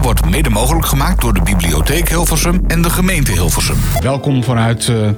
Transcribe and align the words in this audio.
wordt 0.00 0.30
mede 0.30 0.50
mogelijk 0.50 0.86
gemaakt 0.86 1.20
door 1.20 1.34
de 1.34 1.42
Bibliotheek 1.42 2.08
Hilversum 2.08 2.60
en 2.66 2.82
de 2.82 2.90
gemeente 2.90 3.32
Hilversum. 3.32 3.76
Welkom 4.00 4.44
vanuit 4.44 4.88
uh, 4.88 5.08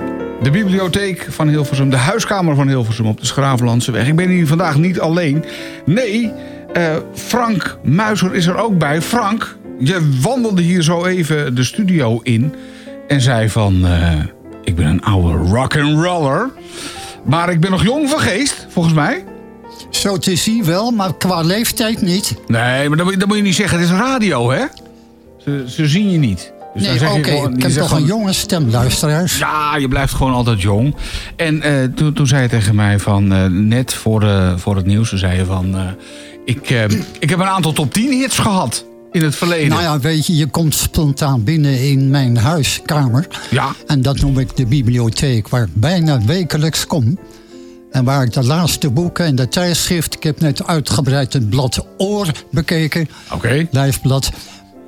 de 0.42 0.50
bibliotheek 0.50 1.26
van 1.30 1.48
Hilversum, 1.48 1.90
de 1.90 1.96
huiskamer 1.96 2.54
van 2.54 2.69
Hilversum 2.69 3.06
op 3.06 3.21
de 3.21 3.26
Schravenlandse 3.26 3.90
weg. 3.90 4.08
Ik 4.08 4.16
ben 4.16 4.29
hier 4.29 4.46
vandaag 4.46 4.76
niet 4.76 5.00
alleen. 5.00 5.45
Nee, 5.84 6.32
uh, 6.76 6.82
Frank 7.14 7.79
Muizer 7.82 8.34
is 8.34 8.46
er 8.46 8.56
ook 8.56 8.79
bij. 8.79 9.02
Frank, 9.02 9.56
je 9.79 10.19
wandelde 10.21 10.63
hier 10.63 10.83
zo 10.83 11.04
even 11.04 11.54
de 11.54 11.65
studio 11.65 12.21
in 12.22 12.54
en 13.09 13.21
zei 13.21 13.49
van... 13.49 13.87
Uh, 13.87 14.13
ik 14.65 14.75
ben 14.75 14.87
een 14.87 15.03
oude 15.03 15.37
rock'n'roller, 15.37 16.51
maar 17.25 17.51
ik 17.51 17.61
ben 17.61 17.70
nog 17.70 17.83
jong 17.83 18.09
van 18.09 18.20
geest, 18.20 18.66
volgens 18.70 18.95
mij. 18.95 19.25
Zo 19.97 20.16
te 20.16 20.37
zien 20.37 20.65
wel, 20.65 20.91
maar 20.91 21.16
qua 21.16 21.41
leeftijd 21.41 22.02
niet. 22.02 22.34
Nee, 22.47 22.88
maar 22.88 22.98
dat, 22.98 23.15
dat 23.19 23.29
moet 23.29 23.37
je 23.37 23.42
niet 23.42 23.55
zeggen. 23.55 23.79
Het 23.79 23.88
is 23.88 23.95
radio, 23.95 24.51
hè? 24.51 24.65
Ze, 25.38 25.65
ze 25.66 25.88
zien 25.88 26.10
je 26.10 26.18
niet. 26.18 26.52
Dus 26.74 26.82
nee, 26.82 27.09
oké, 27.09 27.18
okay. 27.18 27.52
ik 27.55 27.62
heb 27.62 27.73
toch 27.73 27.91
een 27.91 28.04
jonge 28.04 28.32
stem, 28.32 28.70
luisteraars. 28.70 29.38
Ja, 29.38 29.77
je 29.77 29.88
blijft 29.88 30.15
gewoon 30.15 30.32
altijd 30.32 30.60
jong. 30.60 30.95
En 31.37 31.66
uh, 31.66 31.84
toen, 31.95 32.12
toen 32.12 32.27
zei 32.27 32.42
je 32.42 32.48
tegen 32.48 32.74
mij 32.74 32.98
van, 32.98 33.32
uh, 33.32 33.46
net 33.46 33.95
voor, 33.95 34.20
de, 34.20 34.54
voor 34.56 34.77
het 34.77 34.87
nieuws, 34.87 35.09
toen 35.09 35.18
zei 35.18 35.37
je 35.37 35.45
van... 35.45 35.74
Uh, 35.74 35.80
ik, 36.45 36.70
ik 37.18 37.30
heb 37.30 37.38
een 37.38 37.46
aantal 37.46 37.73
top 37.73 37.92
10 37.92 38.12
hits 38.12 38.38
gehad 38.38 38.84
in 39.12 39.23
het 39.23 39.37
verleden. 39.37 39.68
Nou 39.68 39.82
ja, 39.82 39.98
weet 39.98 40.26
je, 40.26 40.37
je 40.37 40.46
komt 40.46 40.74
spontaan 40.74 41.45
binnen 41.45 41.80
in 41.80 42.10
mijn 42.10 42.37
huiskamer. 42.37 43.26
Ja. 43.51 43.74
En 43.87 44.02
dat 44.02 44.20
noem 44.20 44.38
ik 44.38 44.56
de 44.56 44.66
bibliotheek, 44.66 45.48
waar 45.48 45.62
ik 45.62 45.74
bijna 45.74 46.20
wekelijks 46.24 46.87
kom. 46.87 47.18
En 47.94 48.04
waar 48.04 48.22
ik 48.22 48.32
de 48.32 48.44
laatste 48.44 48.90
boeken 48.90 49.24
en 49.24 49.34
de 49.34 49.48
tijdschrift... 49.48 50.14
ik 50.14 50.22
heb 50.22 50.40
net 50.40 50.66
uitgebreid 50.66 51.32
het 51.32 51.48
blad 51.50 51.86
Oor 51.98 52.26
bekeken. 52.50 53.08
Oké. 53.24 53.34
Okay. 53.34 53.68
Lijfblad. 53.70 54.30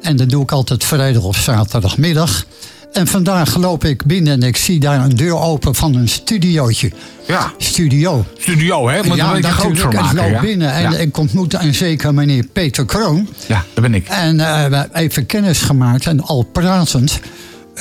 En 0.00 0.16
dat 0.16 0.30
doe 0.30 0.42
ik 0.42 0.52
altijd 0.52 0.84
vrijdag 0.84 1.22
of 1.22 1.36
zaterdagmiddag. 1.36 2.46
En 2.92 3.06
vandaag 3.06 3.56
loop 3.56 3.84
ik 3.84 4.04
binnen 4.04 4.32
en 4.32 4.42
ik 4.42 4.56
zie 4.56 4.80
daar 4.80 5.04
een 5.04 5.16
deur 5.16 5.38
open 5.38 5.74
van 5.74 5.94
een 5.94 6.08
studiootje. 6.08 6.90
Ja. 7.26 7.52
Studio. 7.58 8.24
Studio, 8.38 8.88
hè? 8.88 9.02
Maar 9.02 9.16
ja, 9.16 9.36
een 9.36 9.44
groot 9.44 9.92
maken. 9.92 10.18
Ik 10.18 10.32
loop 10.32 10.40
binnen 10.40 10.72
en 10.72 10.90
ja. 10.90 10.96
ik 10.96 11.16
ontmoet 11.16 11.54
een 11.54 11.74
zeker 11.74 12.14
meneer 12.14 12.44
Peter 12.52 12.84
Kroon. 12.84 13.28
Ja, 13.46 13.64
dat 13.74 13.82
ben 13.82 13.94
ik. 13.94 14.08
En 14.08 14.36
uh, 14.36 14.82
even 14.92 15.26
kennis 15.26 15.58
gemaakt 15.58 16.06
en 16.06 16.20
al 16.20 16.42
pratend 16.42 17.20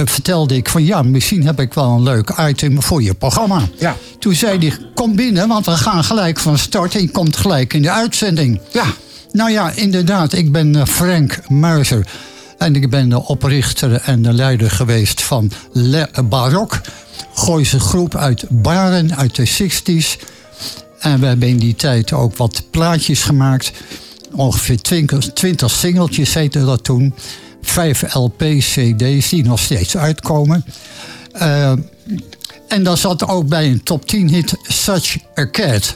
vertelde 0.03 0.55
ik 0.55 0.69
van 0.69 0.85
ja, 0.85 1.01
misschien 1.01 1.45
heb 1.45 1.59
ik 1.59 1.73
wel 1.73 1.89
een 1.89 2.03
leuk 2.03 2.33
item 2.39 2.81
voor 2.81 3.03
je 3.03 3.13
programma. 3.13 3.61
Ja. 3.79 3.95
Toen 4.19 4.35
zei 4.35 4.57
hij, 4.57 4.77
kom 4.93 5.15
binnen, 5.15 5.47
want 5.47 5.65
we 5.65 5.71
gaan 5.71 6.03
gelijk 6.03 6.39
van 6.39 6.57
start 6.57 6.95
en 6.95 7.01
je 7.01 7.09
komt 7.09 7.37
gelijk 7.37 7.73
in 7.73 7.81
de 7.81 7.91
uitzending. 7.91 8.59
Ja. 8.71 8.85
Nou 9.31 9.51
ja, 9.51 9.71
inderdaad, 9.71 10.33
ik 10.33 10.51
ben 10.51 10.75
uh, 10.75 10.85
Frank 10.85 11.39
Muizer. 11.49 12.07
En 12.57 12.75
ik 12.75 12.89
ben 12.89 13.09
de 13.09 13.25
oprichter 13.25 14.01
en 14.01 14.21
de 14.21 14.33
leider 14.33 14.71
geweest 14.71 15.21
van 15.21 15.51
Le 15.71 16.09
Barok. 16.29 16.81
Gooise 17.33 17.79
groep 17.79 18.15
uit 18.15 18.45
Baren, 18.49 19.15
uit 19.15 19.35
de 19.35 19.47
60s. 19.47 20.23
En 20.99 21.19
we 21.19 21.25
hebben 21.25 21.47
in 21.47 21.57
die 21.57 21.75
tijd 21.75 22.13
ook 22.13 22.35
wat 22.35 22.63
plaatjes 22.71 23.23
gemaakt. 23.23 23.71
Ongeveer 24.31 24.81
20, 24.81 25.33
20 25.33 25.71
singeltjes 25.71 26.33
heette 26.33 26.65
dat 26.65 26.83
toen. 26.83 27.13
Vijf 27.65 28.13
LP-CD's 28.13 29.29
die 29.29 29.43
nog 29.43 29.59
steeds 29.59 29.97
uitkomen. 29.97 30.65
Uh, 31.33 31.71
en 32.67 32.83
daar 32.83 32.97
zat 32.97 33.27
ook 33.27 33.47
bij 33.47 33.69
een 33.71 33.83
top 33.83 34.07
10 34.07 34.29
hit 34.29 34.57
Such 34.61 35.17
a 35.39 35.49
Cat. 35.49 35.95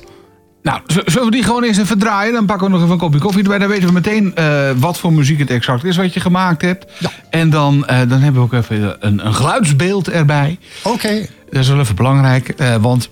Nou, 0.64 0.82
zullen 1.06 1.26
we 1.26 1.32
die 1.32 1.44
gewoon 1.44 1.64
eens 1.64 1.78
even 1.78 2.00
draaien? 2.00 2.34
Dan 2.34 2.46
pakken 2.46 2.66
we 2.66 2.72
nog 2.72 2.82
even 2.82 2.94
een 2.94 3.00
kopje 3.00 3.20
koffie 3.20 3.44
erbij. 3.44 3.58
Dan 3.58 3.68
weten 3.68 3.88
we 3.88 3.94
meteen 3.94 4.34
uh, 4.40 4.70
wat 4.78 4.98
voor 4.98 5.14
muziek 5.14 5.40
het 5.40 5.50
exact 5.50 5.84
is 5.84 5.98
wat 5.98 6.14
je 6.14 6.20
gemaakt 6.20 6.62
hebt. 6.62 6.92
Ja. 7.00 7.12
En 7.30 7.50
dan, 7.50 7.76
uh, 7.76 8.00
dan 8.00 8.20
hebben 8.20 8.34
we 8.34 8.40
ook 8.40 8.54
even 8.54 8.96
een, 9.00 9.26
een 9.26 9.34
geluidsbeeld 9.34 10.10
erbij. 10.10 10.60
Oké. 10.84 10.96
Okay. 10.96 11.30
Dat 11.50 11.60
is 11.62 11.70
wel 11.70 11.80
even 11.80 11.96
belangrijk. 11.96 12.54
Want 12.82 13.10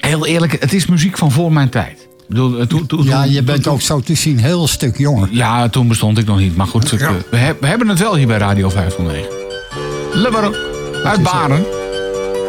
heel 0.00 0.26
eerlijk, 0.26 0.60
het 0.60 0.72
is 0.72 0.86
muziek 0.86 1.18
van 1.18 1.32
voor 1.32 1.52
mijn 1.52 1.68
tijd. 1.68 2.01
Bedoel, 2.32 2.66
to, 2.66 2.86
to, 2.86 3.02
ja, 3.02 3.24
je 3.24 3.42
bent 3.42 3.66
ook 3.66 3.80
zo 3.80 4.00
te 4.00 4.14
zien 4.14 4.38
heel 4.38 4.66
stuk 4.68 4.98
jonger. 4.98 5.28
Ja, 5.30 5.68
toen 5.68 5.88
bestond 5.88 6.18
ik 6.18 6.26
nog 6.26 6.38
niet. 6.38 6.56
Maar 6.56 6.66
goed, 6.66 6.90
ja. 6.90 7.12
we, 7.30 7.36
he, 7.36 7.52
we, 7.60 7.66
hebben 7.66 7.88
het 7.88 7.98
wel 7.98 8.16
hier 8.16 8.26
bij 8.26 8.38
Radio 8.38 8.68
509. 8.68 9.30
Lebber 10.12 10.56
uit 11.04 11.22
Baren. 11.22 11.64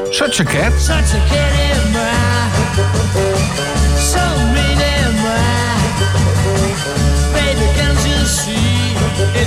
Such 0.09 0.39
a 0.39 0.43
cat. 0.43 0.71
Such 0.79 0.93
a 0.93 1.19
cat 1.29 1.85
in 1.85 1.91
my... 1.91 2.23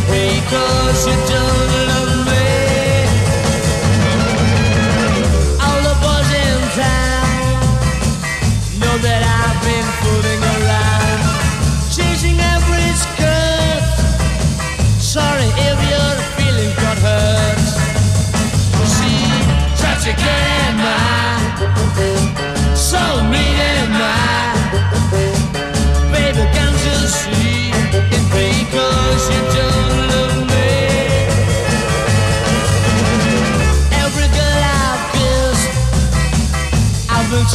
because 0.07 1.07
you 1.07 1.17
don't 1.29 1.96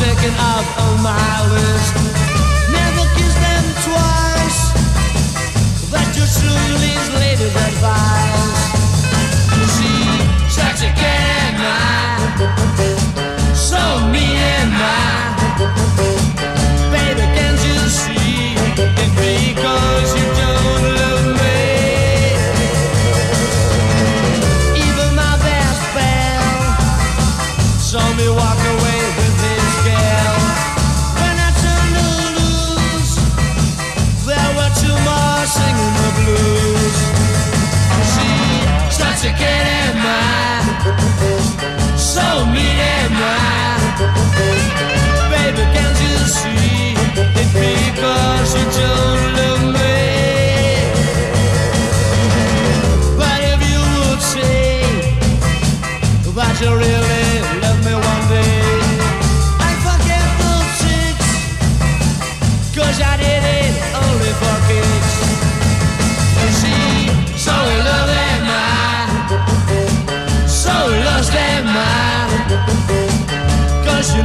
second 0.02 0.34
of 0.34 0.66
on 0.86 0.96
my 1.04 1.36
list. 1.54 1.94
Never 2.74 3.06
kiss 3.18 3.36
them 3.46 3.66
twice. 3.86 4.62
That 5.94 6.10
your 6.18 6.30
truly 6.38 6.92
is 7.02 7.10
later 7.22 7.52
advice. 7.70 8.61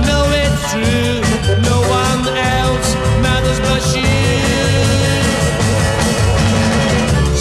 Know 0.09 0.25
it's 0.43 0.63
true 0.73 1.21
No 1.71 1.79
one 2.01 2.23
else 2.61 2.89
matters 3.25 3.61
but 3.67 3.83
you 3.95 4.15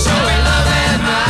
So 0.04 0.14
in 0.34 0.40
love 0.50 0.70
am 0.88 1.06
I 1.06 1.26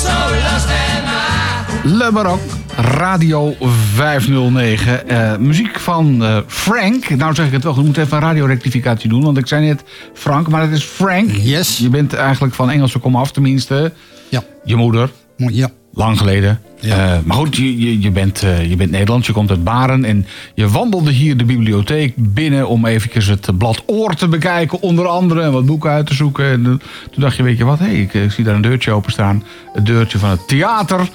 So 0.00 0.16
lost 0.46 0.68
am 0.70 1.04
I 1.06 1.98
Le 1.98 2.12
Baroque, 2.12 2.58
Radio 2.76 3.54
509. 3.94 5.02
Uh, 5.10 5.36
muziek 5.36 5.78
van 5.78 6.22
uh, 6.22 6.38
Frank. 6.46 7.08
Nou 7.08 7.34
zeg 7.34 7.46
ik 7.46 7.52
het 7.52 7.62
wel, 7.62 7.78
ik 7.78 7.84
moet 7.84 7.96
even 7.96 8.16
een 8.16 8.22
radiorectificatie 8.22 9.08
doen. 9.08 9.22
Want 9.22 9.38
ik 9.38 9.46
zei 9.46 9.66
net 9.66 9.84
Frank, 10.12 10.48
maar 10.48 10.60
het 10.62 10.70
is 10.70 10.84
Frank. 10.84 11.30
Yes. 11.30 11.78
Je 11.78 11.88
bent 11.88 12.14
eigenlijk 12.14 12.54
van 12.54 12.70
Engelse 12.70 12.98
kom 12.98 13.16
af, 13.16 13.32
tenminste. 13.32 13.92
Ja. 14.28 14.42
Je 14.64 14.76
moeder. 14.76 15.10
Ja. 15.36 15.68
Lang 15.92 16.18
geleden. 16.18 16.60
Ja. 16.80 17.14
Eh, 17.14 17.18
maar 17.24 17.36
goed, 17.36 17.56
je, 17.56 17.78
je, 17.78 18.00
je, 18.00 18.10
bent, 18.10 18.42
eh, 18.42 18.68
je 18.70 18.76
bent 18.76 18.90
Nederlands, 18.90 19.26
je 19.26 19.32
komt 19.32 19.50
uit 19.50 19.64
Baren. 19.64 20.04
En 20.04 20.26
je 20.54 20.68
wandelde 20.68 21.10
hier 21.10 21.36
de 21.36 21.44
bibliotheek 21.44 22.12
binnen 22.16 22.68
om 22.68 22.86
eventjes 22.86 23.26
het 23.26 23.58
blad 23.58 23.82
Oor 23.86 24.14
te 24.14 24.28
bekijken. 24.28 24.80
Onder 24.80 25.06
andere 25.06 25.42
en 25.42 25.52
wat 25.52 25.66
boeken 25.66 25.90
uit 25.90 26.06
te 26.06 26.14
zoeken. 26.14 26.50
En 26.50 26.62
toen 26.62 26.80
dacht 27.22 27.36
je, 27.36 27.42
weet 27.42 27.58
je 27.58 27.64
wat, 27.64 27.78
hey, 27.78 27.94
ik, 27.94 28.14
ik 28.14 28.30
zie 28.30 28.44
daar 28.44 28.54
een 28.54 28.60
deurtje 28.60 28.92
openstaan. 28.92 29.44
Het 29.72 29.86
deurtje 29.86 30.18
van 30.18 30.30
het 30.30 30.48
theater. 30.48 31.08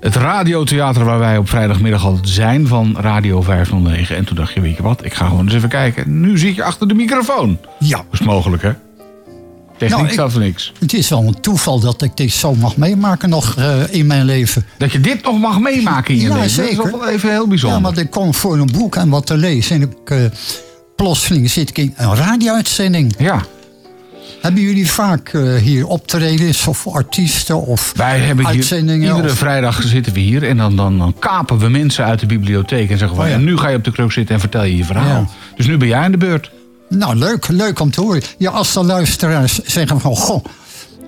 Het 0.00 0.16
radiotheater 0.16 1.04
waar 1.04 1.18
wij 1.18 1.36
op 1.36 1.48
vrijdagmiddag 1.48 2.04
altijd 2.04 2.28
zijn 2.28 2.66
van 2.66 2.96
Radio 3.00 3.42
509. 3.42 4.16
En 4.16 4.24
toen 4.24 4.36
dacht 4.36 4.52
je, 4.52 4.60
weet 4.60 4.76
je 4.76 4.82
wat, 4.82 5.04
ik 5.04 5.14
ga 5.14 5.26
gewoon 5.26 5.44
eens 5.44 5.54
even 5.54 5.68
kijken. 5.68 6.20
Nu 6.20 6.38
zit 6.38 6.54
je 6.54 6.62
achter 6.62 6.88
de 6.88 6.94
microfoon. 6.94 7.58
Ja. 7.78 7.96
Dat 7.96 8.20
is 8.20 8.26
mogelijk, 8.26 8.62
hè? 8.62 8.70
Techniek 9.88 10.16
Nou, 10.16 10.38
niks. 10.38 10.72
Het 10.78 10.92
is 10.94 11.08
wel 11.08 11.22
een 11.26 11.40
toeval 11.40 11.80
dat 11.80 12.02
ik 12.02 12.16
dit 12.16 12.32
zo 12.32 12.54
mag 12.54 12.76
meemaken 12.76 13.28
nog 13.28 13.54
eh, 13.56 13.74
in 13.90 14.06
mijn 14.06 14.24
leven. 14.24 14.64
Dat 14.78 14.92
je 14.92 15.00
dit 15.00 15.22
nog 15.24 15.38
mag 15.38 15.58
meemaken 15.60 16.14
in 16.14 16.20
je 16.20 16.26
Ja, 16.28 16.34
leven. 16.34 16.50
zeker. 16.50 16.76
Dat 16.76 16.86
is 16.86 16.90
wel 16.92 17.08
even 17.08 17.30
heel 17.30 17.46
bijzonder. 17.48 17.78
Ja, 17.78 17.84
want 17.84 17.98
ik 17.98 18.10
kom 18.10 18.34
voor 18.34 18.58
een 18.58 18.70
boek 18.72 18.96
en 18.96 19.08
wat 19.08 19.26
te 19.26 19.36
lezen. 19.36 19.76
En 19.76 19.82
ik, 19.82 20.10
eh, 20.10 20.18
plotseling 20.96 21.50
zit 21.50 21.68
ik 21.68 21.78
in 21.78 21.94
een 21.96 22.14
radio-uitzending. 22.14 23.14
Ja, 23.18 23.40
Hebben 24.40 24.62
jullie 24.62 24.90
vaak 24.90 25.28
eh, 25.28 25.54
hier 25.54 25.86
optredens 25.86 26.66
of 26.66 26.86
artiesten 26.86 27.66
of 27.66 27.92
wij 27.96 28.18
hebben 28.18 28.46
hier 28.46 28.54
uitzendingen? 28.54 29.08
iedere 29.08 29.32
of- 29.32 29.38
vrijdag 29.38 29.82
zitten 29.82 30.12
we 30.12 30.20
hier 30.20 30.48
en 30.48 30.56
dan, 30.56 30.76
dan, 30.76 30.98
dan 30.98 31.14
kapen 31.18 31.58
we 31.58 31.68
mensen 31.68 32.04
uit 32.04 32.20
de 32.20 32.26
bibliotheek 32.26 32.90
en 32.90 32.98
zeggen 32.98 33.16
van 33.16 33.24
Oh 33.26 33.30
ja. 33.30 33.36
ja, 33.38 33.42
nu 33.44 33.56
ga 33.58 33.68
je 33.68 33.76
op 33.76 33.84
de 33.84 33.92
kruk 33.92 34.12
zitten 34.12 34.34
en 34.34 34.40
vertel 34.40 34.64
je 34.64 34.76
je 34.76 34.84
verhaal. 34.84 35.06
Ja. 35.20 35.26
Dus 35.56 35.66
nu 35.66 35.76
ben 35.76 35.88
jij 35.88 35.98
aan 35.98 36.10
de 36.10 36.16
beurt. 36.18 36.50
Nou, 36.96 37.16
leuk, 37.16 37.48
leuk 37.48 37.80
om 37.80 37.90
te 37.90 38.00
horen. 38.00 38.22
Ja, 38.38 38.50
als 38.50 38.72
de 38.72 38.84
luisteraars 38.84 39.58
zeggen 39.64 40.00
van... 40.00 40.16
Goh, 40.16 40.44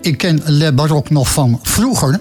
ik 0.01 0.19
ken 0.19 0.43
Le 0.45 0.73
Baroque 0.73 1.13
nog 1.13 1.33
van 1.33 1.61
vroeger... 1.63 2.21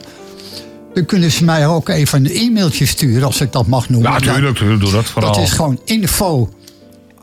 dan 0.93 1.05
kunnen 1.05 1.31
ze 1.31 1.43
mij 1.43 1.67
ook 1.67 1.89
even 1.89 2.25
een 2.25 2.31
e-mailtje 2.31 2.85
sturen, 2.85 3.23
als 3.23 3.41
ik 3.41 3.51
dat 3.51 3.67
mag 3.67 3.89
noemen. 3.89 4.11
Ja, 4.11 4.19
tuurlijk, 4.19 4.57
tuurlijk, 4.57 4.81
doe 4.81 4.91
dat 4.91 5.05
vooral. 5.05 5.33
Dat 5.33 5.43
is 5.43 5.51
gewoon 5.51 5.79
info, 5.85 6.49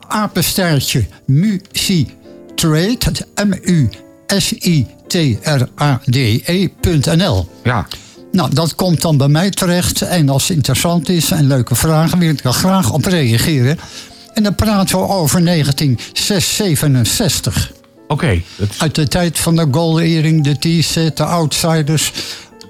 apensterretje, 0.09 1.07
musitrade, 1.27 2.99
M-U-S-I-T-R-A-D-E.nl. 6.11 7.49
Ja, 7.65 7.87
Nou, 8.33 8.55
dat 8.55 8.75
komt 8.75 9.01
dan 9.01 9.17
bij 9.17 9.29
mij 9.29 9.51
terecht. 9.51 10.03
En 10.03 10.29
als 10.29 10.49
het 10.49 10.57
interessant 10.57 11.09
is 11.09 11.31
en 11.31 11.47
leuke 11.47 11.75
vragen, 11.75 12.19
wil 12.19 12.31
ik 12.31 12.45
er 12.45 12.53
graag 12.53 12.93
op 12.93 13.05
reageren. 13.05 13.79
En 14.35 14.43
dan 14.43 14.55
praten 14.55 14.99
we 14.99 15.09
over 15.09 15.45
1967. 15.45 17.73
oké. 18.09 18.41
Uit 18.79 18.95
de 18.95 19.09
tijd 19.09 19.39
van 19.39 19.57
de 19.57 19.67
Gold 19.71 20.01
Earring, 20.01 20.45
de 20.45 20.81
T-set, 20.81 21.17
de 21.17 21.25
Outsiders. 21.25 22.13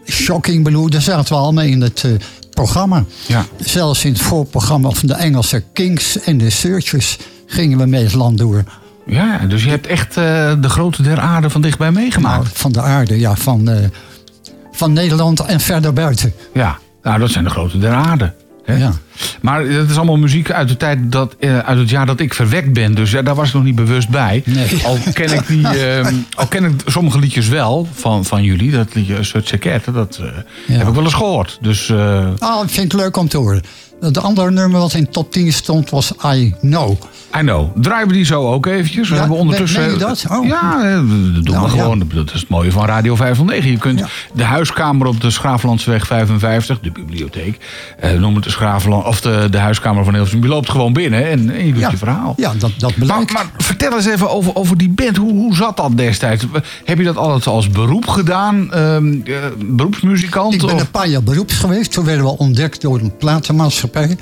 Shocking 0.07 0.65
Blue, 0.65 0.91
daar 0.91 1.03
zaten 1.03 1.35
we 1.35 1.41
allemaal 1.41 1.65
in 1.65 1.81
het 1.81 2.05
eh, 2.05 2.11
programma. 2.51 3.05
Ja. 3.27 3.45
Zelfs 3.59 4.05
in 4.05 4.13
het 4.13 4.23
voorprogramma 4.23 4.91
van 4.91 5.09
de 5.09 5.15
Engelse 5.15 5.63
Kings 5.73 6.21
en 6.21 6.39
de 6.39 6.51
Searchers 6.51 7.19
gingen 7.47 7.79
we 7.79 7.87
mee 7.87 8.03
het 8.03 8.13
land 8.13 8.39
door. 8.39 8.65
Ja, 9.07 9.39
dus 9.39 9.65
je 9.65 9.71
hebt 9.71 9.87
echt 9.87 10.17
eh, 10.17 10.53
de 10.61 10.69
grootte 10.69 11.03
der 11.03 11.19
aarde 11.19 11.51
van 11.51 11.61
dichtbij 11.61 11.93
meegemaakt. 11.93 12.43
Nou, 12.43 12.49
van 12.53 12.73
de 12.73 12.81
aarde, 12.81 13.19
ja, 13.19 13.37
van, 13.37 13.69
eh, 13.69 13.85
van 14.73 14.93
Nederland 14.93 15.41
en 15.41 15.61
verder 15.61 15.93
buiten. 15.93 16.33
Ja, 16.55 16.79
nou 17.03 17.19
dat 17.19 17.31
zijn 17.31 17.45
de 17.45 17.51
grootte 17.51 17.79
der 17.79 17.93
aarde. 17.93 18.35
Hè? 18.65 18.77
Ja. 18.77 18.93
Maar 19.41 19.61
het 19.67 19.91
is 19.91 19.97
allemaal 19.97 20.17
muziek 20.17 20.51
uit 20.51 20.69
de 20.69 20.77
tijd 20.77 20.99
dat, 21.13 21.35
eh, 21.41 21.59
uit 21.59 21.79
het 21.79 21.91
jaar 21.91 22.07
dat 22.07 22.21
ik 22.21 22.35
verwekt 22.35 22.73
ben. 22.73 22.95
Dus 22.95 23.11
ja, 23.11 23.23
daar 23.23 23.35
was 23.35 23.49
ik 23.49 23.55
nog 23.55 23.65
niet 23.65 23.75
bewust 23.75 24.09
bij. 24.09 24.43
Nee. 24.47 24.69
Al 24.85 24.99
ken 25.13 25.33
ik 25.35 25.47
die, 25.47 25.69
ehm, 25.89 26.15
al 26.35 26.47
ken 26.47 26.65
ik 26.65 26.73
sommige 26.87 27.19
liedjes 27.19 27.49
wel 27.49 27.89
van, 27.95 28.25
van 28.25 28.43
jullie. 28.43 28.71
Dat 28.71 28.95
liedje 28.95 29.59
Cat, 29.59 29.95
dat 29.95 30.17
eh, 30.23 30.27
Ja. 30.67 30.75
heb 30.79 30.89
ik 30.89 30.95
wel 30.95 31.05
eens 31.05 31.15
gehoord. 31.15 31.59
Dus 31.61 31.93
Ah, 32.39 32.63
ik 32.65 32.71
vind 32.71 32.93
het 32.93 33.01
leuk 33.01 33.17
om 33.17 33.29
te 33.29 33.37
horen. 33.37 33.63
Het 34.01 34.19
andere 34.19 34.51
nummer 34.51 34.81
wat 34.81 34.95
in 34.95 35.11
top 35.11 35.33
10 35.33 35.53
stond 35.53 35.91
was 35.91 36.13
I 36.35 36.55
Know. 36.61 36.91
I 37.37 37.41
know. 37.41 37.83
Draaien 37.83 38.07
we 38.09 38.13
die 38.13 38.25
zo 38.25 38.53
ook 38.53 38.67
eventjes? 38.67 39.09
We 39.09 39.15
Ja, 39.15 39.21
hebben 39.21 39.39
ondertussen. 39.39 39.81
meen 39.81 39.91
je 39.93 39.99
dat? 39.99 40.25
Oh. 40.31 40.47
Ja, 40.47 40.83
dat 40.83 41.09
doen 41.45 41.55
Nou, 41.55 41.71
we 41.71 41.77
ja. 41.77 41.83
gewoon. 41.83 42.05
Dat 42.15 42.33
is 42.35 42.41
het 42.41 42.49
mooie 42.49 42.73
van 42.73 42.87
Radio 42.87 43.15
509. 43.15 43.71
Je 43.71 43.79
kunt 43.79 43.99
Ja. 43.99 44.07
de 44.35 44.45
huiskamer 44.45 45.07
op 45.07 45.21
de 45.21 45.31
Schraaflandsweg 45.31 46.07
55, 46.07 46.81
de 46.81 46.91
bibliotheek, 46.91 47.59
eh, 47.99 48.13
noem 48.13 48.35
het 48.35 48.45
de 48.45 48.51
Schraafland, 48.51 49.00
of 49.07 49.21
de, 49.21 49.47
de 49.51 49.59
huiskamer 49.59 50.05
van 50.05 50.13
Hilversum. 50.15 50.43
Je 50.43 50.49
loopt 50.49 50.71
gewoon 50.71 50.93
binnen 50.93 51.25
en, 51.31 51.51
en 51.51 51.67
je 51.67 51.73
doet 51.73 51.81
Ja, 51.83 51.91
je 51.91 51.97
verhaal. 51.97 52.35
ja 52.37 52.53
dat, 52.59 52.71
dat 52.79 52.97
Maar, 52.97 53.07
blijkt. 53.07 53.33
maar 53.33 53.51
vertel 53.57 53.97
eens 53.97 54.07
even 54.07 54.31
over, 54.31 54.55
over 54.57 54.77
die 54.79 54.89
band. 54.89 55.17
Hoe, 55.17 55.33
hoe 55.33 55.55
zat 55.55 55.77
dat 55.77 55.97
destijds? 55.97 56.45
Heb 56.85 56.99
je 56.99 57.05
dat 57.05 57.17
altijd 57.17 57.47
als 57.47 57.69
beroep 57.71 58.07
gedaan? 58.07 58.73
Ehm, 58.73 59.15
eh, 59.25 59.35
beroepsmuzikant? 59.67 60.55
ik 60.55 60.61
ben 60.61 60.75
of- 60.75 60.81
een 60.81 60.91
paar 60.91 61.09
jaar 61.09 61.23
beroeps 61.23 61.55
geweest. 61.55 61.93
Toen 61.93 62.05
werden 62.05 62.25
we 62.25 62.39
ontdekt 62.39 62.81
door 62.81 62.99
een 63.01 63.17
platenmaatschappij. 63.17 64.17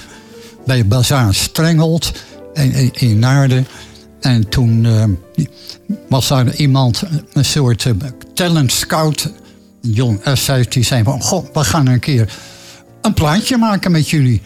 Bij 0.67 0.87
Bazaar 0.87 1.35
Strenghold 1.35 2.13
in, 2.55 2.73
in, 2.73 2.91
in 2.95 3.19
Naarden. 3.19 3.67
En 4.21 4.49
toen 4.49 4.85
eh, 4.85 5.45
was 6.09 6.29
daar 6.29 6.55
iemand, 6.55 7.03
een 7.33 7.45
soort 7.45 7.85
eh, 7.87 7.93
talent 8.35 8.73
scout. 8.73 9.33
John 9.81 10.21
S. 10.35 10.51
die 10.69 10.85
zei 10.85 11.03
van... 11.03 11.23
Goh, 11.23 11.47
we 11.53 11.65
gaan 11.65 11.87
een 11.87 12.01
keer 12.01 12.33
een 13.03 13.15
plaatje 13.15 13.57
maken 13.57 13.91
met 13.91 14.09
jullie. 14.11 14.43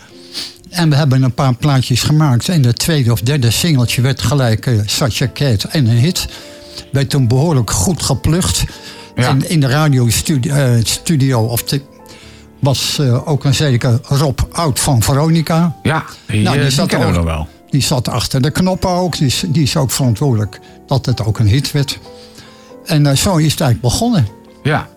En 0.72 0.90
we 0.90 0.96
hebben 0.96 1.22
een 1.22 1.34
paar 1.34 1.54
plaatjes 1.54 2.02
gemaakt. 2.02 2.48
En 2.48 2.62
de 2.62 2.72
tweede 2.72 3.12
of 3.12 3.20
derde 3.20 3.50
singeltje 3.50 4.02
werd 4.02 4.22
gelijk 4.22 4.66
uh, 4.66 4.80
Such 4.86 5.20
a 5.22 5.28
Cat 5.34 5.64
en 5.64 5.86
een 5.86 5.96
hit. 5.96 6.26
Werd 6.92 7.10
toen 7.10 7.28
behoorlijk 7.28 7.70
goed 7.70 8.02
geplucht. 8.02 8.64
Ja. 9.14 9.28
En 9.28 9.48
in 9.48 9.60
de 9.60 9.66
radiostudio 9.66 10.54
uh, 10.54 10.84
studio, 10.84 11.40
of 11.42 11.62
de, 11.62 11.80
was 12.58 12.98
uh, 13.00 13.28
ook 13.28 13.44
een 13.44 13.54
zeker 13.54 13.98
Rob 14.02 14.38
Oud 14.52 14.80
van 14.80 15.02
Veronica. 15.02 15.76
Ja, 15.82 16.04
die, 16.26 16.42
Nou, 16.42 16.60
die, 16.60 16.70
zat 16.70 16.88
kennen 16.88 17.08
we 17.12 17.18
ook- 17.18 17.24
nog 17.24 17.34
wel. 17.34 17.48
Die 17.70 17.82
zat 17.82 18.08
achter 18.08 18.42
de 18.42 18.50
knoppen 18.50 18.90
ook. 18.90 19.16
Die 19.16 19.26
is, 19.26 19.44
die 19.48 19.62
is 19.62 19.76
ook 19.76 19.90
verantwoordelijk 19.90 20.60
dat 20.86 21.06
het 21.06 21.24
ook 21.24 21.38
een 21.38 21.46
hit 21.48 21.72
werd. 21.72 21.98
En 22.84 23.04
uh, 23.06 23.12
zo 23.12 23.36
is 23.36 23.50
het 23.50 23.60
eigenlijk 23.60 23.80
begonnen. 23.80 24.26
Ja. 24.62 24.88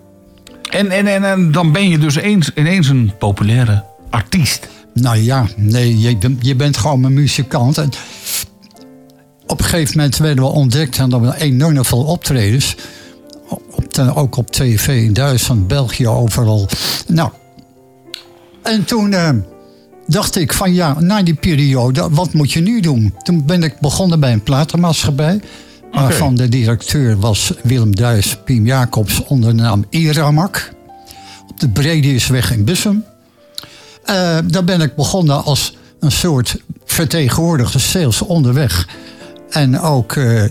En, 0.69 0.91
en, 0.91 1.07
en, 1.07 1.23
en 1.23 1.51
dan 1.51 1.71
ben 1.71 1.89
je 1.89 1.97
dus 1.97 2.15
eens, 2.15 2.51
ineens 2.55 2.87
een 2.89 3.11
populaire 3.19 3.83
artiest. 4.09 4.67
Nou 5.01 5.17
ja, 5.17 5.47
nee, 5.55 5.99
je, 5.99 6.17
je 6.39 6.55
bent 6.55 6.77
gewoon 6.77 7.03
een 7.03 7.13
muzikant. 7.13 7.77
En 7.77 7.89
op 9.47 9.59
een 9.59 9.65
gegeven 9.65 9.97
moment 9.97 10.17
werden 10.17 10.43
we 10.43 10.49
ontdekt 10.49 10.97
en 10.97 11.21
we 11.21 11.35
enorm 11.39 11.85
veel 11.85 12.03
optredens. 12.03 12.75
Op 13.49 13.93
de- 13.93 14.15
ook 14.15 14.35
op 14.37 14.51
tv 14.51 14.87
in 15.03 15.13
Duitsland, 15.13 15.67
België, 15.67 16.07
overal. 16.07 16.67
Nou, 17.07 17.29
en 18.63 18.85
toen 18.85 19.13
eh, 19.13 19.29
dacht 20.07 20.35
ik 20.35 20.53
van 20.53 20.73
ja, 20.73 20.99
na 20.99 21.23
die 21.23 21.33
periode, 21.33 22.07
wat 22.11 22.33
moet 22.33 22.51
je 22.51 22.59
nu 22.61 22.79
doen? 22.79 23.13
Toen 23.23 23.45
ben 23.45 23.63
ik 23.63 23.79
begonnen 23.79 24.19
bij 24.19 24.31
een 24.33 24.43
platenmaatschappij. 24.43 25.39
Waarvan 25.91 26.35
de 26.35 26.49
directeur 26.49 27.19
was 27.19 27.53
Willem 27.63 27.95
Duis, 27.95 28.37
Piem 28.45 28.65
Jacobs 28.65 29.23
onder 29.23 29.55
de 29.55 29.61
naam 29.61 29.85
Iramak. 29.89 30.73
Op 31.49 31.59
de 31.59 31.69
Brediusweg 31.69 32.51
in 32.53 32.63
Bussum. 32.65 33.03
Eh, 34.05 34.37
daar 34.45 34.63
ben 34.63 34.81
ik 34.81 34.95
begonnen 34.95 35.43
als 35.43 35.75
een 35.99 36.11
soort 36.11 36.57
vertegenwoordiger 36.85 37.79
sales 37.79 38.21
onderweg. 38.21 38.87
En 39.49 39.79
ook 39.79 40.15
eh, 40.15 40.43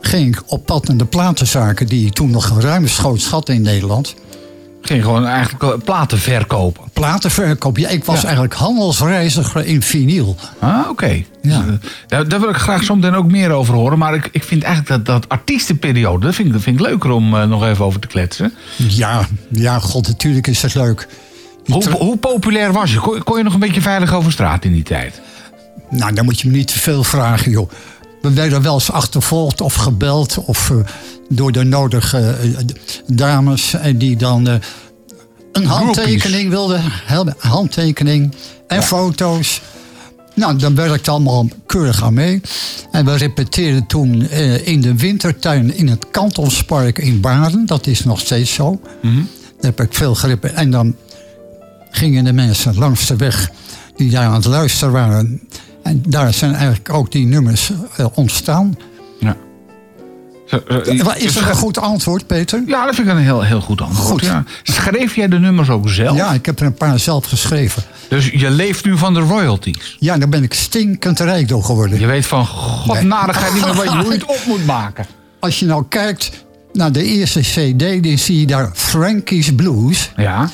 ging 0.00 0.36
ik 0.36 0.42
op 0.46 0.66
pad 0.66 0.86
naar 0.88 0.96
de 0.96 1.04
platenzaken 1.04 1.86
die 1.86 2.10
toen 2.10 2.30
nog 2.30 2.60
ruimschoots 2.60 3.26
had 3.28 3.48
in 3.48 3.62
Nederland. 3.62 4.14
Ging 4.82 5.02
gewoon 5.02 5.26
eigenlijk 5.26 5.62
eh, 5.62 5.70
platen 5.84 6.18
verkopen. 6.18 6.82
Platenverkoop. 6.92 7.78
Ja, 7.78 7.88
ik 7.88 8.04
was 8.04 8.16
Ja. 8.18 8.24
eigenlijk 8.24 8.54
handelsreiziger 8.54 9.64
in 9.66 9.82
vinyl. 9.82 10.36
Ah, 10.58 10.88
oké. 10.90 11.22
Ja. 11.42 11.60
Dus, 11.62 11.78
Daar, 12.06 12.28
daar 12.28 12.40
wil 12.40 12.48
ik 12.48 12.56
graag 12.56 12.82
zo 12.84 12.94
meteen 12.96 13.14
ook 13.14 13.30
meer 13.30 13.50
over 13.50 13.74
horen. 13.74 13.98
Maar 13.98 14.14
ik, 14.14 14.28
ik 14.32 14.44
vind 14.44 14.62
eigenlijk 14.62 15.04
dat, 15.04 15.06
dat 15.06 15.28
artiestenperiode, 15.28 16.26
dat 16.26 16.34
vind, 16.34 16.46
ik- 16.48 16.54
dat 16.54 16.62
vind 16.62 16.80
ik 16.80 16.86
leuker 16.86 17.10
om 17.10 17.48
nog 17.48 17.64
even 17.64 17.84
over 17.84 18.00
te 18.00 18.06
kletsen. 18.06 18.52
Ja, 18.76 19.26
ja, 19.50 19.78
god, 19.78 20.06
natuurlijk 20.08 20.46
is 20.46 20.62
het 20.62 20.74
leuk. 20.74 21.08
Hoe, 21.66 21.90
hoe 21.90 22.16
populair 22.16 22.72
was 22.72 22.92
je? 22.92 23.00
Kon, 23.00 23.22
kon 23.22 23.36
je 23.36 23.44
nog 23.44 23.54
een 23.54 23.60
beetje 23.60 23.80
veilig 23.80 24.14
over 24.14 24.32
straat 24.32 24.64
in 24.64 24.72
die 24.72 24.82
tijd? 24.82 25.20
Nou, 25.90 26.12
dan 26.12 26.24
moet 26.24 26.40
je 26.40 26.48
me 26.48 26.56
niet 26.56 26.66
te 26.66 26.78
veel 26.78 27.04
vragen, 27.04 27.50
joh. 27.50 27.70
We 28.24 28.32
werden 28.32 28.62
wel 28.62 28.74
eens 28.74 28.90
achtervolgd 28.90 29.60
of 29.60 29.74
gebeld 29.74 30.38
of 30.44 30.70
eh, 30.70 30.76
door 31.28 31.52
de 31.52 31.64
nodige 31.64 32.18
eh, 32.18 32.48
dames 33.06 33.74
eh, 33.74 33.94
die 33.96 34.16
dan 34.16 34.60
een 35.52 35.66
handtekening 35.66 36.50
wilden. 36.50 36.82
Handtekening 37.38 38.34
en 38.66 38.82
foto's. 38.82 39.60
Nou, 40.34 40.56
daar 40.56 40.74
werkte 40.74 41.10
allemaal 41.10 41.48
keurig 41.66 42.02
aan 42.02 42.14
mee. 42.14 42.40
En 42.90 43.04
we 43.04 43.16
repeteerden 43.16 43.86
toen 43.86 44.30
in 44.64 44.80
de 44.80 44.96
wintertuin 44.96 45.76
in 45.76 45.88
het 45.88 46.06
Kantonspark 46.10 46.98
in 46.98 47.20
Baden. 47.20 47.66
Dat 47.66 47.86
is 47.86 48.04
nog 48.04 48.20
steeds 48.20 48.54
zo. 48.54 48.80
Daar 49.02 49.12
heb 49.60 49.80
ik 49.80 49.94
veel 49.94 50.14
gerepeteerd. 50.14 50.58
En 50.58 50.70
dan 50.70 50.96
gingen 51.96 52.24
de 52.24 52.32
mensen 52.32 52.74
langs 52.78 53.06
de 53.06 53.16
weg 53.16 53.50
die 53.96 54.10
daar 54.10 54.24
aan 54.26 54.34
het 54.34 54.44
luisteren 54.44 54.92
waren. 54.92 55.40
En 55.82 56.02
daar 56.08 56.32
zijn 56.34 56.54
eigenlijk 56.54 56.90
ook 56.92 57.12
die 57.12 57.26
nummers 57.26 57.70
eh, 57.96 58.06
ontstaan. 58.14 58.76
Ja. 59.20 59.36
Z- 60.46 60.52
Maar 61.02 61.18
Is 61.18 61.34
dat 61.34 61.48
een 61.48 61.54
goed 61.54 61.78
antwoord, 61.78 62.26
Peter? 62.26 62.62
Ja, 62.66 62.84
dat 62.86 62.94
vind 62.94 63.06
ik 63.08 63.12
een 63.14 63.20
heel, 63.20 63.42
heel 63.42 63.60
goed 63.60 63.80
antwoord. 63.80 64.08
Goed. 64.08 64.20
Ja. 64.22 64.44
Schreef 64.62 65.14
jij 65.16 65.28
de 65.28 65.38
nummers 65.38 65.68
ook 65.70 65.88
zelf? 65.88 66.16
Ja, 66.16 66.32
ik 66.32 66.46
heb 66.46 66.60
er 66.60 66.66
een 66.66 66.74
paar 66.74 66.98
zelf 66.98 67.24
geschreven. 67.26 67.82
Dus 68.08 68.30
je 68.30 68.50
leeft 68.50 68.84
nu 68.84 68.98
van 68.98 69.14
de 69.14 69.20
royalties. 69.20 69.96
Ja, 69.98 70.18
daar 70.18 70.28
ben 70.28 70.42
ik 70.42 70.54
stinkend 70.54 71.20
rijk 71.20 71.48
door 71.48 71.64
geworden. 71.64 72.00
Je 72.00 72.06
weet 72.06 72.26
van 72.26 72.46
godnadigheid 72.46 73.52
niet 73.54 73.64
meer 73.64 73.74
wat 73.74 73.86
hoe 73.86 74.04
je 74.04 74.10
het 74.12 74.24
op 74.24 74.40
moet 74.46 74.66
maken. 74.66 75.06
Als 75.40 75.58
je 75.58 75.66
nou 75.66 75.84
kijkt 75.88 76.30
naar 76.72 76.92
de 76.92 77.04
eerste 77.04 77.40
CD, 77.40 78.04
dan 78.04 78.18
zie 78.18 78.40
je 78.40 78.46
daar 78.46 78.70
Frankie's 78.74 79.54
Blues. 79.54 80.12
Ja. 80.16 80.50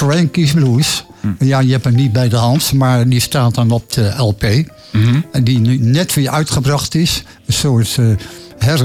Frankie's 0.00 0.52
Blues. 0.52 1.04
Ja, 1.38 1.58
je 1.58 1.72
hebt 1.72 1.84
hem 1.84 1.94
niet 1.94 2.12
bij 2.12 2.28
de 2.28 2.36
hand, 2.36 2.72
maar 2.72 3.08
die 3.08 3.20
staat 3.20 3.54
dan 3.54 3.70
op 3.70 3.92
de 3.92 4.14
LP. 4.16 4.42
En 5.32 5.44
die 5.44 5.58
nu 5.58 5.76
net 5.78 6.14
weer 6.14 6.30
uitgebracht 6.30 6.94
is. 6.94 7.24
Een 7.46 7.52
soort 7.52 7.98
eh 7.98 8.16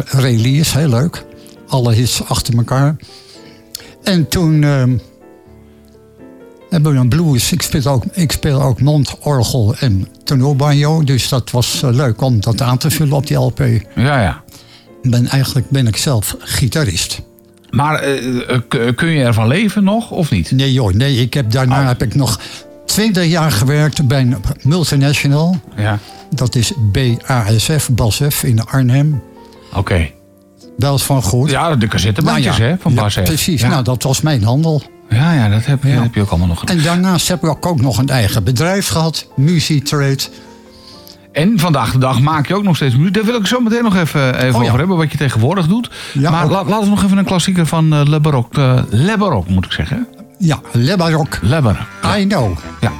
herrelease, 0.05 0.77
heel 0.77 0.89
leuk. 0.89 1.25
Alle 1.67 1.93
hits 1.93 2.23
achter 2.23 2.57
elkaar. 2.57 2.95
En 4.03 4.27
toen 4.27 4.63
ehm, 4.63 4.97
hebben 6.69 6.93
we 6.93 6.99
een 6.99 7.09
blues. 7.09 7.51
Ik 7.51 7.61
speel 7.61 7.91
ook, 7.91 8.03
ik 8.11 8.31
speel 8.31 8.61
ook 8.61 8.81
mondorgel 8.81 9.75
en 9.79 10.07
tenorbanjo. 10.23 11.03
Dus 11.03 11.29
dat 11.29 11.51
was 11.51 11.83
eh, 11.83 11.93
leuk 11.93 12.21
om 12.21 12.41
dat 12.41 12.61
aan 12.61 12.77
te 12.77 12.91
vullen 12.91 13.13
op 13.13 13.27
die 13.27 13.37
LP. 13.37 13.59
Ja, 13.95 14.21
ja. 14.21 14.43
Ben, 15.01 15.27
eigenlijk 15.27 15.69
ben 15.69 15.87
ik 15.87 15.97
zelf 15.97 16.35
gitarist. 16.39 17.21
Maar 17.75 17.99
eh, 17.99 18.49
eh, 18.49 18.59
kun 18.95 19.07
je 19.09 19.23
ervan 19.23 19.47
leven 19.47 19.83
nog 19.83 20.11
of 20.11 20.31
niet? 20.31 20.51
Nee 20.51 20.73
joh, 20.73 20.93
nee, 20.93 21.15
ik 21.15 21.33
heb, 21.33 21.51
daarna 21.51 21.81
Oh. 21.81 21.87
heb 21.87 22.03
ik 22.03 22.15
nog 22.15 22.39
20 22.85 23.25
jaar 23.25 23.51
gewerkt 23.51 24.07
bij 24.07 24.21
een 24.21 24.35
multinational. 24.61 25.55
Ja. 25.75 25.99
Dat 26.29 26.55
is 26.55 26.71
BASF, 26.77 27.89
BASF 27.91 28.43
in 28.43 28.65
Arnhem. 28.65 29.21
Oké. 29.73 30.09
Wel 30.77 30.91
eens 30.91 31.03
van 31.03 31.21
goed. 31.23 31.49
Ja, 31.49 31.75
de 31.75 31.87
cassettebandjes 31.87 32.57
Nou 32.57 32.69
ja, 32.69 32.75
hè, 32.75 32.81
van 32.81 32.93
ja, 32.93 33.01
Bas 33.01 33.13
F. 33.13 33.21
Precies, 33.23 33.61
Ja. 33.61 33.67
nou 33.67 33.83
dat 33.83 34.03
was 34.03 34.21
mijn 34.21 34.43
handel. 34.43 34.81
ja, 35.09 35.33
ja, 35.33 35.49
dat 35.49 35.65
heb, 35.65 35.83
je- 35.83 35.89
Ja. 35.89 36.01
heb 36.01 36.15
je 36.15 36.21
ook 36.21 36.29
allemaal 36.29 36.47
nog 36.47 36.59
gedaan. 36.59 36.77
En 36.77 36.83
daarnaast 36.83 37.27
heb 37.27 37.43
ik 37.43 37.65
ook 37.65 37.81
nog 37.81 37.97
een 37.97 38.09
eigen 38.09 38.43
bedrijf 38.43 38.87
gehad, 38.87 39.27
Musitrade. 39.35 40.17
En 41.35 41.59
vandaag 41.59 41.91
de 41.91 41.97
dag 41.97 42.19
maak 42.19 42.47
je 42.47 42.55
ook 42.55 42.63
nog 42.63 42.75
steeds 42.75 42.95
muziek. 42.95 43.13
Daar 43.13 43.23
wil 43.25 43.35
ik 43.35 43.47
zo 43.47 43.59
meteen 43.59 43.83
nog 43.83 43.95
even, 43.95 44.35
even 44.35 44.55
Oh, 44.55 44.61
ja. 44.61 44.67
over 44.67 44.77
hebben, 44.79 44.97
wat 44.97 45.11
je 45.11 45.17
tegenwoordig 45.17 45.67
doet. 45.67 45.89
Ja, 46.13 46.31
maar 46.31 46.43
ook. 46.43 46.51
la- 46.51 46.63
laten 46.63 46.83
we 46.83 46.89
nog 46.89 47.03
even 47.03 47.17
een 47.17 47.25
klassieker 47.25 47.65
van 47.65 47.93
eh, 47.93 48.01
Le 48.05 48.19
Baroque. 48.19 48.61
eh, 48.61 48.81
Le 48.89 49.17
Baroque 49.17 49.51
moet 49.53 49.65
ik 49.65 49.71
zeggen. 49.71 50.07
Ja, 50.37 50.59
Le 50.71 50.97
Baroque. 50.97 51.39
Le 51.41 51.61
Baroque. 51.61 52.19
I 52.19 52.27
know. 52.27 52.57
Ja. 52.81 52.91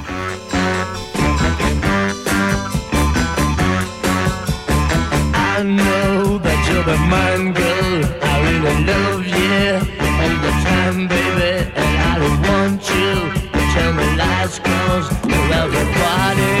I 5.48 5.62
know 5.62 6.38
that 6.42 6.58
you're 6.68 6.84
the 6.84 6.98
mine 7.14 7.52
girl. 7.54 8.04
I 8.22 8.34
really 8.46 8.84
love 8.84 9.26
you 9.26 9.78
all 10.22 10.36
the 10.46 10.52
time, 10.66 11.06
baby. 11.08 11.70
And 11.82 11.92
I 12.10 12.18
don't 12.22 12.40
want 12.48 12.80
you 12.88 13.14
to 13.54 13.60
tell 13.74 13.92
me 13.94 14.06
lies, 14.16 14.58
cause 14.60 15.08
to 15.08 15.36
everybody 15.62 16.54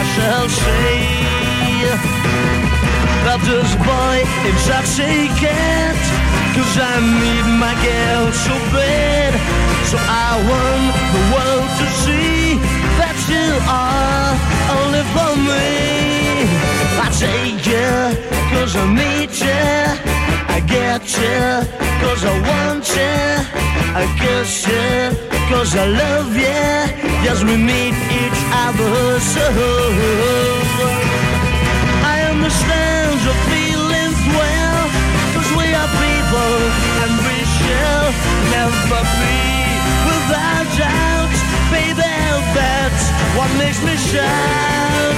I 0.00 0.02
shall 0.14 0.48
say 0.48 1.21
this 3.40 3.74
boy 3.76 4.16
intoxicated. 4.44 5.96
Cause 6.52 6.76
I 6.76 7.00
need 7.00 7.46
my 7.56 7.72
girl 7.80 8.32
so 8.32 8.52
bad. 8.76 9.32
So 9.88 9.96
I 9.96 10.36
want 10.50 10.92
the 11.14 11.22
world 11.32 11.70
to 11.80 11.86
see 12.04 12.60
that 13.00 13.16
you 13.32 13.48
are 13.64 14.32
only 14.76 15.04
for 15.14 15.32
me. 15.48 16.44
I 17.00 17.08
take 17.24 17.64
you 17.64 17.92
cause 18.52 18.76
I 18.76 18.84
need 19.00 19.32
you. 19.32 19.64
I 20.54 20.60
get 20.60 21.02
you 21.16 21.40
cause 22.04 22.22
I 22.24 22.34
want 22.50 22.84
you. 22.96 23.16
I 23.96 24.04
kiss 24.20 24.66
you 24.68 24.92
cause 25.48 25.74
I 25.74 25.86
love 25.86 26.36
you. 26.36 26.68
Yes, 27.24 27.42
we 27.44 27.56
need 27.56 27.94
each 28.20 28.40
other 28.64 29.20
so. 29.20 29.46
I 32.04 32.28
understand 32.30 33.01
your 33.24 33.38
feelings 33.54 34.18
well, 34.34 34.82
cause 35.34 35.50
we 35.54 35.66
are 35.80 35.90
people 36.02 36.54
and 37.02 37.12
we 37.22 37.38
shall 37.56 38.06
never 38.50 39.00
be 39.22 39.38
without 40.10 40.66
doubt. 40.76 41.34
Baby, 41.70 42.02
that's 42.58 43.04
what 43.36 43.50
makes 43.58 43.80
me 43.84 43.94
shout. 44.10 45.14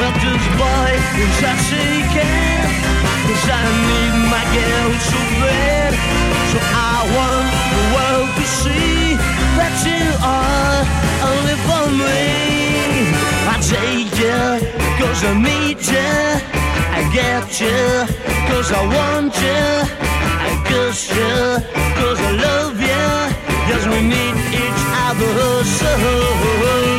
But 0.00 0.14
this 0.20 0.44
boy 0.60 0.92
intoxicated 1.22 2.39
Cause 3.30 3.48
I 3.48 3.62
need 3.86 4.14
my 4.26 4.44
girl 4.56 4.90
so 5.06 5.20
bad 5.38 5.92
So 6.50 6.58
I 6.58 6.98
want 7.14 7.46
the 7.74 7.82
world 7.94 8.30
to 8.34 8.44
see 8.58 9.14
That 9.54 9.74
you 9.86 10.02
are 10.18 10.82
only 11.30 11.56
for 11.62 11.84
me 11.94 12.26
I 13.46 13.54
take 13.62 14.10
you 14.18 14.42
cause 14.98 15.22
I 15.22 15.32
need 15.38 15.78
you 15.78 16.10
I 16.98 17.06
get 17.14 17.46
you 17.62 17.78
cause 18.50 18.72
I 18.72 18.82
want 18.98 19.32
you 19.38 19.62
I 20.42 20.50
kiss 20.66 21.14
you 21.14 21.62
cause 22.02 22.18
I 22.18 22.32
love 22.34 22.80
you. 22.80 23.10
Yes 23.70 23.86
we 23.86 24.00
need 24.10 24.34
each 24.58 24.82
other 25.06 25.62
so 25.78 26.89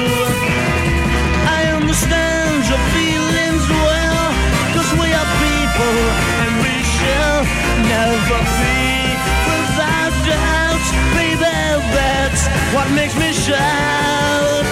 what 12.73 12.89
makes 12.91 13.15
me 13.15 13.33
shout. 13.33 14.65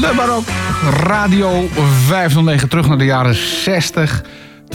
Le 0.00 0.14
Baroque. 0.14 0.50
Radio 1.02 1.68
509 2.06 2.68
terug 2.68 2.88
naar 2.88 2.98
de 2.98 3.04
jaren 3.04 3.34
60. 3.34 4.22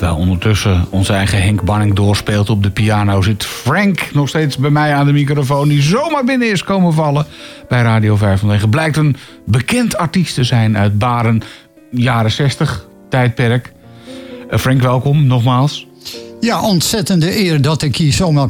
Terwijl 0.01 0.21
ondertussen 0.21 0.85
onze 0.89 1.13
eigen 1.13 1.41
Henk 1.41 1.63
Banning 1.63 1.93
doorspeelt 1.93 2.49
op 2.49 2.63
de 2.63 2.71
piano... 2.71 3.21
zit 3.21 3.45
Frank 3.45 4.13
nog 4.13 4.29
steeds 4.29 4.57
bij 4.57 4.69
mij 4.69 4.93
aan 4.93 5.05
de 5.05 5.11
microfoon... 5.11 5.67
die 5.67 5.81
zomaar 5.81 6.23
binnen 6.23 6.51
is 6.51 6.63
komen 6.63 6.93
vallen 6.93 7.25
bij 7.67 7.81
Radio 7.81 8.15
509. 8.15 8.69
Blijkt 8.69 8.97
een 8.97 9.15
bekend 9.45 9.97
artiest 9.97 10.35
te 10.35 10.43
zijn 10.43 10.77
uit 10.77 10.97
Baren, 10.97 11.41
jaren 11.91 12.31
60, 12.31 12.87
tijdperk. 13.09 13.73
Eh, 14.49 14.59
Frank, 14.59 14.81
welkom 14.81 15.25
nogmaals. 15.27 15.87
Ja, 16.39 16.61
ontzettende 16.61 17.39
eer 17.39 17.61
dat 17.61 17.81
ik 17.81 17.95
hier 17.95 18.13
zomaar 18.13 18.49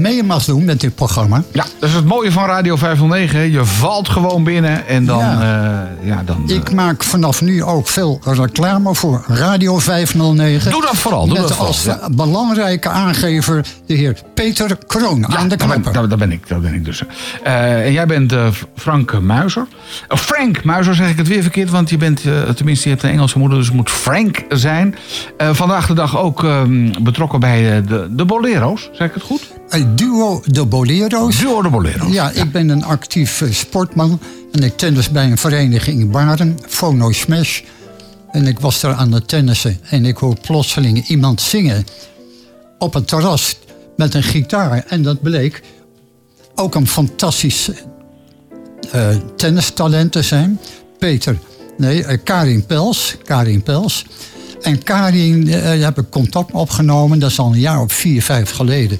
mee 0.00 0.22
mag 0.22 0.44
doen 0.44 0.64
met 0.64 0.80
dit 0.80 0.94
programma. 0.94 1.42
Ja, 1.52 1.64
dat 1.78 1.88
is 1.88 1.94
het 1.94 2.04
mooie 2.04 2.32
van 2.32 2.46
Radio 2.46 2.76
509. 2.76 3.38
hè. 3.38 3.44
Je 3.44 3.64
valt 3.64 4.08
gewoon 4.08 4.44
binnen 4.44 4.86
en 4.86 5.04
dan... 5.04 5.18
Ja. 5.18 5.42
Ja, 5.42 5.88
ja, 6.02 6.22
dan 6.24 6.44
eh, 6.48 6.56
Ik 6.56 6.72
maak 6.72 7.04
vanaf 7.04 7.40
nu 7.40 7.62
ook 7.62 7.88
veel 7.88 8.20
reclame 8.24 8.94
voor 8.94 9.24
Radio 9.28 9.78
509. 9.78 10.70
Doe 10.70 10.82
dat 10.82 10.96
vooral, 10.96 11.24
doe 11.26 11.32
met 11.32 11.42
dat 11.42 11.50
vooral, 11.50 11.66
als 11.66 11.84
ja. 11.84 12.08
belangrijke 12.10 12.88
aangever 12.88 13.66
de 13.86 13.94
heer 13.94 14.20
Peter 14.34 14.78
Kroon 14.86 15.36
aan 15.36 15.48
de 15.48 15.56
knoppen. 15.56 15.92
daar, 15.92 16.08
daar 16.08 16.18
ben 16.18 16.32
ik, 16.32 16.48
daar 16.48 16.60
ben 16.60 16.74
ik 16.74 16.84
dus. 16.84 17.02
Eh, 17.42 17.84
en 17.84 17.92
jij 17.92 18.06
bent 18.06 18.32
eh, 18.32 18.46
Frank 18.76 19.20
Muizer. 19.20 19.66
Frank 20.08 20.64
Muizer 20.64 20.94
zeg 20.94 21.10
ik 21.10 21.16
het 21.16 21.28
weer 21.28 21.42
verkeerd, 21.42 21.70
want 21.70 21.90
je 21.90 21.96
bent, 21.96 22.24
eh, 22.24 22.42
tenminste, 22.42 22.88
je 22.88 22.94
hebt 22.94 23.06
een 23.06 23.10
Engelse 23.10 23.38
moeder, 23.38 23.58
dus 23.58 23.66
het 23.66 23.76
moet 23.76 23.90
Frank 23.90 24.44
zijn. 24.48 24.94
Eh, 25.36 25.48
vandaag 25.52 25.86
de 25.86 25.94
dag 25.94 26.18
ook 26.18 26.44
ehm, 26.44 26.92
betrokken 27.02 27.40
bij 27.40 27.76
eh, 27.76 27.86
de, 27.88 28.08
de 28.10 28.24
Bolero's, 28.24 28.90
zeg 28.92 29.08
ik 29.08 29.14
het 29.14 29.22
goed? 29.22 29.52
Het 29.68 29.98
duo 29.98 30.42
de 30.46 30.66
Bolero's. 30.66 31.38
Duo 31.38 31.62
de 31.62 31.68
Bolero's. 31.68 32.12
Ja, 32.12 32.30
ik 32.30 32.52
ben 32.52 32.68
een 32.68 32.84
actief 32.84 33.40
eh, 33.40 33.50
sportman. 33.50 34.20
En 34.52 34.62
ik 34.62 34.76
tennis 34.76 35.10
bij 35.10 35.30
een 35.30 35.38
vereniging 35.38 36.00
in 36.00 36.10
Baren, 36.10 36.58
Fono 36.66 37.12
Smash. 37.12 37.60
En 38.30 38.46
ik 38.46 38.60
was 38.60 38.80
daar 38.80 38.94
aan 38.94 39.12
het 39.12 39.28
tennissen. 39.28 39.78
En 39.82 40.04
ik 40.04 40.16
hoor 40.16 40.36
plotseling 40.40 41.06
iemand 41.08 41.40
zingen 41.40 41.86
op 42.78 42.94
het 42.94 43.08
terras 43.08 43.56
met 43.96 44.14
een 44.14 44.22
gitaar. 44.22 44.84
En 44.88 45.02
dat 45.02 45.22
bleek 45.22 45.62
ook 46.54 46.74
een 46.74 46.88
fantastisch 46.88 47.70
eh 48.90 49.16
tennistalent 49.36 50.12
te 50.12 50.22
zijn. 50.22 50.60
Peter, 50.98 51.38
nee, 51.76 52.04
eh, 52.04 52.18
Karin 52.24 52.66
Pels. 52.66 53.16
Karin 53.24 53.62
Pels. 53.62 54.04
En 54.64 54.82
Karin, 54.82 55.48
eh, 55.48 55.82
heb 55.82 55.98
ik 55.98 56.10
contact 56.10 56.52
opgenomen. 56.52 57.18
Dat 57.18 57.30
is 57.30 57.38
al 57.38 57.52
een 57.52 57.60
jaar 57.60 57.80
of 57.80 57.92
vier, 57.92 58.22
vijf 58.22 58.50
geleden. 58.50 58.98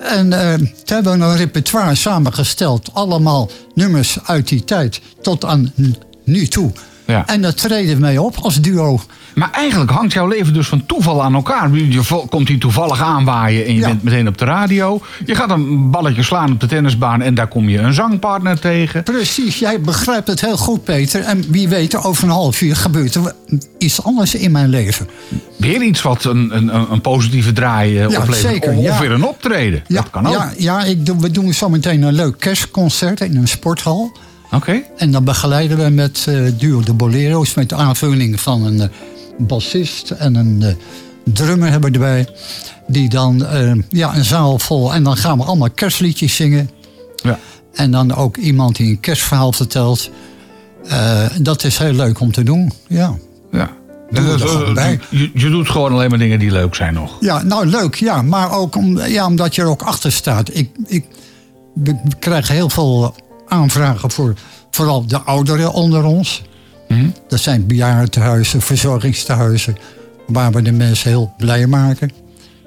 En 0.00 0.30
toen 0.84 0.96
hebben 0.96 1.20
een 1.20 1.36
repertoire 1.36 1.94
samengesteld. 1.94 2.90
Allemaal 2.92 3.50
nummers 3.74 4.18
uit 4.24 4.48
die 4.48 4.64
tijd 4.64 5.00
tot 5.20 5.44
aan 5.44 5.72
nu 6.24 6.46
toe. 6.46 6.72
Ja. 7.06 7.26
En 7.26 7.42
daar 7.42 7.54
treden 7.54 7.94
we 7.94 8.00
mee 8.00 8.22
op 8.22 8.36
als 8.36 8.60
duo. 8.60 9.00
Maar 9.34 9.50
eigenlijk 9.52 9.90
hangt 9.90 10.12
jouw 10.12 10.26
leven 10.26 10.52
dus 10.54 10.66
van 10.68 10.86
toeval 10.86 11.22
aan 11.22 11.34
elkaar. 11.34 11.70
Je 11.74 12.24
komt 12.30 12.48
hier 12.48 12.58
toevallig 12.58 13.02
aanwaaien 13.02 13.66
en 13.66 13.74
je 13.74 13.80
Ja. 13.80 13.86
bent 13.86 14.02
meteen 14.02 14.28
op 14.28 14.38
de 14.38 14.44
radio. 14.44 15.00
Je 15.26 15.34
gaat 15.34 15.50
een 15.50 15.90
balletje 15.90 16.22
slaan 16.22 16.52
op 16.52 16.60
de 16.60 16.66
tennisbaan 16.66 17.22
en 17.22 17.34
daar 17.34 17.48
kom 17.48 17.68
je 17.68 17.78
een 17.78 17.92
zangpartner 17.94 18.58
tegen. 18.60 19.02
Precies, 19.02 19.58
jij 19.58 19.80
begrijpt 19.80 20.28
het 20.28 20.40
heel 20.40 20.56
goed, 20.56 20.84
Peter. 20.84 21.20
En 21.22 21.44
wie 21.50 21.68
weet, 21.68 21.96
over 22.04 22.24
een 22.24 22.30
half 22.30 22.60
uur 22.60 22.76
gebeurt 22.76 23.14
er 23.14 23.34
iets 23.78 24.02
anders 24.02 24.34
in 24.34 24.50
mijn 24.52 24.68
leven. 24.68 25.08
Weer 25.56 25.82
iets 25.82 26.02
wat 26.02 26.24
een, 26.24 26.56
een, 26.56 26.74
een- 26.92 27.00
positieve 27.00 27.52
draai 27.52 27.98
eh, 27.98 28.08
Ja, 28.10 28.18
oplevert. 28.20 28.36
zeker, 28.52 28.70
of, 28.72 28.76
of 28.78 28.84
ja. 28.84 29.00
weer 29.00 29.10
een 29.12 29.24
optreden. 29.24 29.82
dat 29.88 30.10
kan 30.10 30.26
ook. 30.26 30.32
Ja, 30.32 30.52
ja 30.58 30.84
ik 30.84 31.06
doe, 31.06 31.16
we 31.20 31.30
doen 31.30 31.52
zo 31.54 31.68
meteen 31.68 32.02
een 32.02 32.14
leuk 32.14 32.38
kerstconcert 32.38 33.20
in 33.20 33.36
een 33.36 33.48
sporthal. 33.48 34.12
Oké. 34.50 34.82
En 34.96 35.10
dan 35.10 35.24
begeleiden 35.24 35.78
we 35.78 35.90
met 35.90 36.24
eh, 36.28 36.42
duo 36.58 36.80
de 36.80 36.92
Bolero's... 36.92 37.54
met 37.54 37.68
de 37.68 37.74
aanvulling 37.74 38.40
van 38.40 38.66
een 38.66 38.80
eh, 38.80 38.88
bassist 39.38 40.10
en 40.10 40.34
een 40.34 40.62
eh, 40.62 40.74
drummer 41.24 41.70
hebben 41.70 41.92
we 41.92 41.96
erbij. 41.96 42.28
Die 42.86 43.08
dan 43.08 43.46
ja, 43.88 44.16
een 44.16 44.24
zaal 44.24 44.58
vol... 44.58 44.94
En 44.94 45.02
dan 45.02 45.16
gaan 45.16 45.38
we 45.38 45.44
allemaal 45.44 45.70
kerstliedjes 45.70 46.34
zingen. 46.34 46.70
Ja. 47.16 47.38
En 47.74 47.90
dan 47.90 48.14
ook 48.14 48.36
iemand 48.36 48.76
die 48.76 48.90
een 48.90 49.00
kerstverhaal 49.00 49.52
vertelt. 49.52 50.10
Dat 51.40 51.64
is 51.64 51.78
heel 51.78 51.92
leuk 51.92 52.20
om 52.20 52.32
te 52.32 52.42
doen, 52.42 52.72
ja. 52.88 53.14
ja. 53.52 53.70
Dus. 54.10 54.42
Je, 55.10 55.30
je 55.34 55.50
doet 55.50 55.68
gewoon 55.68 55.92
alleen 55.92 56.08
maar 56.08 56.18
dingen 56.18 56.38
die 56.38 56.50
leuk 56.50 56.74
zijn 56.74 56.94
nog. 56.94 57.16
Ja, 57.20 57.42
nou 57.42 57.66
leuk, 57.66 57.94
ja. 57.94 58.22
Maar 58.22 58.52
ook 58.52 58.76
om, 58.76 58.98
ja, 58.98 59.26
omdat 59.26 59.54
je 59.54 59.62
er 59.62 59.68
ook 59.68 59.82
achter 59.82 60.12
staat. 60.12 60.56
Ik, 60.56 60.70
ik, 60.86 61.04
we 61.74 61.96
krijgen 62.18 62.54
heel 62.54 62.70
veel 62.70 63.14
aanvragen 63.46 64.10
voor 64.10 64.34
vooral 64.70 65.06
de 65.06 65.20
ouderen 65.20 65.72
onder 65.72 66.04
ons. 66.04 66.42
Mhm. 66.88 67.08
Dat 67.28 67.40
zijn 67.40 67.66
bejaardentehuizen, 67.66 68.60
verzorgingstehuizen... 68.60 69.76
waar 70.26 70.52
we 70.52 70.62
de 70.62 70.72
mensen 70.72 71.10
heel 71.10 71.34
blij 71.36 71.66
maken. 71.66 72.10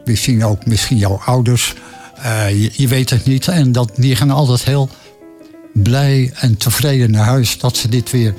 We 0.05 0.15
zien 0.15 0.45
ook 0.45 0.65
misschien 0.65 0.98
jouw 0.98 1.21
ouders. 1.25 1.75
Eh, 2.15 2.62
je, 2.62 2.71
je 2.74 2.88
weet 2.88 3.09
het 3.09 3.25
niet. 3.25 3.48
En 3.48 3.71
dat, 3.71 3.91
die 3.95 4.15
gaan 4.15 4.29
altijd 4.29 4.63
heel 4.63 4.89
blij 5.74 6.31
en 6.36 6.57
tevreden 6.57 7.12
naar 7.12 7.25
huis... 7.25 7.57
dat 7.57 7.77
ze 7.77 7.89
dit 7.89 8.12
weer 8.12 8.33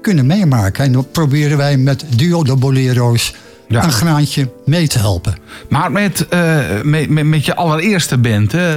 kunnen 0.00 0.26
meemaken. 0.26 0.84
En 0.84 0.92
dan 0.92 1.10
proberen 1.10 1.56
wij 1.56 1.76
met 1.76 2.04
Duo 2.16 2.44
de 2.44 2.56
Bolero's... 2.56 3.34
Ja. 3.74 3.84
een 3.84 3.92
graantje 3.92 4.48
mee 4.64 4.86
te 4.88 4.98
helpen. 4.98 5.34
Maar 5.68 5.92
met, 5.92 6.28
eh, 6.28 6.58
met, 6.82 7.08
met, 7.08 7.24
met 7.24 7.44
je 7.44 7.54
allereerste 7.56 8.18
band, 8.18 8.52
hè, 8.52 8.74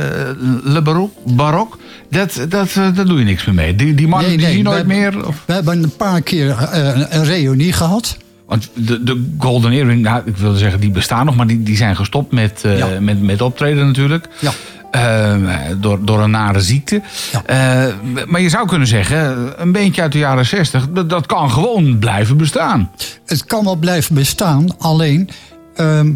Le 0.63 0.82
Baroque, 0.82 1.20
Barok, 1.36 1.77
dat, 2.10 2.46
dat, 2.50 2.68
eh, 2.75 2.96
dat 2.96 3.08
doe 3.08 3.20
je 3.20 3.25
niks 3.25 3.46
meer 3.46 3.56
mee. 3.56 3.75
Die, 3.75 3.96
die 3.96 4.08
man 4.08 4.20
die 4.20 4.30
zie 4.39 4.50
je 4.50 4.58
we 4.58 4.62
nooit 4.62 4.77
hebben- 4.77 4.98
meer? 4.98 5.27
Of? 5.27 5.44
We 5.46 5.54
hebben 5.54 5.84
een 5.84 5.96
paar 5.98 6.22
keer 6.22 6.50
eh, 6.72 7.01
een 7.10 7.24
reunie 7.25 7.74
gehad. 7.74 8.18
Want 8.46 8.70
de, 8.74 9.04
de 9.04 9.34
Golden 9.38 9.72
Earring, 9.72 10.01
nou, 10.01 10.22
ik 10.25 10.38
wilde 10.38 10.58
zeggen, 10.58 10.80
die 10.80 10.92
bestaan 10.92 11.25
nog, 11.25 11.36
maar 11.36 11.48
die, 11.48 11.63
die 11.63 11.75
zijn 11.77 11.96
gestopt 11.96 12.32
met, 12.32 12.62
eh, 12.63 12.77
Ja. 12.77 12.88
met, 13.00 13.22
met 13.22 13.42
optreden 13.42 13.86
natuurlijk. 13.88 14.27
Ja. 14.39 14.51
Eh, 14.91 15.36
door, 15.77 16.06
door 16.06 16.22
een 16.22 16.32
nare 16.32 16.62
ziekte. 16.62 17.01
Ja. 17.32 17.44
Eh, 17.46 17.94
maar 18.25 18.41
je 18.41 18.50
zou 18.50 18.67
kunnen 18.67 18.88
zeggen, 18.88 19.53
een 19.62 19.72
beentje 19.72 20.01
uit 20.01 20.12
de 20.12 20.17
jaren 20.17 20.46
60, 20.46 20.89
dat, 20.89 21.10
dat 21.10 21.25
kan 21.25 21.51
gewoon 21.51 22.00
blijven 22.00 22.38
bestaan. 22.38 22.91
Het 23.25 23.46
kan 23.46 23.63
wel 23.63 23.75
blijven 23.75 24.15
bestaan, 24.15 24.77
alleen 24.77 25.29
ehm, 25.75 26.13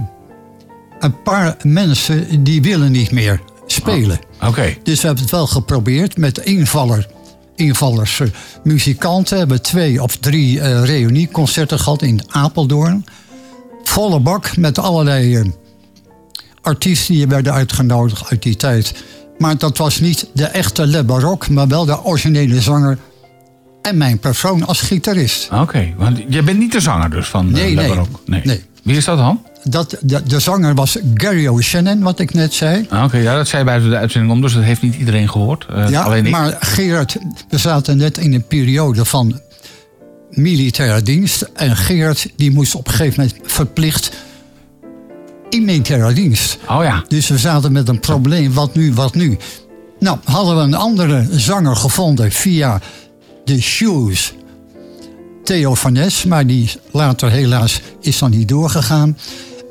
een 0.99 1.21
paar 1.23 1.55
mensen 1.63 2.43
die 2.43 2.61
willen 2.61 2.91
niet 2.91 3.11
meer 3.11 3.39
spelen. 3.65 4.19
Oké. 4.47 4.75
Dus 4.83 5.01
we 5.01 5.05
hebben 5.05 5.23
het 5.23 5.33
wel 5.33 5.47
geprobeerd 5.47 6.17
met 6.17 6.37
invaller, 6.37 7.07
invallers, 7.55 8.21
muzikanten. 8.63 9.33
We 9.33 9.39
hebben 9.39 9.61
twee 9.61 10.03
of 10.03 10.17
drie 10.17 10.61
eh 10.61 10.83
reunieconcerten 10.83 11.79
gehad 11.79 12.01
in 12.01 12.21
Apeldoorn. 12.27 13.05
Volle 13.83 14.19
bak 14.19 14.57
met 14.57 14.79
allerlei 14.79 15.35
eh, 15.35 15.45
artiesten 16.61 17.13
die 17.15 17.27
werden 17.27 17.53
uitgenodigd 17.53 18.29
uit 18.29 18.43
die 18.43 18.55
tijd. 18.55 18.93
Maar 19.37 19.57
dat 19.57 19.77
was 19.77 19.99
niet 19.99 20.27
de 20.33 20.45
echte 20.45 20.87
Le 20.87 21.03
Baroque, 21.03 21.53
maar 21.53 21.67
wel 21.67 21.85
de 21.85 22.03
originele 22.03 22.61
zanger 22.61 22.97
en 23.81 23.97
mijn 23.97 24.19
persoon 24.19 24.65
als 24.65 24.81
gitarist. 24.81 25.49
Oké, 25.53 25.93
want 25.97 26.19
je 26.27 26.43
bent 26.43 26.59
niet 26.59 26.71
de 26.71 26.79
zanger 26.79 27.09
dus 27.09 27.27
van 27.27 27.47
eh, 27.47 27.53
Nee, 27.53 27.69
Le 27.75 27.81
nee. 27.81 27.87
Baroque? 27.89 28.19
Nee. 28.25 28.63
Wie 28.83 28.97
is 28.97 29.05
dat 29.05 29.17
dan? 29.17 29.41
Dat, 29.63 29.97
de, 30.01 30.23
de 30.23 30.39
zanger 30.39 30.75
was 30.75 30.97
Gary 31.15 31.47
O'Shannon, 31.47 32.01
wat 32.01 32.19
ik 32.19 32.33
net 32.33 32.53
zei. 32.53 32.85
Ah, 32.89 33.03
Oké, 33.03 33.17
ja, 33.17 33.35
dat 33.35 33.47
zei 33.47 33.63
buiten 33.63 33.89
de 33.89 33.97
uitzending 33.97 34.33
om, 34.33 34.41
dus 34.41 34.53
dat 34.53 34.63
heeft 34.63 34.81
niet 34.81 34.95
iedereen 34.95 35.29
gehoord. 35.29 35.65
Eh, 35.69 35.89
Ja, 35.89 36.01
alleen 36.01 36.25
ik. 36.25 36.31
maar 36.31 36.57
Gerard, 36.59 37.17
we 37.49 37.57
zaten 37.57 37.97
net 37.97 38.17
in 38.17 38.33
een 38.33 38.47
periode 38.47 39.05
van 39.05 39.39
militaire 40.29 41.01
dienst. 41.01 41.41
En 41.41 41.75
Gerard 41.77 42.27
die 42.35 42.51
moest 42.51 42.75
op 42.75 42.87
een 42.87 42.93
gegeven 42.93 43.23
moment 43.23 43.51
verplicht 43.51 44.11
in 45.51 45.65
militaire 45.65 46.13
dienst. 46.13 46.57
Oh 46.67 46.83
ja. 46.83 47.03
Dus 47.07 47.27
we 47.27 47.37
zaten 47.37 47.71
met 47.71 47.87
een 47.87 47.99
probleem, 47.99 48.53
wat 48.53 48.75
nu, 48.75 48.93
wat 48.93 49.15
nu? 49.15 49.37
Nou, 49.99 50.17
hadden 50.23 50.55
we 50.55 50.61
een 50.61 50.73
andere 50.73 51.27
zanger 51.31 51.75
gevonden 51.75 52.31
via 52.31 52.81
de 53.45 53.61
Shoes. 53.61 54.33
Theo 55.43 55.75
van 55.75 55.93
Nes, 55.93 56.23
maar 56.23 56.47
die 56.47 56.71
later 56.91 57.31
helaas 57.31 57.81
is 57.99 58.17
dan 58.17 58.31
niet 58.31 58.47
doorgegaan. 58.47 59.17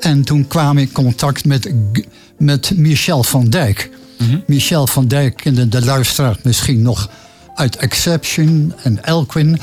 En 0.00 0.22
toen 0.22 0.46
kwam 0.46 0.78
ik 0.78 0.88
in 0.88 0.94
contact 0.94 1.44
met, 1.44 1.72
met 2.38 2.72
Michel 2.76 3.22
van 3.22 3.44
Dijk. 3.44 3.90
Michel 4.46 4.86
van 4.86 5.08
Dijk 5.08 5.36
kende 5.36 5.68
de 5.68 5.84
luisteraar 5.84 6.36
misschien 6.42 6.82
nog 6.82 7.10
uit 7.54 7.76
Exception 7.76 8.74
en 8.82 9.04
Elquin. 9.04 9.58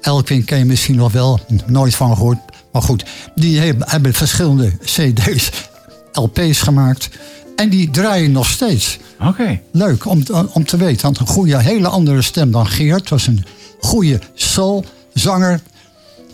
Elquin 0.00 0.44
ken 0.44 0.58
je 0.58 0.64
misschien 0.64 0.96
nog 0.96 1.12
wel, 1.12 1.40
nooit 1.66 1.94
van 1.94 2.16
gehoord. 2.16 2.38
Maar 2.74 2.82
goed, 2.82 3.04
die 3.34 3.58
hebben, 3.58 4.14
verschillende 4.14 4.72
cd's, 4.82 5.50
LP's 6.12 6.60
gemaakt. 6.60 7.08
En 7.56 7.68
die 7.68 7.90
draaien 7.90 8.32
nog 8.32 8.48
steeds. 8.48 8.98
Oké. 9.20 9.60
Leuk 9.72 10.06
om, 10.06 10.22
om 10.52 10.64
te 10.64 10.76
weten. 10.76 11.02
Want 11.02 11.18
een 11.18 11.26
goede, 11.26 11.62
hele 11.62 11.88
andere 11.88 12.22
stem 12.22 12.50
dan 12.50 12.66
Geert. 12.66 13.08
was 13.08 13.26
een 13.26 13.44
goede 13.80 14.20
soulzanger. 14.34 15.60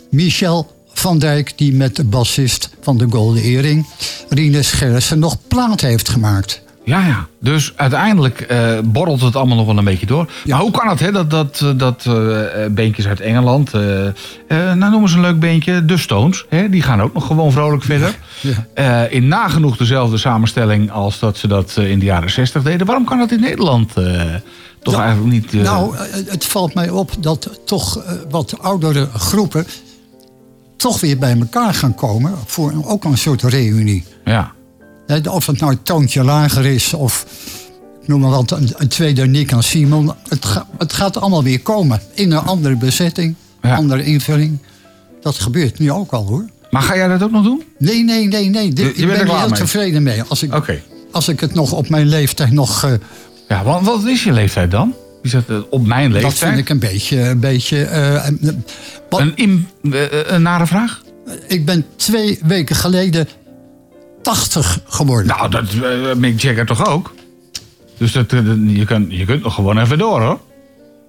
Michel 0.09 0.75
van 0.93 1.19
Dijk, 1.19 1.53
die 1.55 1.73
met 1.73 1.95
de 1.95 2.03
bassist 2.03 2.69
van 2.81 2.97
de 2.97 3.07
Golden 3.09 3.43
Earring... 3.43 3.85
Rinus 4.29 4.71
Gerritsen 4.71 5.19
nog 5.19 5.37
plaat 5.47 5.81
heeft 5.81 6.09
gemaakt. 6.09 6.61
Ja, 6.83 7.05
ja. 7.05 7.27
Dus 7.39 7.73
uiteindelijk 7.75 8.41
eh, 8.41 8.79
borrelt 8.83 9.21
het 9.21 9.35
allemaal 9.35 9.57
nog 9.57 9.65
wel 9.65 9.77
een 9.77 9.83
beetje 9.83 10.05
door. 10.05 10.29
Maar 10.45 10.59
hoe 10.59 10.71
kan 10.71 10.89
het, 10.89 10.99
hè, 10.99 11.11
dat, 11.11 11.29
dat, 11.29 11.61
eh, 11.63 11.69
dat 11.77 12.05
eh, 12.05 12.65
beentjes 12.71 13.07
uit 13.07 13.19
Engeland... 13.19 13.71
nou, 14.47 14.75
noem 14.75 15.01
eens 15.01 15.13
een 15.13 15.21
leuk 15.21 15.39
beentje, 15.39 15.85
de 15.85 15.97
Stones. 15.97 16.45
Hè, 16.49 16.69
die 16.69 16.81
gaan 16.81 17.01
ook 17.01 17.13
nog 17.13 17.27
gewoon 17.27 17.51
vrolijk 17.51 17.83
verder. 17.83 18.17
ja. 18.75 19.05
In 19.05 19.27
nagenoeg 19.27 19.77
dezelfde 19.77 20.17
samenstelling 20.17 20.91
als 20.91 21.19
dat 21.19 21.37
ze 21.37 21.47
dat 21.47 21.77
in 21.77 21.99
de 21.99 22.05
jaren 22.05 22.29
60 22.29 22.63
deden. 22.63 22.87
Waarom 22.87 23.05
kan 23.05 23.17
dat 23.17 23.31
in 23.31 23.39
Nederland 23.39 23.93
toch 24.81 24.93
Ja, 24.93 25.03
eigenlijk 25.03 25.31
niet... 25.31 25.53
Nou, 25.53 25.95
het 26.27 26.45
valt 26.45 26.73
mij 26.73 26.89
op 26.89 27.11
dat 27.19 27.59
toch 27.65 28.03
wat 28.29 28.59
oudere 28.61 29.07
groepen... 29.15 29.65
toch 30.77 30.99
weer 30.99 31.17
bij 31.17 31.37
elkaar 31.39 31.73
gaan 31.73 31.95
komen 31.95 32.33
voor 32.45 32.73
ook 32.85 33.03
een 33.03 33.17
soort 33.17 33.41
reunie. 33.41 34.03
Ja. 34.25 34.51
Hè, 35.11 35.29
Of 35.29 35.45
het 35.47 35.59
nou 35.59 35.71
een 35.71 35.83
toontje 35.83 36.23
lager 36.23 36.65
is 36.65 36.93
of 36.93 37.25
noem 38.05 38.19
maar 38.19 38.29
wat, 38.29 38.51
een, 38.51 38.69
een 38.77 38.87
tweede 38.87 39.25
Nick 39.27 39.51
en 39.51 39.63
Simon. 39.63 40.11
Het, 40.29 40.45
ga- 40.45 40.67
het 40.77 40.93
gaat 40.93 41.17
allemaal 41.17 41.43
weer 41.43 41.59
komen 41.61 42.01
in 42.13 42.31
een 42.31 42.37
andere 42.45 42.75
bezetting, 42.75 43.35
Ja. 43.61 43.75
andere 43.75 44.03
invulling. 44.03 44.57
Dat 45.21 45.39
gebeurt 45.39 45.79
nu 45.79 45.91
ook 45.91 46.11
al 46.11 46.25
hoor. 46.27 46.45
Maar 46.69 46.81
ga 46.81 46.95
jij 46.95 47.07
dat 47.07 47.23
ook 47.23 47.31
nog 47.31 47.43
doen? 47.43 47.63
Nee, 47.77 48.03
nee, 48.03 48.27
nee, 48.27 48.49
nee. 48.49 48.73
Dit- 48.73 48.97
ik 48.97 49.07
ben 49.07 49.19
er 49.19 49.37
heel 49.37 49.49
mee? 49.49 49.59
tevreden 49.59 50.03
mee. 50.03 50.23
Als 50.23 50.43
ik, 50.43 50.53
als 51.11 51.27
ik 51.27 51.39
het 51.39 51.53
nog 51.53 51.71
op 51.71 51.89
mijn 51.89 52.07
leeftijd 52.07 52.51
nog... 52.51 52.83
eh, 52.83 52.91
Ja, 53.47 53.63
want 53.63 53.85
wat 53.85 54.05
is 54.05 54.23
je 54.23 54.31
leeftijd 54.31 54.71
dan? 54.71 54.93
Je 55.21 55.29
zegt 55.29 55.49
eh, 55.49 55.57
op 55.69 55.85
mijn 55.87 56.11
leeftijd. 56.11 56.39
dat 56.39 56.47
vind 56.49 56.57
ik 56.59 56.69
een 56.69 56.79
beetje... 56.79 57.19
Een 57.21 57.39
beetje 57.39 57.83
eh, 57.83 58.15
eh, 58.27 58.33
wat- 59.09 59.21
Een, 59.35 59.67
eh, 59.91 60.03
eh, 60.03 60.09
een 60.25 60.41
nare 60.41 60.67
vraag? 60.67 61.01
ik 61.47 61.65
ben 61.65 61.85
twee 61.95 62.39
weken 62.45 62.75
geleden 62.75 63.27
80 64.21 64.79
geworden. 64.87 65.27
Nou, 65.27 65.49
dat 65.49 65.73
uh, 65.73 66.13
Mick 66.15 66.41
Jagger 66.41 66.65
toch 66.65 66.87
ook? 66.87 67.13
Dus 67.97 68.11
dat, 68.11 68.33
eh, 68.33 68.39
je, 68.67 68.85
kan, 68.85 69.05
je 69.09 69.25
kunt 69.25 69.43
nog 69.43 69.53
gewoon 69.53 69.79
even 69.79 69.97
door, 69.97 70.21
hoor. 70.21 70.39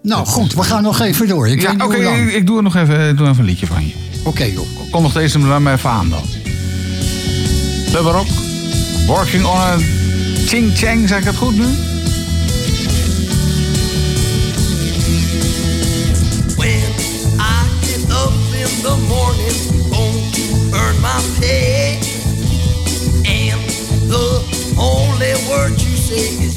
nou 0.03 0.27
goed, 0.27 0.55
we 0.55 0.62
gaan 0.62 0.83
nog 0.83 1.01
even 1.01 1.29
door. 1.29 1.48
Ik 1.48 1.62
Ja, 1.62 1.75
oké, 1.79 1.96
ik, 1.96 2.33
ik 2.33 2.46
doe 2.46 2.57
er 2.57 2.62
nog 2.62 2.77
even, 2.77 3.16
doe 3.16 3.29
even 3.29 3.38
een 3.38 3.44
liedje 3.44 3.66
van 3.66 3.87
je. 3.87 3.92
Oké 4.25 4.44
joh. 4.44 4.66
Kom 4.90 5.03
nog 5.03 5.12
deze 5.12 5.38
maar 5.38 5.72
even 5.72 5.90
aan 5.90 6.11
dan. 6.11 6.22
Baroque, 7.92 8.33
working 9.07 9.44
on 9.44 9.57
a 9.57 9.77
ching 10.46 10.77
chang, 10.77 11.09
zeg 11.09 11.18
ik 11.18 11.25
het 11.25 11.37
goed 11.37 11.57
nu? 11.57 11.66
You. 26.12 26.51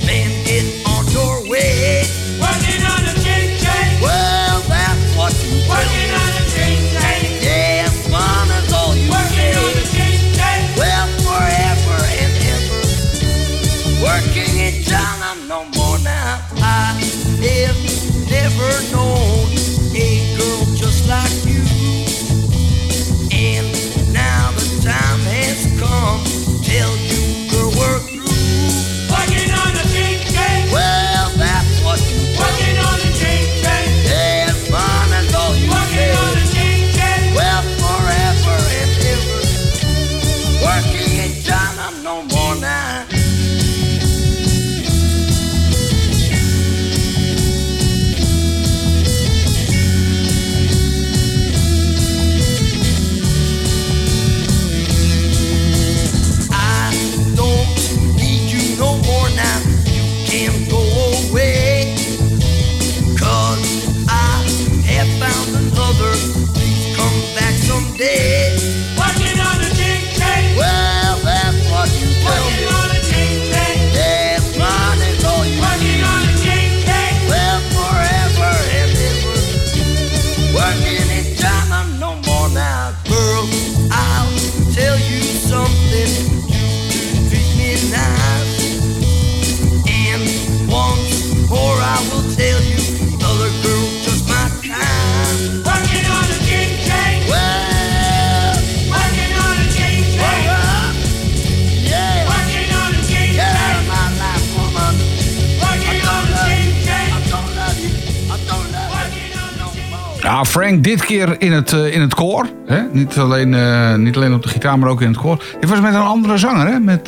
Ja, 110.45 110.51
Frank 110.51 110.83
dit 110.83 111.05
keer 111.05 111.35
in 111.41 111.51
het, 111.51 111.73
eh, 111.73 111.93
in 111.93 112.01
het 112.01 112.13
koor. 112.13 112.49
Hè? 112.65 112.81
Niet, 112.91 113.17
alleen, 113.17 113.53
eh, 113.53 113.95
niet 113.95 114.15
alleen 114.15 114.33
op 114.33 114.43
de 114.43 114.49
gitaar, 114.49 114.79
maar 114.79 114.89
ook 114.89 115.01
in 115.01 115.07
het 115.07 115.17
koor. 115.17 115.43
Dit 115.59 115.69
was 115.69 115.79
met 115.79 115.93
een 115.93 116.01
andere 116.01 116.37
zanger, 116.37 116.67
hè? 116.67 116.79
Met 116.79 117.07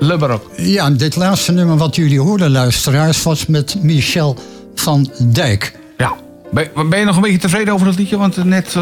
Le 0.00 0.16
Baroque. 0.18 0.62
Ja, 0.62 0.90
dit 0.90 1.16
laatste 1.16 1.52
nummer 1.52 1.76
wat 1.76 1.96
jullie 1.96 2.20
hoorden, 2.20 2.50
luisteraars, 2.50 3.22
was 3.22 3.46
met 3.46 3.76
Michel 3.82 4.36
van 4.74 5.10
Dijk. 5.32 5.78
Ja. 5.96 6.12
Ben, 6.52 6.68
ben 6.88 6.98
je 6.98 7.04
nog 7.04 7.16
een 7.16 7.22
beetje 7.22 7.38
tevreden 7.38 7.74
over 7.74 7.86
dat 7.86 7.96
liedje? 7.96 8.16
Want 8.16 8.44
net 8.44 8.76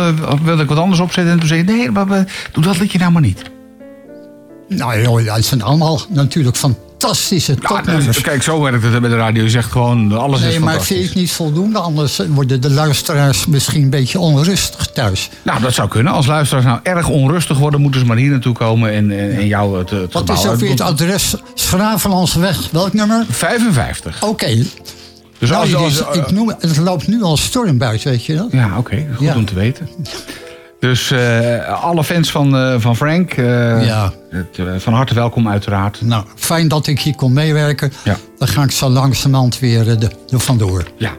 wilde 0.44 0.62
ik 0.62 0.68
wat 0.68 0.78
anders 0.78 1.00
opzetten 1.00 1.32
en 1.32 1.38
toen 1.38 1.48
zei 1.48 1.60
je... 1.60 1.72
nee, 1.72 1.90
maar, 1.90 2.26
doe 2.52 2.64
dat 2.64 2.78
liedje 2.78 2.98
nou 2.98 3.12
maar 3.12 3.22
niet. 3.22 3.42
Nou 4.68 5.02
joh, 5.02 5.34
het 5.34 5.44
zijn 5.44 5.62
allemaal 5.62 6.00
natuurlijk 6.08 6.56
fantastische 7.04 7.52
Ja, 7.60 7.68
topnummers. 7.68 8.20
kijk, 8.20 8.42
zo 8.42 8.60
werkt 8.60 8.82
het 8.82 9.00
bij 9.00 9.10
de 9.10 9.16
radio. 9.16 9.42
Je 9.42 9.50
zegt 9.50 9.72
gewoon, 9.72 10.12
alles 10.18 10.40
is 10.40 10.46
Nee, 10.46 10.58
maar 10.60 10.68
fantastisch. 10.68 10.86
vind 10.96 11.00
je 11.00 11.06
het 11.12 11.14
niet 11.20 11.32
voldoende? 11.32 11.78
Anders 11.78 12.20
worden 12.28 12.60
de 12.60 12.70
luisteraars 12.70 13.46
misschien 13.46 13.82
een 13.82 13.90
beetje 13.90 14.18
onrustig 14.18 14.86
thuis. 14.86 15.30
Nou, 15.42 15.60
dat 15.60 15.72
zou 15.74 15.88
kunnen. 15.88 16.12
Als 16.12 16.26
luisteraars 16.26 16.64
nou 16.66 16.78
erg 16.82 17.08
onrustig 17.08 17.58
worden... 17.58 17.80
moeten 17.80 18.00
ze 18.00 18.06
maar 18.06 18.16
hier 18.16 18.30
naartoe 18.30 18.54
komen 18.54 18.92
en, 18.92 19.10
en, 19.18 19.36
en 19.36 19.46
jou 19.46 19.78
het, 19.78 19.90
het 19.90 20.12
Wat 20.12 20.22
gebouw 20.22 20.44
is 20.44 20.48
ook 20.50 20.56
weer 20.58 20.70
het 20.70 20.80
adres? 20.80 21.34
Schravenlandsweg, 21.54 22.70
welk 22.70 22.92
nummer? 22.92 23.24
55. 23.30 24.22
Oké, 24.22 24.64
Dus 25.38 25.50
nou, 25.50 25.74
als, 25.74 25.94
het, 25.94 26.06
als, 26.06 26.16
ik 26.16 26.30
noem, 26.30 26.48
het 26.58 26.76
loopt 26.76 27.06
nu 27.08 27.22
al 27.22 27.36
storm 27.36 27.78
buiten, 27.78 28.10
weet 28.10 28.24
je 28.24 28.34
dat? 28.36 28.48
Ja, 28.50 28.78
oké. 28.78 29.06
goed 29.16 29.26
Ja. 29.26 29.34
om 29.34 29.44
te 29.44 29.54
weten. 29.54 29.88
Dus 30.84 31.10
eh, 31.10 31.82
alle 31.82 32.04
fans 32.04 32.30
van, 32.30 32.56
eh, 32.56 32.74
van 32.78 32.96
Frank, 32.96 33.32
eh, 33.32 33.86
Ja. 33.86 34.12
van 34.78 34.92
harte 34.92 35.14
welkom 35.14 35.48
uiteraard. 35.48 36.00
Nou, 36.00 36.24
fijn 36.36 36.68
dat 36.68 36.86
ik 36.86 37.00
hier 37.00 37.14
kon 37.14 37.32
meewerken. 37.32 37.92
Ja. 38.04 38.16
Dan 38.38 38.48
ga 38.48 38.62
ik 38.62 38.70
zo 38.70 38.88
langzamerhand 38.88 39.58
weer 39.58 39.98
de, 39.98 40.10
vandoor. 40.30 40.84
Ja. 40.96 41.10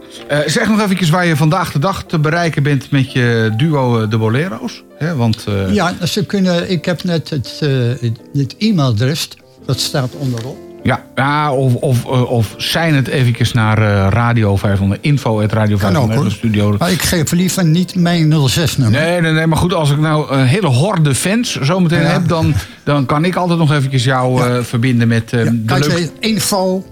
Zeg 0.45 0.67
nog 0.67 0.81
even 0.81 1.11
waar 1.11 1.25
je 1.25 1.35
vandaag 1.35 1.71
de 1.71 1.79
dag 1.79 2.03
te 2.03 2.19
bereiken 2.19 2.63
bent 2.63 2.91
met 2.91 3.11
je 3.11 3.53
duo 3.57 4.07
De 4.07 4.17
Bolero's. 4.17 4.83
Hè, 4.97 5.15
want 5.15 5.45
Ja, 5.71 5.93
ze 6.05 6.25
kunnen, 6.25 6.71
ik 6.71 6.85
heb 6.85 7.03
net 7.03 7.29
het, 7.29 7.59
het, 7.59 8.19
het 8.33 8.55
e-mailadres, 8.57 9.29
dat 9.65 9.79
staat 9.79 10.09
onderop. 10.17 10.64
Ja, 10.85 11.03
ja, 11.15 11.53
of, 11.53 11.75
of, 11.75 12.05
eh, 12.05 12.31
of 12.31 12.53
zijn 12.57 12.93
het 12.95 13.07
eventjes 13.07 13.53
naar 13.53 13.77
eh, 13.77 14.07
Radio 14.09 14.55
500, 14.55 15.01
info 15.03 15.41
at 15.41 15.51
Radio 15.51 15.77
Kan 15.77 15.87
ook 15.89 15.93
500 15.95 16.21
hoor. 16.21 16.31
studio. 16.31 16.75
Maar 16.79 16.91
ik 16.91 17.01
geef 17.01 17.31
liever 17.31 17.65
niet 17.65 17.95
mijn 17.95 18.33
06-nummer. 18.49 18.99
Nee, 19.01 19.21
nee, 19.21 19.31
nee, 19.31 19.47
maar 19.47 19.57
goed, 19.57 19.73
als 19.73 19.91
ik 19.91 19.97
nou 19.99 20.31
een 20.31 20.45
hele 20.45 20.67
horde 20.67 21.15
fans 21.15 21.59
zometeen 21.59 22.01
Ja. 22.01 22.07
heb, 22.07 22.27
dan, 22.27 22.53
dan 22.83 23.05
kan 23.05 23.25
ik 23.25 23.35
altijd 23.35 23.59
nog 23.59 23.71
eventjes 23.73 24.03
jou 24.03 24.39
Ja. 24.41 24.55
eh, 24.57 24.63
verbinden 24.63 25.07
met 25.07 25.33
eh, 25.33 25.43
Ja, 25.43 25.49
de 25.51 25.63
kijk, 25.65 25.85
leukste... 25.87 26.11
info. 26.19 26.85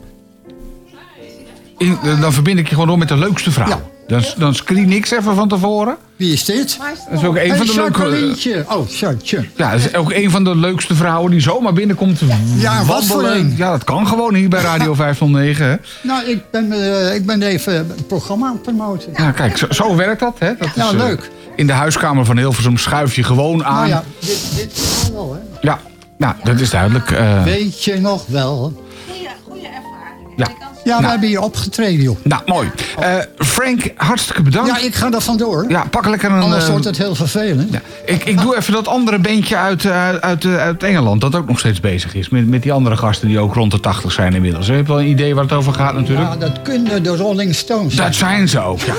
in- 1.78 1.98
dan 2.22 2.34
verbind 2.34 2.60
ik 2.60 2.66
je 2.68 2.74
gewoon 2.74 2.88
door 2.88 2.98
met 2.98 3.08
de 3.08 3.18
leukste 3.18 3.52
vrouw. 3.52 3.82
Dan, 4.22 4.24
dan 4.38 4.56
screen 4.56 4.92
ik 4.92 5.06
ze 5.06 5.18
even 5.18 5.36
van 5.36 5.48
tevoren. 5.48 5.98
Wie 6.16 6.34
is 6.34 6.46
dit? 6.46 6.78
Dat 7.10 7.20
is 7.20 7.26
ook 7.28 7.36
een 7.36 7.56
van 7.56 7.66
de 7.66 7.74
leuke... 7.76 8.00
Jacquelientje. 8.02 8.66
Oh, 8.70 8.90
Jacqueline. 8.90 9.50
Ja, 9.56 9.72
dat 9.72 9.80
is 9.80 9.96
ook 9.96 10.12
een 10.12 10.32
van 10.32 10.44
de 10.44 10.56
leukste 10.56 10.96
vrouwen 10.96 11.32
die 11.32 11.40
zomaar 11.40 11.74
binnenkomt 11.74 12.20
Ja, 12.58 12.86
wat 12.86 13.06
voor 13.06 13.24
een? 13.28 13.54
Ja, 13.58 13.72
dat 13.72 13.84
kan 13.84 14.08
gewoon 14.08 14.34
hier 14.34 14.50
bij 14.50 14.62
Radio 14.62 14.94
509. 15.04 15.66
Hè. 15.66 15.76
Nou, 16.02 16.26
ik 16.30 16.44
ben, 16.52 16.72
eh, 16.72 17.16
ik 17.16 17.26
ben 17.26 17.42
even 17.42 17.74
het 17.74 18.08
programma 18.08 18.46
aan 18.48 18.54
het 18.54 18.62
promoten. 18.62 19.12
Ja, 19.16 19.32
kijk, 19.32 19.58
zo, 19.58 19.66
zo 19.70 19.96
werkt 19.96 20.20
dat. 20.20 20.36
Hè. 20.40 20.54
dat 20.60 20.70
Ja, 20.76 20.88
eh, 20.90 20.94
leuk. 20.98 21.32
in 21.56 21.68
de 21.68 21.74
huiskamer 21.74 22.26
van 22.26 22.38
Hilversum 22.38 22.78
schuif 22.78 23.16
je 23.16 23.24
gewoon 23.24 23.64
aan. 23.66 23.76
Nou 23.76 23.88
ja, 23.88 24.04
dit, 24.20 24.52
dit 24.56 24.82
kan 25.04 25.14
wel, 25.14 25.34
hè. 25.34 25.40
Ja, 25.68 25.80
nou, 26.18 26.36
dat 26.44 26.60
is 26.60 26.70
duidelijk. 26.70 27.12
eh, 27.12 27.44
Weet 27.44 27.84
je 27.84 28.00
nog 28.00 28.26
wel? 28.28 28.84
Goeie, 29.08 29.28
goeie 29.48 29.66
ervaring. 29.68 30.34
Ja. 30.38 30.48
Ja, 30.84 30.96
we 30.96 31.02
Nou. 31.02 31.12
hebben 31.12 31.30
hier 31.30 31.42
opgetreden, 31.42 32.02
joh. 32.04 32.18
nou, 32.24 32.42
mooi. 32.46 32.72
Eh, 33.00 33.16
Frank, 33.38 33.92
hartstikke 33.96 34.42
bedankt. 34.42 34.70
Ja, 34.70 34.78
ik 34.88 34.96
ga 34.96 35.12
er 35.12 35.22
vandoor. 35.22 35.66
Ja, 35.68 35.84
pak 35.90 36.08
lekker 36.08 36.32
een... 36.32 36.42
Anders 36.42 36.64
eh, 36.64 36.70
wordt 36.70 36.86
het 36.86 36.98
heel 36.98 37.16
vervelend. 37.16 37.72
ja. 37.74 37.82
ik, 38.06 38.24
ik 38.26 38.42
doe 38.42 38.58
even 38.58 38.74
dat 38.74 38.88
andere 38.88 39.20
bandje 39.20 39.58
uit, 39.58 39.86
eh, 39.86 40.10
uit, 40.10 40.46
eh, 40.46 40.58
uit 40.58 40.84
Engeland... 40.84 41.22
dat 41.22 41.36
ook 41.36 41.48
nog 41.48 41.60
steeds 41.60 41.80
bezig 41.80 42.16
is. 42.16 42.30
Met, 42.30 42.48
met 42.48 42.64
die 42.64 42.72
andere 42.74 42.98
gasten 42.98 43.28
die 43.28 43.40
ook 43.40 43.54
rond 43.54 43.72
de 43.72 43.80
80 43.80 44.12
zijn 44.12 44.34
inmiddels. 44.34 44.68
Je 44.68 44.74
hebt 44.74 44.88
wel 44.88 45.00
een 45.00 45.08
idee 45.08 45.36
waar 45.36 45.44
het 45.44 45.54
over 45.54 45.74
gaat 45.74 45.94
natuurlijk. 45.94 46.30
Ja, 46.30 46.36
dat 46.36 46.62
kunnen 46.62 47.04
de 47.04 47.16
Rolling 47.16 47.56
Stones. 47.56 47.96
Dat 47.96 48.16
zijn 48.16 48.48
ze 48.50 48.60
ook. 48.60 48.80
Ja. 48.80 48.94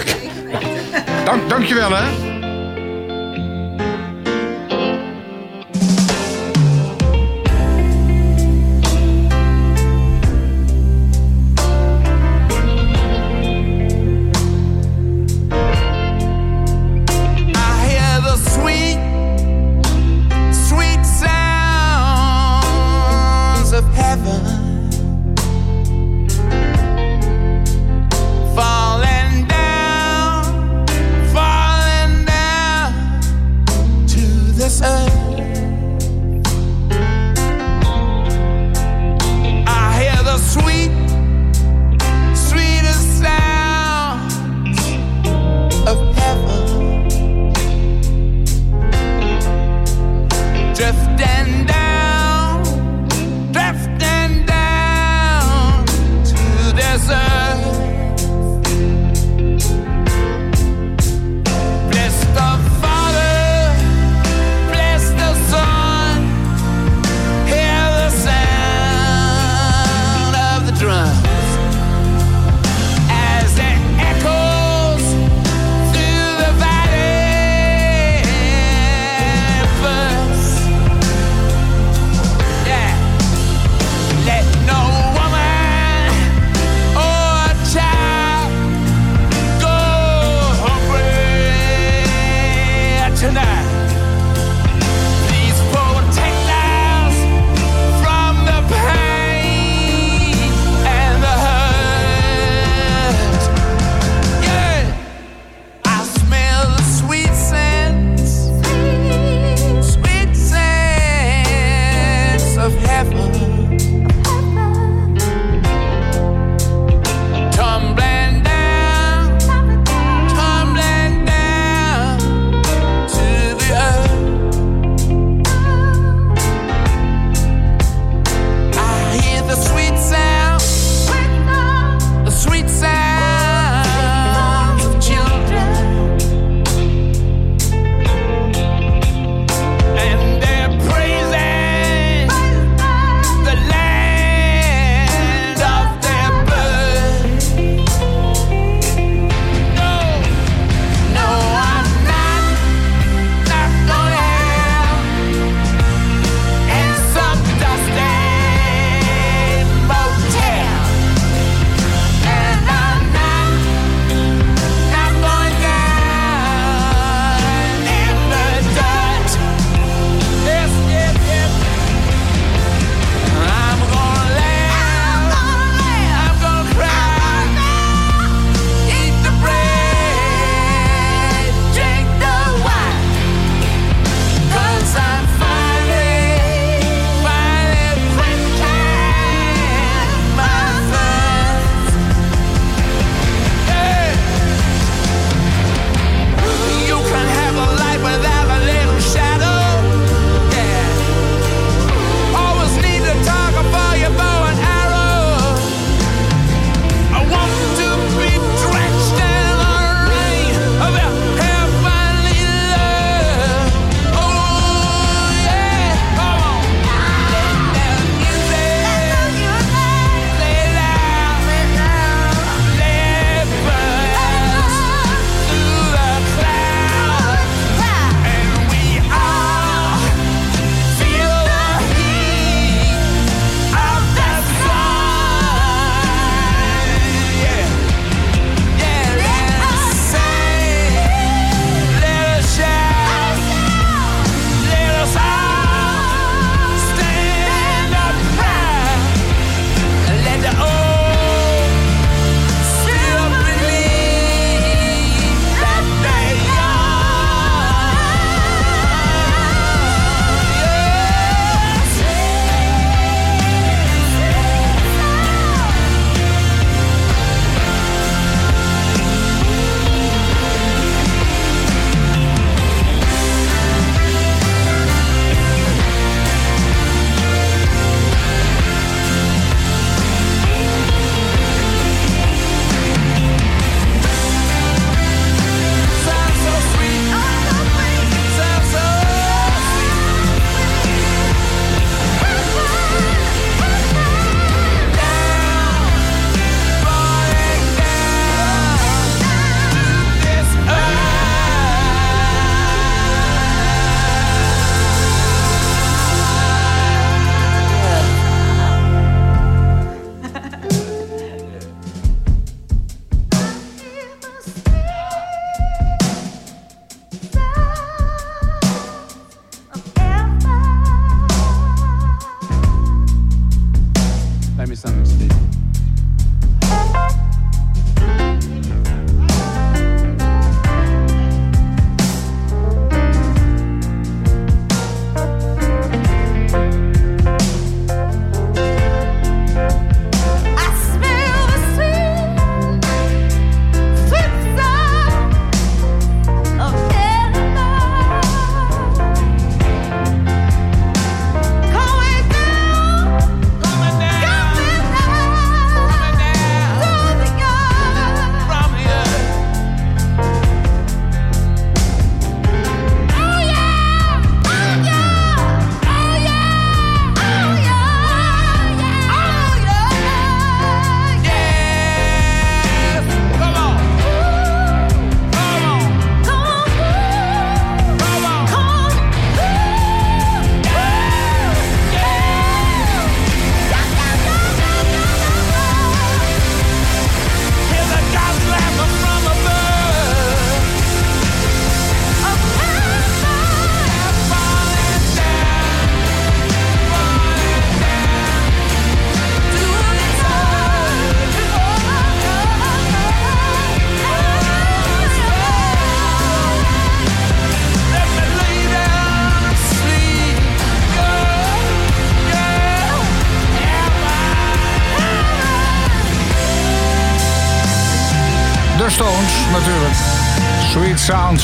Dank, 1.24 1.48
dankjewel, 1.48 1.90
hè. 1.90 2.33
this 34.64 34.80
earth. 34.80 35.53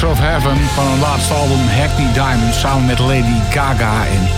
Of 0.04 0.18
Heaven 0.18 0.56
van 0.56 0.86
hun 0.86 1.00
laatste 1.00 1.34
album 1.34 1.58
Hackney 1.58 2.12
Diamond 2.12 2.54
samen 2.54 2.86
met 2.86 2.98
Lady 2.98 3.40
Gaga. 3.50 4.06
En 4.06 4.28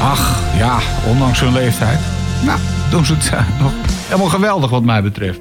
ach, 0.00 0.40
ja, 0.56 0.78
ondanks 1.08 1.40
hun 1.40 1.52
leeftijd. 1.52 1.98
Nou, 2.44 2.58
doen 2.90 3.04
ze 3.04 3.14
het 3.14 3.30
eh, 3.32 3.60
nog 3.60 3.72
helemaal 4.06 4.28
geweldig 4.28 4.70
wat 4.70 4.82
mij 4.82 5.02
betreft. 5.02 5.40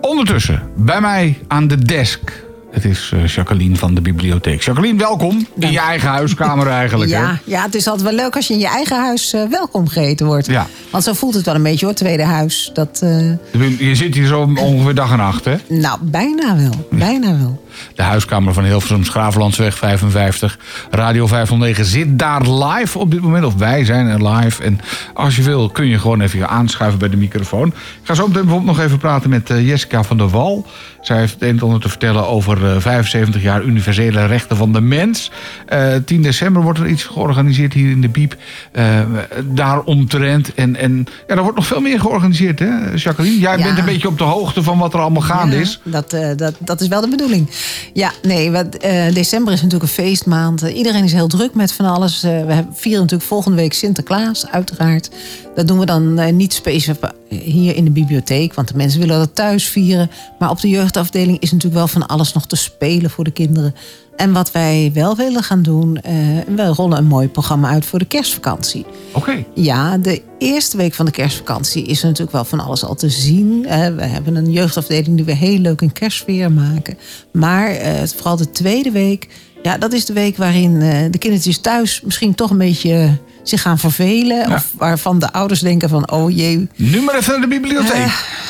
Ondertussen, 0.00 0.62
bij 0.76 1.00
mij 1.00 1.38
aan 1.48 1.68
de 1.68 1.78
desk. 1.78 2.44
Het 2.70 2.84
is 2.84 3.10
eh, 3.14 3.26
Jacqueline 3.26 3.76
van 3.76 3.94
de 3.94 4.00
bibliotheek. 4.00 4.62
Jacqueline, 4.62 4.98
welkom 4.98 5.46
in 5.58 5.70
je 5.70 5.78
eigen 5.78 6.08
huiskamer 6.08 6.66
eigenlijk. 6.66 7.10
hè? 7.14 7.18
Ja, 7.18 7.38
ja, 7.44 7.62
het 7.62 7.74
is 7.74 7.86
altijd 7.86 8.06
wel 8.06 8.16
leuk 8.24 8.36
als 8.36 8.46
je 8.46 8.54
in 8.54 8.60
je 8.60 8.68
eigen 8.68 9.00
huis 9.00 9.32
eh, 9.32 9.42
welkom 9.50 9.88
geheten 9.88 10.26
wordt. 10.26 10.46
Ja. 10.46 10.66
Want 10.90 11.04
zo 11.04 11.12
voelt 11.12 11.34
het 11.34 11.44
wel 11.44 11.54
een 11.54 11.62
beetje 11.62 11.86
hoor, 11.86 11.94
tweede 11.94 12.24
huis. 12.24 12.70
Dat, 12.74 13.00
eh, 13.02 13.78
Je 13.78 13.94
zit 13.94 14.14
hier 14.14 14.26
zo 14.26 14.52
ongeveer 14.56 14.94
dag 14.94 15.10
en 15.10 15.16
nacht, 15.16 15.44
hè? 15.44 15.56
nou, 15.68 15.98
bijna 16.02 16.56
wel. 16.56 16.88
Bijna 16.90 17.38
wel. 17.38 17.68
De 17.94 18.02
huiskamer 18.02 18.54
van 18.54 18.64
Hilversum, 18.64 19.04
Schravenlandsweg 19.04 19.78
55. 19.78 20.58
Radio 20.90 21.26
509 21.26 21.84
zit 21.84 22.18
daar 22.18 22.48
live 22.50 22.98
op 22.98 23.10
dit 23.10 23.20
moment. 23.20 23.44
Of 23.44 23.54
wij 23.54 23.84
zijn 23.84 24.06
er 24.06 24.28
live. 24.28 24.62
En 24.62 24.80
als 25.14 25.36
je 25.36 25.42
wil 25.42 25.70
kun 25.70 25.86
je 25.86 25.98
gewoon 25.98 26.20
even 26.20 26.48
aanschuiven 26.48 26.98
bij 26.98 27.08
de 27.08 27.16
microfoon. 27.16 27.68
Ik 27.68 27.74
ga 28.02 28.14
zo 28.14 28.26
meteen 28.26 28.44
bijvoorbeeld 28.44 28.76
nog 28.76 28.86
even 28.86 28.98
praten 28.98 29.30
met 29.30 29.48
Jessica 29.48 30.02
van 30.02 30.16
der 30.16 30.28
Wal. 30.28 30.66
Zij 31.00 31.18
heeft 31.18 31.32
het 31.32 31.42
een 31.42 31.48
en 31.48 31.60
ander 31.62 31.80
te 31.80 31.88
vertellen 31.88 32.26
over 32.28 32.66
eh, 32.74 32.80
75 32.80 33.42
jaar 33.42 33.62
universele 33.62 34.26
rechten 34.26 34.56
van 34.56 34.72
de 34.72 34.80
mens. 34.80 35.30
Eh 35.66 35.94
10 36.04 36.22
december 36.22 36.62
wordt 36.62 36.78
er 36.78 36.86
iets 36.86 37.04
georganiseerd 37.04 37.72
hier 37.72 37.90
in 37.90 38.00
de 38.00 38.08
Biep. 38.08 38.36
eh 38.72 39.00
daaromtrent. 39.44 40.54
En, 40.54 40.76
en 40.76 41.06
ja, 41.28 41.34
er 41.34 41.42
wordt 41.42 41.56
nog 41.56 41.66
veel 41.66 41.80
meer 41.80 42.00
georganiseerd, 42.00 42.58
hè, 42.58 42.90
Jacqueline? 42.94 43.38
Jij 43.38 43.58
Ja. 43.58 43.64
bent 43.64 43.78
een 43.78 43.84
beetje 43.84 44.08
op 44.08 44.18
de 44.18 44.24
hoogte 44.24 44.62
van 44.62 44.78
wat 44.78 44.94
er 44.94 45.00
allemaal 45.00 45.22
gaande 45.22 45.54
Ja, 45.56 45.60
is. 45.60 45.80
Dat, 45.84 46.12
eh, 46.12 46.28
dat, 46.36 46.54
dat 46.58 46.80
is 46.80 46.88
wel 46.88 47.00
de 47.00 47.08
bedoeling. 47.08 47.50
Ja, 47.92 48.10
nee, 48.22 48.50
wat, 48.50 48.74
eh, 48.76 49.14
december 49.14 49.52
is 49.52 49.62
natuurlijk 49.62 49.90
een 49.90 50.04
feestmaand. 50.04 50.62
Eh, 50.62 50.76
iedereen 50.76 51.04
is 51.04 51.12
heel 51.12 51.28
druk 51.28 51.54
met 51.54 51.72
van 51.72 51.86
alles. 51.86 52.22
Eh, 52.22 52.30
we 52.30 52.64
vieren 52.72 53.00
natuurlijk 53.00 53.28
volgende 53.28 53.56
week 53.56 53.72
Sinterklaas, 53.72 54.46
uiteraard. 54.50 55.10
Dat 55.54 55.68
doen 55.68 55.78
we 55.78 55.86
dan 55.86 56.18
eh, 56.18 56.32
niet 56.32 56.52
specifiek 56.52 57.10
hier 57.28 57.76
in 57.76 57.84
de 57.84 57.90
bibliotheek, 57.90 58.54
want 58.54 58.68
de 58.68 58.76
mensen 58.76 59.00
willen 59.00 59.18
dat 59.18 59.34
thuis 59.34 59.64
vieren. 59.64 60.10
Maar 60.38 60.50
op 60.50 60.60
de 60.60 60.68
jeugdafdeling 60.68 61.38
is 61.38 61.52
natuurlijk 61.52 61.78
wel 61.78 61.88
van 61.88 62.06
alles 62.06 62.32
nog 62.32 62.46
te 62.46 62.56
spelen 62.56 63.10
voor 63.10 63.24
de 63.24 63.30
kinderen. 63.30 63.74
En 64.16 64.32
wat 64.32 64.52
wij 64.52 64.90
wel 64.94 65.16
willen 65.16 65.42
gaan 65.42 65.62
doen, 65.62 65.96
eh, 65.96 66.14
we 66.54 66.66
rollen 66.66 66.98
een 66.98 67.06
mooi 67.06 67.28
programma 67.28 67.68
uit 67.68 67.84
voor 67.84 67.98
de 67.98 68.04
kerstvakantie. 68.04 68.86
Oké. 69.12 69.44
Ja, 69.54 69.98
de 69.98 70.22
eerste 70.38 70.76
week 70.76 70.94
van 70.94 71.06
de 71.06 71.10
kerstvakantie 71.10 71.86
is 71.86 72.00
er 72.00 72.06
natuurlijk 72.06 72.32
wel 72.32 72.44
van 72.44 72.60
alles 72.60 72.84
al 72.84 72.94
te 72.94 73.08
zien. 73.08 73.62
We 73.96 74.04
hebben 74.04 74.36
een 74.36 74.50
jeugdafdeling 74.50 75.16
die 75.16 75.24
we 75.24 75.34
heel 75.34 75.58
leuk 75.58 75.80
een 75.80 75.92
kerstsfeer 75.92 76.52
maken. 76.52 76.98
Maar 77.32 77.70
eh, 77.70 77.92
vooral 78.06 78.36
de 78.36 78.50
tweede 78.50 78.90
week, 78.90 79.28
ja, 79.62 79.78
dat 79.78 79.92
is 79.92 80.04
de 80.04 80.12
week 80.12 80.36
waarin 80.36 80.78
de 81.10 81.18
kindertjes 81.18 81.58
thuis 81.58 82.00
misschien 82.00 82.34
toch 82.34 82.50
een 82.50 82.58
beetje 82.58 83.18
zich 83.50 83.62
gaan 83.62 83.78
vervelen. 83.78 84.52
Of 84.52 84.72
waarvan 84.76 85.18
de 85.18 85.32
ouders 85.32 85.60
denken 85.60 85.88
van, 85.88 86.10
oh 86.10 86.30
jee, 86.36 86.68
Nu 86.76 87.00
maar 87.02 87.14
even 87.14 87.32
naar 87.32 87.40
de 87.40 87.46
bibliotheek. 87.60 87.94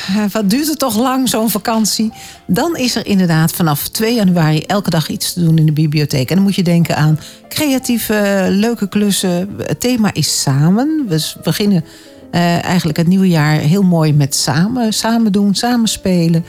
eh, 0.07 0.23
wat 0.31 0.49
duurt 0.49 0.67
het 0.67 0.79
toch 0.79 0.97
lang, 0.97 1.29
zo'n 1.29 1.49
vakantie? 1.49 2.11
Dan 2.47 2.75
is 2.77 2.95
er 2.95 3.05
inderdaad 3.05 3.51
vanaf 3.51 3.87
2 3.87 4.15
januari 4.15 4.59
elke 4.59 4.89
dag 4.89 5.09
iets 5.09 5.33
te 5.33 5.43
doen 5.43 5.57
in 5.57 5.65
de 5.65 5.71
bibliotheek. 5.71 6.29
En 6.29 6.35
dan 6.35 6.43
moet 6.43 6.55
je 6.55 6.63
denken 6.63 6.95
aan 6.95 7.19
creatieve, 7.49 8.47
leuke 8.49 8.87
klussen. 8.89 9.49
Het 9.57 9.79
thema 9.79 10.13
is 10.13 10.41
samen. 10.41 11.05
We 11.07 11.31
beginnen 11.43 11.85
eh, 12.31 12.63
eigenlijk 12.63 12.97
het 12.97 13.07
nieuwe 13.07 13.27
jaar 13.27 13.55
heel 13.57 13.83
mooi 13.83 14.13
met 14.13 14.35
samen. 14.35 14.93
Samen 14.93 15.31
doen, 15.31 15.55
samen 15.55 15.87
spelen. 15.87 16.45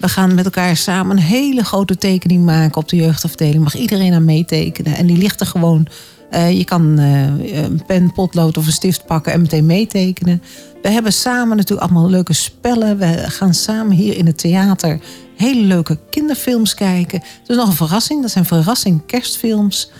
We 0.00 0.08
gaan 0.08 0.34
met 0.34 0.44
elkaar 0.44 0.76
samen 0.76 1.16
een 1.16 1.22
hele 1.22 1.64
grote 1.64 1.96
tekening 1.96 2.44
maken 2.44 2.76
op 2.76 2.88
de 2.88 2.96
jeugdafdeling. 2.96 3.62
Mag 3.62 3.74
iedereen 3.74 4.14
aan 4.14 4.24
meetekenen. 4.24 4.96
En 4.96 5.06
die 5.06 5.16
ligt 5.16 5.40
er 5.40 5.46
gewoon. 5.46 5.86
Eh, 6.30 6.58
je 6.58 6.64
kan 6.64 6.98
eh, 6.98 7.62
een 7.62 7.82
pen, 7.86 8.12
potlood 8.12 8.56
of 8.56 8.66
een 8.66 8.72
stift 8.72 9.06
pakken 9.06 9.32
en 9.32 9.40
meteen 9.40 9.66
meetekenen. 9.66 10.42
We 10.82 10.88
hebben 10.88 11.12
samen 11.12 11.56
natuurlijk 11.56 11.90
allemaal 11.90 12.10
leuke 12.10 12.32
spellen. 12.32 12.98
We 12.98 13.24
gaan 13.30 13.54
samen 13.54 13.96
hier 13.96 14.16
in 14.16 14.26
het 14.26 14.38
theater 14.38 15.00
hele 15.36 15.60
leuke 15.60 15.98
kinderfilms 16.10 16.74
kijken. 16.74 17.20
Het 17.20 17.48
is 17.48 17.56
nog 17.56 17.66
een 17.66 17.72
verrassing. 17.72 18.22
Dat 18.22 18.30
zijn 18.30 18.44
verrassing 18.44 19.06
kerstfilms. 19.06 19.90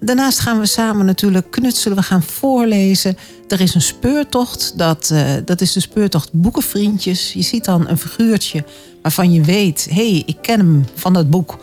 Daarnaast 0.00 0.38
gaan 0.38 0.58
we 0.58 0.66
samen 0.66 1.06
natuurlijk 1.06 1.50
knutselen. 1.50 1.96
We 1.96 2.02
gaan 2.02 2.22
voorlezen. 2.22 3.16
Er 3.48 3.60
is 3.60 3.74
een 3.74 3.82
speurtocht. 3.82 4.72
Dat, 4.76 5.10
eh, 5.10 5.30
dat 5.44 5.60
is 5.60 5.72
de 5.72 5.80
speurtocht 5.80 6.32
Boekenvriendjes. 6.32 7.32
Je 7.32 7.42
ziet 7.42 7.64
dan 7.64 7.88
een 7.88 7.98
figuurtje 7.98 8.64
waarvan 9.02 9.32
je 9.32 9.40
weet... 9.40 9.86
hé, 9.90 10.10
hey, 10.10 10.22
ik 10.26 10.36
ken 10.40 10.58
hem 10.58 10.84
van 10.94 11.12
dat 11.12 11.30
boek. 11.30 11.58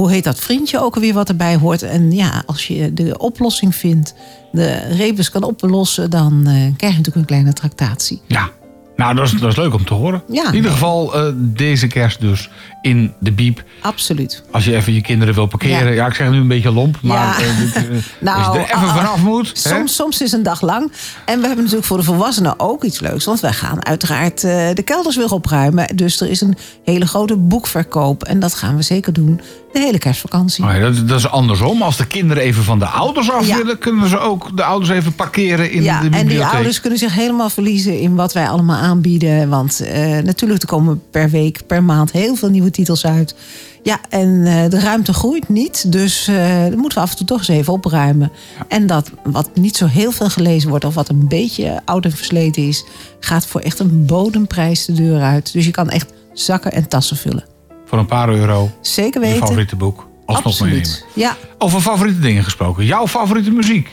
Hoe 0.00 0.10
heet 0.10 0.24
dat 0.24 0.40
vriendje 0.40 0.80
ook 0.80 0.94
alweer 0.94 1.14
wat 1.14 1.28
erbij 1.28 1.56
hoort? 1.56 1.82
En 1.82 2.12
ja, 2.12 2.42
als 2.46 2.66
je 2.66 2.94
de 2.94 3.18
oplossing 3.18 3.74
vindt... 3.74 4.14
de 4.52 4.72
rebus 4.96 5.30
kan 5.30 5.42
oplossen... 5.42 6.10
dan 6.10 6.42
eh, 6.46 6.52
krijg 6.52 6.92
je 6.92 6.98
natuurlijk 6.98 7.16
een 7.16 7.24
kleine 7.24 7.52
tractatie. 7.52 8.20
Ja, 8.26 8.48
nou 8.96 9.14
dat 9.14 9.26
is, 9.26 9.32
dat 9.32 9.50
is 9.50 9.56
leuk 9.56 9.74
om 9.74 9.84
te 9.84 9.94
horen. 9.94 10.22
Ja. 10.28 10.48
In 10.48 10.54
ieder 10.54 10.70
geval 10.70 11.14
eh, 11.14 11.32
deze 11.36 11.86
kerst 11.86 12.20
dus 12.20 12.50
in 12.82 13.12
de 13.18 13.32
biep. 13.32 13.64
Absoluut. 13.80 14.42
Als 14.50 14.64
je 14.64 14.76
even 14.76 14.92
je 14.92 15.00
kinderen 15.00 15.34
wil 15.34 15.46
parkeren. 15.46 15.86
Ja, 15.88 15.92
Ja. 15.94 16.06
ik 16.06 16.14
zeg 16.14 16.30
nu 16.30 16.36
een 16.36 16.48
beetje 16.48 16.72
lomp. 16.72 16.98
Maar 17.02 17.40
Ja. 17.40 17.46
eh, 17.46 17.58
dit, 17.58 17.74
Nou, 18.20 18.38
als 18.44 18.56
je 18.56 18.62
er 18.62 18.64
even 18.76 18.88
ah, 18.88 18.96
vanaf 18.96 19.22
moet. 19.22 19.46
hè? 19.64 19.70
Soms, 19.70 19.94
soms 19.94 20.20
is 20.22 20.32
een 20.32 20.42
dag 20.42 20.60
lang. 20.60 20.92
En 21.24 21.40
we 21.40 21.46
hebben 21.46 21.56
natuurlijk 21.64 21.86
voor 21.86 21.96
de 21.98 22.04
volwassenen 22.04 22.60
ook 22.60 22.84
iets 22.84 23.00
leuks. 23.00 23.24
Want 23.24 23.40
wij 23.40 23.52
gaan 23.52 23.86
uiteraard 23.86 24.40
de 24.40 24.82
kelders 24.84 25.16
weer 25.16 25.32
opruimen. 25.32 25.96
Dus 25.96 26.20
er 26.20 26.30
is 26.30 26.40
een 26.40 26.56
hele 26.84 27.06
grote 27.06 27.36
boekverkoop. 27.36 28.22
En 28.24 28.40
dat 28.40 28.54
gaan 28.54 28.76
we 28.76 28.82
zeker 28.82 29.12
doen 29.12 29.40
De 29.72 29.78
hele 29.78 29.98
kerstvakantie. 29.98 30.64
Oh 30.64 30.72
ja, 30.72 30.78
dat, 30.78 31.08
dat 31.08 31.18
is 31.18 31.28
andersom. 31.28 31.82
Als 31.82 31.96
de 31.96 32.06
kinderen 32.06 32.42
even 32.42 32.62
van 32.64 32.78
de 32.78 32.86
ouders 32.86 33.30
af 33.30 33.46
Ja. 33.46 33.56
willen, 33.56 33.78
kunnen 33.78 34.08
ze 34.08 34.18
ook 34.18 34.56
de 34.56 34.64
ouders 34.64 34.90
even 34.90 35.14
parkeren 35.14 35.70
in 35.72 35.82
ja, 35.82 35.98
de 36.00 36.04
en 36.04 36.10
die 36.10 36.20
bibliotheek. 36.20 36.52
ouders 36.54 36.80
kunnen 36.80 36.98
zich 36.98 37.14
helemaal 37.14 37.50
verliezen 37.50 37.98
in 38.00 38.14
wat 38.14 38.32
wij 38.32 38.48
allemaal 38.48 38.76
aanbieden. 38.76 39.48
Want 39.48 39.80
eh, 39.80 40.18
natuurlijk, 40.18 40.62
er 40.62 40.68
komen 40.68 41.02
per 41.10 41.30
week, 41.30 41.66
per 41.66 41.82
maand 41.82 42.12
heel 42.12 42.34
veel 42.36 42.48
nieuwe 42.48 42.70
titels 42.70 43.06
uit. 43.06 43.34
Ja, 43.82 44.00
en 44.08 44.46
eh, 44.46 44.70
de 44.70 44.80
ruimte 44.80 45.12
groeit 45.12 45.48
niet. 45.48 45.92
Dus 45.92 46.28
eh 46.28 46.60
dan 46.60 46.78
moeten 46.78 46.98
we 46.98 47.04
af 47.04 47.10
en 47.10 47.16
toe 47.16 47.26
toch 47.26 47.38
eens 47.38 47.48
even 47.48 47.72
opruimen. 47.72 48.32
En 48.68 48.86
dat 48.86 49.10
wat 49.24 49.50
niet 49.54 49.76
zo 49.76 49.86
heel 49.86 50.12
veel 50.12 50.30
gelezen 50.30 50.68
wordt... 50.70 50.84
of 50.84 50.94
wat 50.94 51.08
een 51.08 51.28
beetje 51.28 51.80
oud 51.84 52.04
en 52.04 52.12
versleten 52.12 52.68
is... 52.68 52.84
gaat 53.20 53.46
voor 53.46 53.60
echt 53.60 53.78
een 53.78 54.06
bodemprijs 54.06 54.84
de 54.84 54.92
deur 54.92 55.20
uit. 55.22 55.52
Dus 55.52 55.64
je 55.64 55.70
kan 55.70 55.90
echt 55.90 56.12
zakken 56.32 56.72
en 56.72 56.88
tassen 56.88 57.16
vullen. 57.16 57.44
Voor 57.90 57.98
een 57.98 58.06
paar 58.06 58.28
euro. 58.28 58.70
Zeker 58.80 59.20
Je 59.20 59.26
weten. 59.26 59.42
favoriete 59.42 59.76
boek. 59.76 60.06
Alsnog 60.26 60.60
meenemen. 60.60 60.82
Absoluut. 60.82 61.06
Ja, 61.14 61.36
Over 61.58 61.80
favoriete 61.80 62.20
dingen 62.20 62.44
gesproken. 62.44 62.84
Jouw 62.84 63.06
favoriete 63.08 63.50
muziek? 63.50 63.88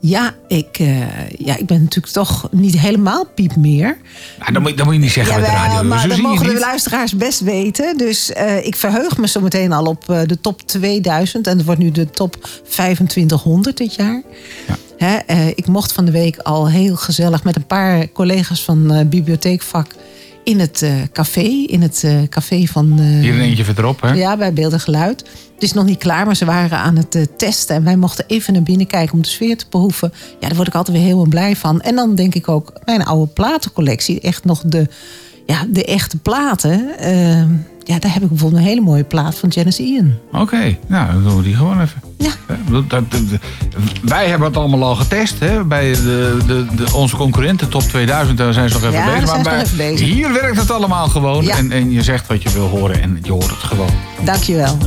ja, 0.00 0.34
ik, 0.48 0.78
eh, 0.78 1.30
ja, 1.38 1.56
ik 1.56 1.66
ben 1.66 1.82
natuurlijk 1.82 2.12
toch 2.12 2.48
niet 2.50 2.78
helemaal 2.78 3.26
piep 3.34 3.56
meer. 3.56 3.98
Nou, 4.38 4.52
dat, 4.52 4.62
moet, 4.62 4.76
dat 4.76 4.86
moet 4.86 4.94
je 4.94 5.00
niet 5.00 5.10
zeggen 5.12 5.34
bij 5.40 5.44
de 5.44 5.50
radio. 5.56 5.82
maar 5.82 6.08
dat 6.08 6.16
je 6.16 6.22
mogen 6.22 6.46
de 6.46 6.58
luisteraars 6.58 7.16
best 7.16 7.40
weten. 7.40 7.98
Dus 7.98 8.32
eh, 8.32 8.66
ik 8.66 8.76
verheug 8.76 9.18
me 9.18 9.28
zo 9.28 9.40
meteen 9.40 9.72
al 9.72 9.84
op 9.84 10.08
eh, 10.10 10.20
de 10.26 10.40
top 10.40 10.62
2000. 10.62 11.46
En 11.46 11.56
het 11.56 11.66
wordt 11.66 11.80
nu 11.80 11.90
de 11.90 12.10
top 12.10 12.48
2500 12.68 13.76
dit 13.76 13.94
jaar. 13.94 14.22
Ja. 14.98 15.22
Ik 15.54 15.66
mocht 15.66 15.92
van 15.92 16.04
de 16.04 16.10
week 16.10 16.38
al 16.38 16.68
heel 16.68 16.96
gezellig 16.96 17.44
met 17.44 17.56
een 17.56 17.66
paar 17.66 18.12
collega's 18.12 18.62
van 18.64 19.08
bibliotheekvak... 19.08 19.94
in 20.44 20.60
het 20.60 20.82
eh, 20.82 20.92
café, 21.12 21.64
in 21.66 21.82
het 21.82 22.04
eh, 22.04 22.22
café 22.28 22.66
van... 22.66 22.98
eh, 22.98 23.04
Hier 23.06 23.34
een 23.34 23.40
eentje 23.40 23.64
verderop, 23.64 24.00
hè? 24.00 24.12
ja, 24.12 24.36
bij 24.36 24.52
Beeld 24.52 24.72
en 24.72 24.80
Geluid. 24.80 25.20
Het 25.54 25.62
is 25.62 25.72
nog 25.72 25.84
niet 25.84 25.98
klaar, 25.98 26.26
maar 26.26 26.36
ze 26.36 26.44
waren 26.44 26.78
aan 26.78 26.96
het 26.96 27.28
testen. 27.36 27.76
En 27.76 27.84
wij 27.84 27.96
mochten 27.96 28.24
even 28.28 28.52
naar 28.52 28.62
binnen 28.62 28.86
kijken 28.86 29.14
om 29.14 29.22
de 29.22 29.28
sfeer 29.28 29.56
te 29.56 29.68
proeven. 29.68 30.12
Ja, 30.40 30.46
daar 30.48 30.56
word 30.56 30.68
ik 30.68 30.74
altijd 30.74 30.96
weer 30.96 31.06
heel 31.06 31.26
blij 31.26 31.56
van. 31.56 31.80
En 31.80 31.94
dan 31.94 32.14
denk 32.14 32.34
ik 32.34 32.48
ook, 32.48 32.72
mijn 32.84 33.04
oude 33.04 33.32
platencollectie. 33.32 34.20
Echt 34.20 34.44
nog 34.44 34.62
de, 34.66 34.88
ja, 35.46 35.66
de 35.70 35.84
echte 35.84 36.16
platen. 36.18 36.88
Ja, 37.84 37.98
daar 37.98 38.12
heb 38.12 38.22
ik 38.22 38.28
bijvoorbeeld 38.28 38.60
een 38.62 38.68
hele 38.68 38.80
mooie 38.80 39.04
plaat 39.04 39.34
van 39.38 39.48
Janis 39.48 39.80
Ian. 39.80 40.14
Oké, 40.32 40.78
nou, 40.86 41.12
dan 41.12 41.22
doen 41.22 41.36
we 41.36 41.42
die 41.42 41.54
gewoon 41.54 41.80
even. 41.80 42.00
Ja. 42.20 42.30
Dat- 42.88 43.04
wij 44.02 44.28
hebben 44.28 44.48
het 44.48 44.56
allemaal 44.56 44.84
al 44.88 44.94
getest 44.94 45.38
hè, 45.38 45.64
bij 45.64 45.92
de, 45.92 46.36
de, 46.46 46.66
de, 46.76 46.94
onze 46.94 47.16
concurrenten, 47.16 47.68
top 47.68 47.82
2000. 47.82 48.38
Daar 48.38 48.52
zijn 48.52 48.68
ze 48.68 48.74
nog 48.74 48.82
even 48.84 48.94
Ja, 48.98 49.20
bezig. 49.20 49.42
bij- 49.42 49.60
even 49.62 49.76
bezig. 49.76 50.06
Hier 50.08 50.32
werkt 50.32 50.56
het 50.58 50.70
allemaal 50.70 51.08
gewoon. 51.08 51.44
Ja. 51.44 51.56
En, 51.56 51.72
en 51.72 51.90
je 51.90 52.02
zegt 52.02 52.26
wat 52.26 52.42
je 52.42 52.50
wil 52.50 52.68
horen 52.68 53.02
en 53.02 53.18
je 53.22 53.32
hoort 53.32 53.50
het 53.50 53.58
gewoon. 53.62 53.90
Dankjewel. 54.24 54.78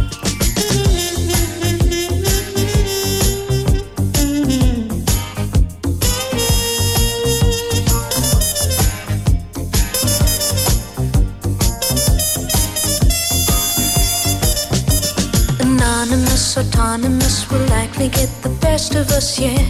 Anonymous, 16.04 16.58
autonomous 16.58 17.50
will 17.50 17.66
likely 17.68 18.10
get 18.10 18.28
the 18.42 18.50
best 18.60 18.94
of 18.94 19.10
us 19.12 19.40
yet. 19.40 19.66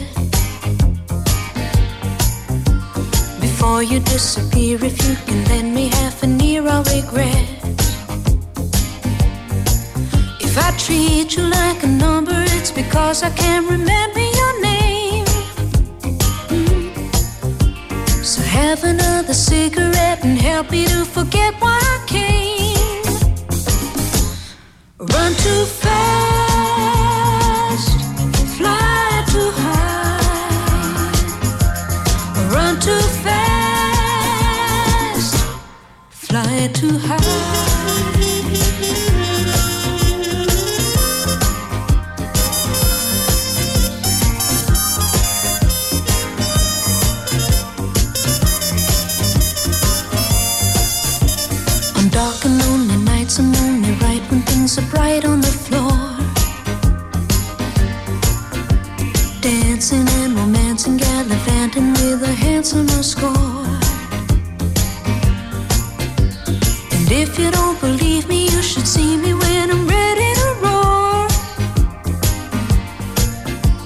Before 3.40 3.84
you 3.84 4.00
disappear, 4.00 4.84
if 4.84 4.98
you 5.08 5.16
can 5.28 5.46
lend 5.46 5.76
me 5.76 5.90
half 5.90 6.24
an 6.24 6.42
ear, 6.42 6.68
I'll 6.68 6.84
regret. 6.86 7.48
If 10.42 10.58
I 10.58 10.76
treat 10.76 11.36
you 11.36 11.44
like 11.44 11.84
a 11.84 11.88
number, 11.88 12.44
it's 12.58 12.72
because 12.72 13.22
I 13.22 13.30
can't 13.30 13.70
remember 13.70 14.20
your 14.20 14.62
name. 14.64 15.26
Mm. 16.50 18.26
So 18.26 18.42
have 18.42 18.84
another 18.84 19.36
cigarette 19.36 20.24
and 20.26 20.40
help 20.40 20.72
me 20.72 20.88
to 20.88 21.06
forget 21.06 21.54
why 21.60 21.78
I 21.80 22.03
too 32.84 33.02
fast, 33.10 33.76
fly 36.12 36.68
too 36.74 36.98
high. 36.98 37.73
Are 54.78 54.90
bright 54.90 55.24
on 55.24 55.40
the 55.40 55.56
floor. 55.66 55.92
Dancing 59.42 60.08
and 60.22 60.34
romancing, 60.34 60.98
gallivanting 60.98 61.92
with 61.92 62.24
a 62.24 62.34
handsomer 62.34 63.04
score. 63.04 63.68
And 66.96 67.12
if 67.12 67.38
you 67.38 67.52
don't 67.52 67.80
believe 67.82 68.28
me, 68.28 68.46
you 68.46 68.62
should 68.64 68.88
see 68.88 69.18
me 69.18 69.34
when 69.34 69.70
I'm 69.70 69.88
ready 69.88 70.30
to 70.40 70.48
roar. 70.64 71.28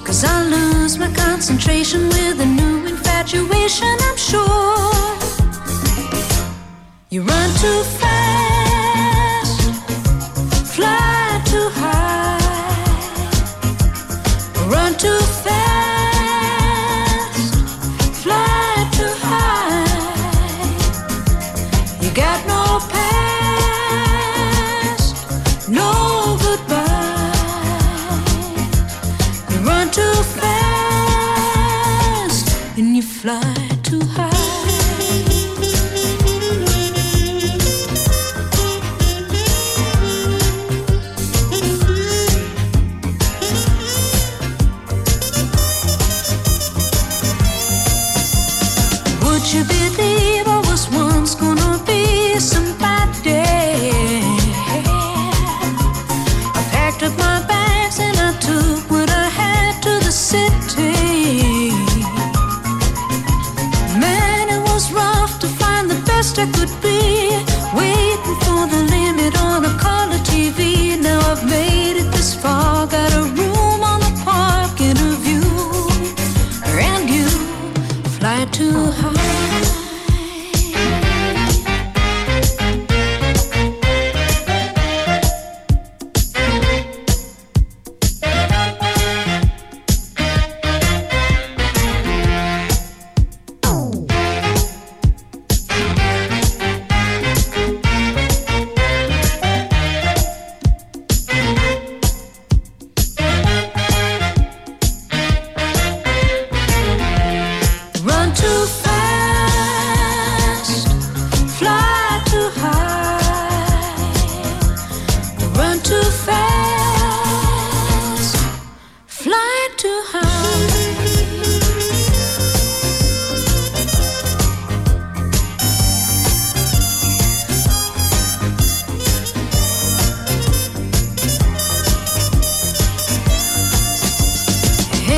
Cause 0.06 0.24
I 0.24 0.42
lose 0.44 0.96
my 0.96 1.12
concentration 1.12 2.08
with 2.08 2.40
a 2.40 2.46
new 2.46 2.86
infatuation, 2.86 3.94
I'm 4.08 4.16
sure. 4.16 4.92
You 7.10 7.22
run 7.22 7.50
too 7.56 7.82
fast, 7.98 8.07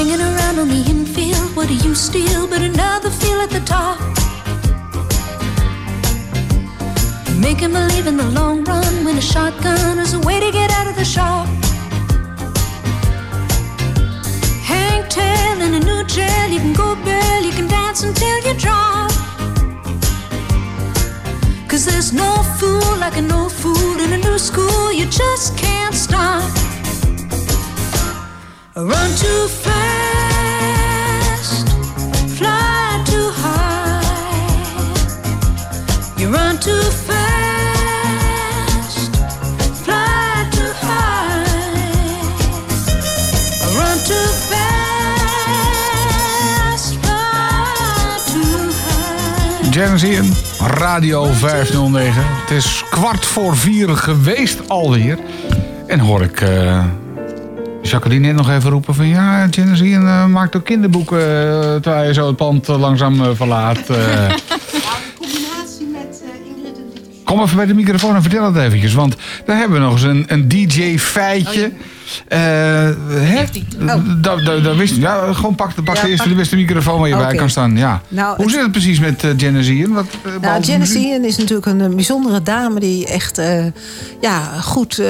Hanging 0.00 0.22
around 0.22 0.58
on 0.58 0.68
the 0.68 0.82
infield, 0.88 1.54
what 1.54 1.68
do 1.68 1.74
you 1.74 1.94
steal 1.94 2.46
but 2.46 2.62
another 2.62 3.10
feel 3.10 3.38
at 3.42 3.50
the 3.50 3.60
top? 3.60 4.00
Making 7.38 7.72
believe 7.72 8.06
in 8.06 8.16
the 8.16 8.30
long 8.30 8.64
run 8.64 9.04
when 9.04 9.18
a 9.18 9.20
shotgun 9.20 9.98
is 9.98 10.14
a 10.14 10.20
way 10.20 10.40
to 10.40 10.50
get 10.50 10.70
out 10.70 10.86
of 10.86 10.96
the 10.96 11.04
shop. 11.04 11.46
Hang 14.64 15.06
tail 15.10 15.60
in 15.60 15.74
a 15.74 15.80
new 15.80 16.02
jail, 16.04 16.48
you 16.48 16.60
can 16.60 16.72
go 16.72 16.94
bail, 17.04 17.42
you 17.42 17.52
can 17.52 17.68
dance 17.68 18.02
until 18.02 18.38
you 18.46 18.54
drop. 18.54 19.10
Cause 21.68 21.84
there's 21.84 22.14
no 22.14 22.32
fool 22.58 22.96
like 22.96 23.18
a 23.18 23.20
no 23.36 23.50
fool 23.50 24.00
in 24.00 24.14
a 24.14 24.16
new 24.16 24.38
school, 24.38 24.90
you 24.90 25.04
just 25.04 25.58
can't 25.58 25.94
stop. 25.94 26.59
Run 28.74 29.14
too 29.16 29.48
fast, 29.48 30.48
fly 32.36 33.02
too 33.04 33.30
high. 33.42 34.04
You 36.16 36.30
run 36.30 36.58
too 36.58 36.82
fast, 37.06 37.16
fly 39.82 40.46
too 40.50 40.72
high. 40.80 41.44
Run 43.74 43.98
too 44.06 44.28
fast, 44.48 45.74
fly 47.00 48.18
too 48.32 48.70
high. 48.70 50.04
Ian, 50.04 50.32
Radio 50.78 51.24
509. 51.24 52.24
Het 52.24 52.50
is 52.50 52.84
kwart 52.90 53.26
voor 53.26 53.56
vier 53.56 53.88
geweest 53.88 54.68
alweer. 54.68 55.18
En 55.86 55.98
hoor 55.98 56.22
ik 56.22 56.40
eh, 56.40 56.84
Jacqueline 57.82 58.26
net 58.26 58.36
nog 58.36 58.50
even 58.50 58.70
roepen 58.70 58.94
van... 58.94 59.06
ja, 59.06 59.46
Ian 59.80 60.06
eh, 60.06 60.26
maakt 60.26 60.56
ook 60.56 60.64
kinderboeken... 60.64 61.18
eh, 61.18 61.74
terwijl 61.74 62.06
je 62.06 62.12
zo 62.14 62.26
het 62.26 62.36
pand 62.36 62.68
eh, 62.68 62.80
langzaam 62.80 63.36
verlaat. 63.36 63.78
eh. 63.88 63.96
combinatie 65.18 65.86
met 65.92 66.22
Ingrid 66.56 66.76
en. 66.78 67.24
Kom 67.24 67.42
even 67.42 67.56
bij 67.56 67.66
de 67.66 67.74
microfoon 67.74 68.14
en 68.14 68.22
vertel 68.22 68.44
het 68.44 68.56
eventjes. 68.56 68.94
Want 68.94 69.16
daar 69.44 69.56
hebben 69.56 69.78
we 69.78 69.84
nog 69.84 69.92
eens 69.92 70.02
een, 70.02 70.24
een 70.26 70.48
DJ-feitje. 70.48 71.64
Eh, 71.64 71.70
hè? 72.28 73.44
Dat, 73.78 74.44
dat, 74.44 74.64
dat 74.64 74.76
wist 74.76 74.96
Ja, 74.96 75.32
gewoon 75.32 75.54
pak, 75.54 75.74
de- 75.76 75.82
pak 75.82 75.96
Ja, 75.96 76.02
de 76.02 76.08
eerste 76.08 76.22
pak- 76.22 76.32
de 76.32 76.38
beste 76.38 76.56
microfoon 76.56 76.98
waar 77.00 77.08
je 77.08 77.16
bij 77.16 77.34
kan 77.34 77.50
staan. 77.50 77.76
Ja. 77.76 78.02
Nou, 78.08 78.36
Hoe 78.42 78.50
zit 78.50 78.60
het 78.62 78.72
precies 78.72 79.00
met 79.00 79.22
uh, 79.24 79.30
Janis 79.36 79.68
Ian? 79.68 79.92
Wat, 79.92 80.06
eh, 80.24 80.32
Nou, 80.40 80.62
Janice? 80.62 80.98
Ian 80.98 81.24
is 81.24 81.36
natuurlijk 81.36 81.66
een, 81.66 81.80
eh, 81.80 81.88
bijzondere 81.88 82.42
dame 82.42 82.80
die 82.80 83.06
echt 83.06 83.38
eh, 83.38 83.64
ja, 84.20 84.40
goed 84.60 84.98
eh, 84.98 85.06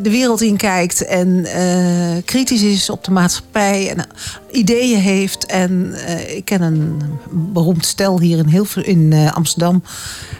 de 0.00 0.10
wereld 0.10 0.40
in 0.42 0.56
kijkt 0.56 1.04
en 1.06 1.44
eh, 1.44 2.22
kritisch 2.24 2.62
is 2.62 2.90
op 2.90 3.04
de 3.04 3.10
maatschappij 3.10 3.88
en 3.90 3.98
eh, 3.98 4.04
ideeën 4.52 4.98
heeft. 5.00 5.46
En 5.46 5.94
eh, 6.06 6.36
ik 6.36 6.44
ken 6.44 6.62
een 6.62 7.00
beroemd 7.30 7.86
stel 7.86 8.20
hier 8.20 8.38
in, 8.38 8.46
Hilver, 8.48 8.86
in 8.86 9.12
eh, 9.12 9.32
Amsterdam. 9.32 9.82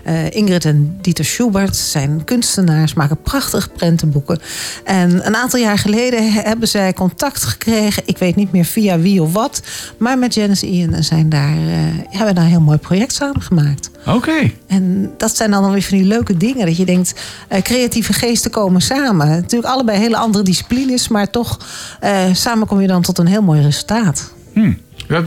Eh, 0.04 0.30
Ingrid 0.30 0.64
en 0.64 0.98
Dieter 1.00 1.24
Schubert 1.24 1.76
zijn 1.76 2.24
kunstenaars, 2.24 2.94
maken 2.94 3.22
prachtige 3.22 3.68
prentenboeken. 3.68 4.38
En 4.84 5.26
een 5.26 5.36
aantal 5.36 5.60
jaar 5.60 5.78
geleden 5.78 5.99
he- 6.08 6.40
hebben 6.40 6.68
zij 6.68 6.92
contact 6.92 7.42
gekregen. 7.44 8.02
Ik 8.06 8.18
weet 8.18 8.36
niet 8.36 8.52
meer 8.52 8.64
via 8.64 8.98
wie 8.98 9.22
of 9.22 9.32
wat. 9.32 9.62
Maar 9.98 10.18
met 10.18 10.34
Janice 10.34 10.66
Ian 10.66 10.92
en 10.92 11.04
zijn 11.04 11.28
daar, 11.28 11.56
eh, 11.56 11.74
hebben 12.08 12.34
daar 12.34 12.44
een 12.44 12.50
heel 12.50 12.60
mooi 12.60 12.78
project 12.78 13.12
samen 13.14 13.42
gemaakt. 13.42 13.90
Oké. 14.06 14.50
En 14.66 15.10
dat 15.16 15.36
zijn 15.36 15.50
dan 15.50 15.72
weer 15.72 15.82
van 15.82 15.98
die 15.98 16.06
leuke 16.06 16.36
dingen. 16.36 16.66
Dat 16.66 16.76
je 16.76 16.84
denkt, 16.84 17.14
eh, 17.48 17.62
creatieve 17.62 18.12
geesten 18.12 18.50
komen 18.50 18.80
samen. 18.80 19.28
Natuurlijk 19.28 19.72
allebei 19.72 19.98
hele 19.98 20.16
andere 20.16 20.44
disciplines. 20.44 21.08
Maar 21.08 21.30
toch, 21.30 21.58
eh, 22.00 22.24
samen 22.32 22.66
kom 22.66 22.80
je 22.80 22.86
dan 22.86 23.02
tot 23.02 23.18
een 23.18 23.26
heel 23.26 23.42
mooi 23.42 23.60
resultaat. 23.62 24.32
Hm. 24.52 24.72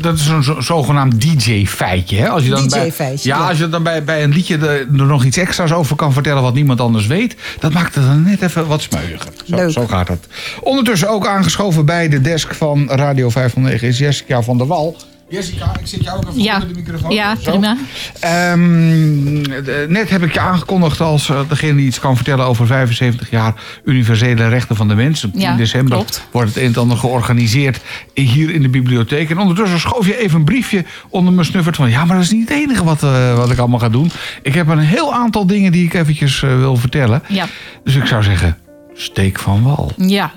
Dat 0.01 0.15
is 0.19 0.27
een 0.27 0.43
zo- 0.43 0.59
zogenaamd 0.61 1.21
DJ-feitje. 1.21 2.29
Als 2.29 2.43
je 2.43 2.49
dan 2.49 2.67
bij, 2.69 2.79
ja, 3.23 3.37
als 3.47 3.57
je 3.57 3.69
dan 3.69 3.83
bij, 3.83 4.03
bij 4.03 4.23
een 4.23 4.31
liedje 4.31 4.57
er, 4.57 4.79
er 4.79 4.87
nog 5.05 5.23
iets 5.23 5.37
extra's 5.37 5.71
over 5.71 5.95
kan 5.95 6.13
vertellen... 6.13 6.41
wat 6.41 6.53
niemand 6.53 6.81
anders 6.81 7.07
weet, 7.07 7.35
dat 7.59 7.73
maakt 7.73 7.95
het 7.95 8.03
dan 8.05 8.23
net 8.23 8.41
even 8.41 8.67
wat 8.67 8.81
smeuiger. 8.81 9.31
Zo, 9.45 9.69
zo 9.69 9.87
gaat 9.87 10.07
het. 10.07 10.27
Ondertussen 10.61 11.09
ook 11.09 11.27
aangeschoven 11.27 11.85
bij 11.85 12.09
de 12.09 12.21
desk 12.21 12.53
van 12.55 12.89
Radio 12.89 13.29
509 13.29 13.87
is 13.87 13.97
Jessica 13.97 14.41
van 14.41 14.57
der 14.57 14.67
Wal. 14.67 14.97
Jessica, 15.33 15.71
ik 15.79 15.87
zit 15.87 16.03
jou 16.03 16.17
ook 16.17 16.29
even 16.29 16.41
Ja. 16.41 16.53
onder 16.53 16.67
de 16.67 16.73
microfoon. 16.73 17.11
Ja, 17.11 17.35
Zo. 17.35 17.49
prima. 17.51 17.77
Ehm, 18.19 19.43
eh, 19.45 19.87
net 19.87 20.09
heb 20.09 20.23
ik 20.23 20.33
je 20.33 20.39
aangekondigd 20.39 21.01
als 21.01 21.29
eh, 21.29 21.39
degene 21.49 21.75
die 21.75 21.85
iets 21.85 21.99
kan 21.99 22.15
vertellen 22.15 22.45
over 22.45 22.67
75 22.67 23.29
jaar 23.29 23.53
universele 23.85 24.47
rechten 24.47 24.75
van 24.75 24.87
de 24.87 24.95
mens. 24.95 25.23
Op 25.23 25.31
10 25.31 25.41
Ja, 25.41 25.55
december 25.55 25.93
klopt. 25.97 26.27
wordt 26.31 26.47
het 26.55 26.57
een 26.63 26.73
en 26.73 26.79
ander 26.79 26.97
georganiseerd 26.97 27.79
hier 28.13 28.49
in 28.49 28.61
de 28.61 28.69
bibliotheek. 28.69 29.29
En 29.29 29.37
ondertussen 29.37 29.79
schoof 29.79 30.05
je 30.05 30.17
even 30.19 30.39
een 30.39 30.45
briefje 30.45 30.85
onder 31.09 31.33
mijn 31.33 31.45
snuffert 31.45 31.75
van... 31.75 31.89
ja, 31.89 32.05
maar 32.05 32.15
dat 32.15 32.25
is 32.25 32.31
niet 32.31 32.49
het 32.49 32.57
enige 32.57 32.83
wat, 32.83 33.03
eh, 33.03 33.35
wat 33.35 33.51
ik 33.51 33.57
allemaal 33.57 33.79
ga 33.79 33.89
doen. 33.89 34.11
Ik 34.41 34.53
heb 34.53 34.67
een 34.67 34.79
heel 34.79 35.13
aantal 35.13 35.45
dingen 35.47 35.71
die 35.71 35.85
ik 35.85 35.93
eventjes 35.93 36.39
wil 36.39 36.75
vertellen. 36.75 37.23
Ja, 37.27 37.45
Dus 37.83 37.95
ik 37.95 38.05
zou 38.05 38.23
zeggen, 38.23 38.57
steek 38.93 39.39
van 39.39 39.63
wal. 39.63 39.91
ja. 39.97 40.31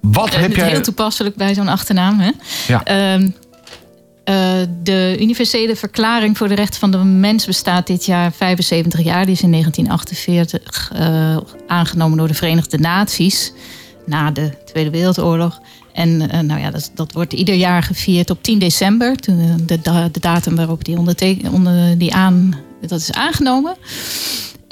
Wat 0.00 0.36
heb 0.36 0.56
jij... 0.56 0.68
Heel 0.70 0.80
toepasselijk 0.80 1.36
bij 1.36 1.54
zo'n 1.54 1.68
achternaam. 1.68 2.20
Hè? 2.20 2.30
Ja. 2.66 2.84
Ehm, 2.84 3.28
eh, 4.24 4.54
de 4.82 5.16
Universele 5.20 5.76
Verklaring 5.76 6.36
voor 6.36 6.48
de 6.48 6.54
Rechten 6.54 6.80
van 6.80 6.90
de 6.90 6.98
Mens 6.98 7.46
bestaat 7.46 7.86
dit 7.86 8.04
jaar 8.04 8.32
75 8.32 9.02
jaar. 9.02 9.24
Die 9.24 9.34
is 9.34 9.42
in 9.42 9.50
1948 9.50 10.90
eh, 10.94 11.36
aangenomen 11.66 12.18
door 12.18 12.28
de 12.28 12.34
Verenigde 12.34 12.78
Naties 12.78 13.52
na 14.06 14.30
de 14.30 14.50
Tweede 14.64 14.90
Wereldoorlog. 14.90 15.60
En 15.92 16.30
eh, 16.30 16.40
nou 16.40 16.60
ja, 16.60 16.70
dat, 16.94 17.12
wordt 17.12 17.32
ieder 17.32 17.54
jaar 17.54 17.82
gevierd 17.82 18.30
op 18.30 18.42
10 18.42 18.58
december, 18.58 19.16
de, 19.66 19.78
da- 19.82 20.08
de 20.08 20.20
datum 20.20 20.56
waarop 20.56 20.84
die, 20.84 20.96
onder, 20.96 21.98
die 21.98 22.14
aan, 22.14 22.54
dat 22.80 23.00
is 23.00 23.12
aangenomen. 23.12 23.76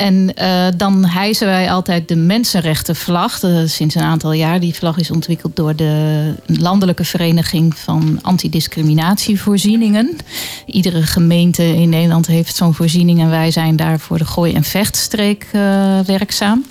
En 0.03 0.35
eh, 0.35 0.67
dan 0.77 1.05
hijsen 1.05 1.47
wij 1.47 1.71
altijd 1.71 2.09
de 2.09 2.17
mensenrechtenvlag. 2.17 3.41
sinds 3.65 3.95
een 3.95 4.03
aantal 4.03 4.33
jaar. 4.33 4.61
Die 4.61 4.75
vlag 4.75 4.99
is 4.99 5.11
ontwikkeld 5.11 5.57
door 5.57 5.77
de 5.77 6.35
Landelijke 6.47 7.05
Vereniging 7.05 7.77
van 7.77 8.19
Antidiscriminatievoorzieningen. 8.23 10.17
Iedere 10.67 11.03
gemeente 11.03 11.63
in 11.63 11.89
Nederland 11.89 12.27
heeft 12.27 12.57
zo'n 12.57 12.75
voorziening. 12.75 13.21
En 13.21 13.31
wij 13.31 13.51
zijn 13.51 13.77
daar 13.77 14.01
voor 14.01 14.19
de 14.19 14.25
Gooi- 14.25 14.55
en 14.55 14.65
Vechtstreek 14.65 15.47
eh, 15.53 16.01
werkzaam. 16.01 16.65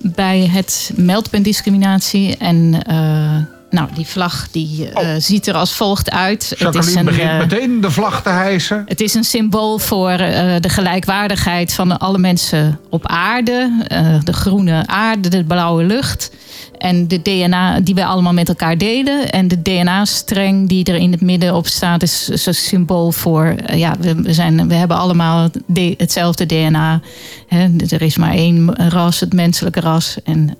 Bij 0.00 0.46
het 0.46 0.90
meldpunt 0.94 1.44
discriminatie. 1.44 2.36
En 2.36 2.82
eh, 2.86 3.55
nou, 3.76 3.88
die 3.94 4.06
vlag 4.06 4.48
die, 4.50 4.88
eh, 4.88 5.08
ziet 5.18 5.46
er 5.46 5.54
als 5.54 5.72
volgt 5.72 6.10
uit. 6.10 6.54
Jacqueline 6.58 7.04
begint 7.04 7.30
eh, 7.30 7.38
meteen 7.38 7.80
de 7.80 7.90
vlag 7.90 8.22
te 8.22 8.28
hijsen. 8.28 8.82
het 8.86 9.00
is 9.00 9.14
een 9.14 9.24
symbool 9.24 9.78
voor 9.78 10.10
eh, 10.10 10.54
de 10.60 10.68
gelijkwaardigheid 10.68 11.72
van 11.74 11.98
alle 11.98 12.18
mensen 12.18 12.80
op 12.90 13.06
aarde. 13.06 13.84
De 14.24 14.32
groene 14.32 14.86
aarde, 14.86 15.28
de 15.28 15.44
blauwe 15.44 15.84
lucht. 15.84 16.30
En 16.78 17.08
de 17.08 17.22
DNA 17.22 17.80
die 17.80 17.94
wij 17.94 18.04
allemaal 18.04 18.32
met 18.32 18.48
elkaar 18.48 18.78
delen. 18.78 19.30
En 19.30 19.48
de 19.48 19.62
DNA-streng 19.62 20.68
die 20.68 20.84
er 20.84 20.94
in 20.94 21.12
het 21.12 21.20
midden 21.20 21.54
op 21.54 21.66
staat, 21.66 22.02
is 22.02 22.28
is 22.28 22.46
een 22.46 22.54
symbool 22.54 23.12
voor. 23.12 23.54
ja, 23.74 23.94
we, 24.00 24.32
zijn, 24.32 24.68
we 24.68 24.74
hebben 24.74 24.96
allemaal 24.96 25.48
de- 25.66 25.94
hetzelfde 25.96 26.46
DNA. 26.46 27.00
Hè. 27.48 27.68
Er 27.88 28.02
is 28.02 28.16
maar 28.16 28.32
één 28.32 28.74
ras, 28.88 29.20
het 29.20 29.32
menselijke 29.32 29.80
ras. 29.80 30.16
En 30.24 30.56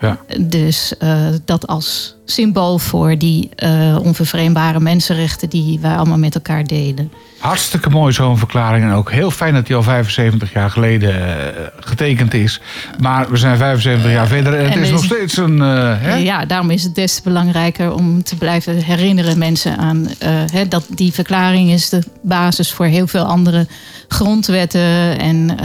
Ja. 0.00 0.18
dus 0.40 0.96
eh, 0.98 1.26
dat 1.44 1.66
als 1.66 2.16
symbool 2.24 2.78
voor 2.78 3.18
die 3.18 3.48
eh, 3.54 3.98
onvervreembare 4.02 4.80
mensenrechten 4.80 5.48
die 5.48 5.80
wij 5.80 5.96
allemaal 5.96 6.18
met 6.18 6.34
elkaar 6.34 6.64
delen. 6.64 7.12
Hartstikke 7.46 7.90
mooi 7.90 8.12
zo'n 8.12 8.38
verklaring. 8.38 8.84
En 8.84 8.92
ook 8.92 9.10
heel 9.10 9.30
fijn 9.30 9.54
dat 9.54 9.66
die 9.66 9.76
al 9.76 9.82
75 9.82 10.52
jaar 10.52 10.70
geleden 10.70 11.38
eh, 11.56 11.66
getekend 11.80 12.34
is. 12.34 12.60
Maar 12.98 13.30
we 13.30 13.36
zijn 13.36 13.56
75 13.56 14.10
jaar 14.10 14.26
verder 14.26 14.54
en 14.58 14.70
het 14.70 14.82
is 14.82 14.90
nog 14.90 15.04
steeds 15.04 15.36
een... 15.36 15.62
eh, 15.62 15.94
hè? 16.00 16.14
Ja, 16.14 16.44
daarom 16.44 16.70
is 16.70 16.82
het 16.82 16.94
des 16.94 17.14
te 17.14 17.22
belangrijker 17.22 17.92
om 17.92 18.22
te 18.22 18.36
blijven 18.36 18.76
herinneren 18.76 19.38
mensen 19.38 19.78
aan 19.78 20.08
eh, 20.18 20.30
hè, 20.52 20.68
dat 20.68 20.86
die 20.88 21.12
verklaring 21.12 21.70
is 21.70 21.88
de 21.88 22.02
basis 22.22 22.72
voor 22.72 22.86
heel 22.86 23.06
veel 23.06 23.24
andere 23.24 23.66
grondwetten 24.08 25.18
en 25.18 25.58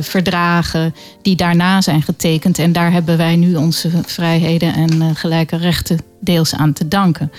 verdragen 0.00 0.94
die 1.22 1.36
daarna 1.36 1.80
zijn 1.80 2.02
getekend. 2.02 2.58
En 2.58 2.72
daar 2.72 2.92
hebben 2.92 3.16
wij 3.16 3.36
nu 3.36 3.54
onze 3.54 3.90
vrijheden 4.06 4.74
en 4.74 5.16
gelijke 5.16 5.56
rechten 5.56 5.98
deels 6.20 6.54
aan 6.54 6.72
te 6.72 6.88
danken. 6.88 7.30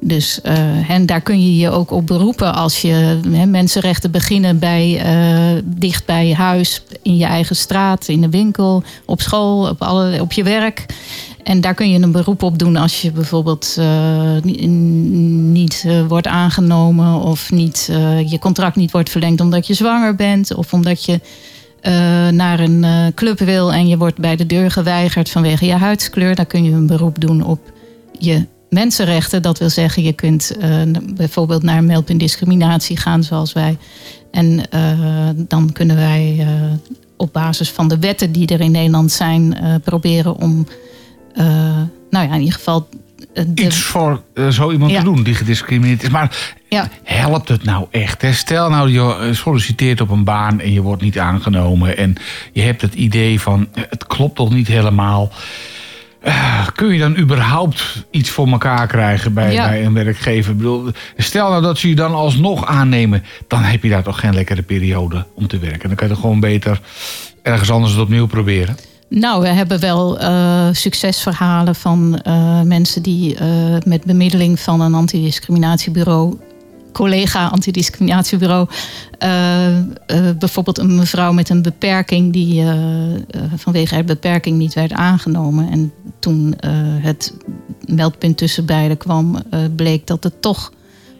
Dus 0.00 0.40
eh, 0.40 0.90
en 0.90 1.06
daar 1.06 1.20
kun 1.20 1.40
je 1.40 1.56
je 1.56 1.70
ook 1.70 1.90
op 1.90 2.06
beroepen 2.06 2.54
als 2.54 2.82
je 2.82 3.20
mensenrechten 3.46 4.10
beginnen 4.10 4.58
bij, 4.58 5.00
eh, 5.00 5.62
dicht 5.64 6.06
bij 6.06 6.32
huis, 6.32 6.82
in 7.02 7.16
je 7.16 7.24
eigen 7.24 7.56
straat, 7.56 8.08
in 8.08 8.20
de 8.20 8.28
winkel, 8.28 8.82
op 9.04 9.20
school, 9.20 9.68
op, 9.68 9.82
alle, 9.82 10.20
op 10.20 10.32
je 10.32 10.42
werk. 10.42 10.86
En 11.42 11.60
daar 11.60 11.74
kun 11.74 11.90
je 11.90 11.98
een 11.98 12.12
beroep 12.12 12.42
op 12.42 12.58
doen 12.58 12.76
als 12.76 13.02
je 13.02 13.12
bijvoorbeeld 13.12 13.76
eh, 13.78 14.32
ni- 14.42 14.66
niet 15.52 15.86
wordt 16.08 16.26
aangenomen 16.26 17.20
of 17.20 17.50
niet, 17.50 17.90
je 18.26 18.38
contract 18.40 18.76
niet 18.76 18.90
wordt 18.90 19.10
verlengd 19.10 19.40
omdat 19.40 19.66
je 19.66 19.74
zwanger 19.74 20.14
bent 20.14 20.54
of 20.54 20.72
omdat 20.72 21.04
je 21.04 21.20
naar 22.30 22.60
een 22.60 23.12
club 23.14 23.38
wil 23.38 23.72
en 23.72 23.88
je 23.88 23.96
wordt 23.96 24.18
bij 24.18 24.36
de 24.36 24.46
deur 24.46 24.70
geweigerd 24.70 25.30
vanwege 25.30 25.66
je 25.66 25.72
huidskleur. 25.72 26.34
Dan 26.34 26.46
kun 26.46 26.64
je 26.64 26.70
een 26.70 26.86
beroep 26.86 27.20
doen 27.20 27.42
op 27.42 27.60
je 28.18 28.46
mensenrechten. 28.70 29.42
Dat 29.42 29.58
wil 29.58 29.70
zeggen, 29.70 30.02
je 30.02 30.12
kunt 30.12 30.56
eh, 30.56 30.80
bijvoorbeeld 31.14 31.62
naar 31.62 31.78
een 31.78 31.86
meldpunt 31.86 32.20
discriminatie 32.20 32.96
gaan 32.96 33.22
zoals 33.24 33.52
wij. 33.52 33.76
En 34.30 34.70
eh, 34.70 34.90
dan 35.36 35.72
kunnen 35.72 35.96
wij 35.96 36.36
eh, 36.38 36.46
op 37.16 37.32
basis 37.32 37.70
van 37.70 37.88
de 37.88 37.98
wetten 37.98 38.32
die 38.32 38.46
er 38.46 38.60
in 38.60 38.70
Nederland 38.70 39.12
zijn 39.12 39.56
proberen 39.84 40.36
om, 40.36 40.66
nou 42.10 42.28
ja, 42.28 42.32
in 42.34 42.38
ieder 42.38 42.54
geval. 42.54 42.88
de- 43.34 43.46
Iets 43.54 43.78
voor 43.82 44.22
zo 44.50 44.72
iemand 44.72 44.90
Ja. 44.90 44.98
te 44.98 45.04
doen 45.04 45.22
die 45.22 45.34
gediscrimineerd 45.34 46.02
is. 46.02 46.08
Maar 46.08 46.54
ja, 46.68 46.88
helpt 47.02 47.48
het 47.48 47.64
nou 47.64 47.86
echt? 47.90 48.22
Hè? 48.22 48.32
Stel 48.32 48.70
nou, 48.70 48.90
je 48.90 49.30
solliciteert 49.34 50.00
op 50.00 50.10
een 50.10 50.24
baan 50.24 50.60
en 50.60 50.72
je 50.72 50.80
wordt 50.82 51.02
niet 51.02 51.18
aangenomen. 51.18 51.96
En 51.96 52.14
je 52.52 52.62
hebt 52.62 52.80
het 52.82 52.94
idee 52.94 53.40
van, 53.40 53.68
het 53.88 54.06
klopt 54.06 54.36
toch 54.36 54.52
niet 54.52 54.66
helemaal. 54.66 55.30
Eh, 56.26 56.66
kun 56.74 56.92
je 56.92 56.98
dan 56.98 57.16
überhaupt 57.16 58.06
iets 58.10 58.30
voor 58.30 58.48
elkaar 58.48 58.86
krijgen 58.86 59.34
bij, 59.34 59.52
Ja. 59.52 59.68
bij 59.68 59.84
een 59.84 59.92
werkgever? 59.92 60.50
Ik 60.50 60.56
bedoel, 60.56 60.90
stel 61.16 61.50
nou 61.50 61.62
dat 61.62 61.78
ze 61.78 61.88
je 61.88 61.94
dan 61.94 62.14
alsnog 62.14 62.66
aannemen. 62.66 63.22
Dan 63.48 63.62
heb 63.62 63.82
je 63.82 63.88
daar 63.88 64.02
toch 64.02 64.20
geen 64.20 64.34
lekkere 64.34 64.62
periode 64.62 65.26
om 65.34 65.46
te 65.46 65.58
werken. 65.58 65.88
Dan 65.88 65.96
kan 65.96 66.06
je 66.08 66.12
toch 66.12 66.22
gewoon 66.22 66.40
beter 66.40 66.80
ergens 67.42 67.70
anders 67.70 67.92
het 67.92 68.00
opnieuw 68.02 68.26
proberen. 68.26 68.76
Nou, 69.08 69.42
we 69.42 69.48
hebben 69.48 69.80
wel 69.80 70.18
eh, 70.18 70.68
succesverhalen 70.72 71.74
van 71.74 72.20
eh, 72.22 72.62
mensen 72.62 73.02
die 73.02 73.36
met 73.84 74.04
bemiddeling 74.04 74.60
van 74.60 74.80
een 74.80 74.94
antidiscriminatiebureau, 74.94 76.38
collega 76.96 77.46
antidiscriminatiebureau, 77.46 78.68
eh, 79.18 79.28
bijvoorbeeld 80.38 80.78
een 80.78 80.96
mevrouw 80.96 81.32
met 81.32 81.48
een 81.48 81.62
beperking 81.62 82.32
die 82.32 82.62
eh, 82.62 82.74
vanwege 83.56 83.94
haar 83.94 84.04
beperking 84.04 84.58
niet 84.58 84.74
werd 84.74 84.92
aangenomen. 84.92 85.70
En 85.70 85.92
toen 86.18 86.54
het 87.00 87.34
meldpunt 87.84 88.36
tussen 88.36 88.66
beiden 88.66 88.96
kwam, 88.96 89.42
bleek 89.76 90.06
dat 90.06 90.24
het 90.24 90.42
toch 90.42 90.72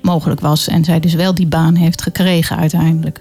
mogelijk 0.03 0.41
was. 0.41 0.69
En 0.69 0.85
zij 0.85 1.01
dus 1.01 1.15
wel 1.15 1.35
die 1.35 1.47
baan 1.47 1.75
heeft 1.75 2.03
gekregen 2.03 2.57
uiteindelijk. 2.57 3.21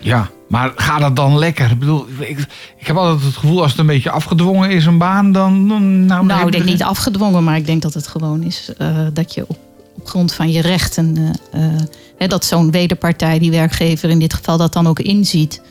Ja, 0.00 0.30
maar 0.48 0.72
gaat 0.76 1.02
het 1.02 1.16
dan 1.16 1.38
lekker? 1.38 1.70
Ik 1.70 1.78
bedoel, 1.78 2.06
ik, 2.18 2.38
ik 2.78 2.86
heb 2.86 2.96
altijd 2.96 3.24
het 3.24 3.36
gevoel 3.36 3.62
als 3.62 3.70
het 3.70 3.80
een 3.80 3.86
beetje 3.86 4.10
afgedwongen 4.10 4.70
is, 4.70 4.86
een 4.86 4.98
baan, 4.98 5.32
dan... 5.32 5.68
dan 5.68 6.06
nou, 6.06 6.26
Nou, 6.26 6.46
ik 6.46 6.52
denk 6.52 6.64
niet 6.64 6.82
afgedwongen, 6.82 7.44
maar 7.44 7.56
ik 7.56 7.66
denk 7.66 7.82
dat 7.82 7.94
het 7.94 8.06
gewoon 8.06 8.42
is 8.42 8.72
dat 9.12 9.34
je 9.34 9.44
op, 9.48 9.58
op 10.06 10.12
grond 10.12 10.32
van 10.32 10.52
je 10.52 10.60
rechten, 10.60 11.16
eh, 11.16 11.64
eh, 11.64 11.80
hè, 12.18 12.26
dat 12.26 12.44
zo'n 12.44 12.70
wederpartij, 12.70 13.38
die 13.38 13.50
werkgever 13.50 14.10
in 14.10 14.18
dit 14.18 14.34
geval, 14.34 14.56
dat 14.56 14.72
dan 14.72 14.86
ook 14.86 14.98
inziet. 14.98 15.62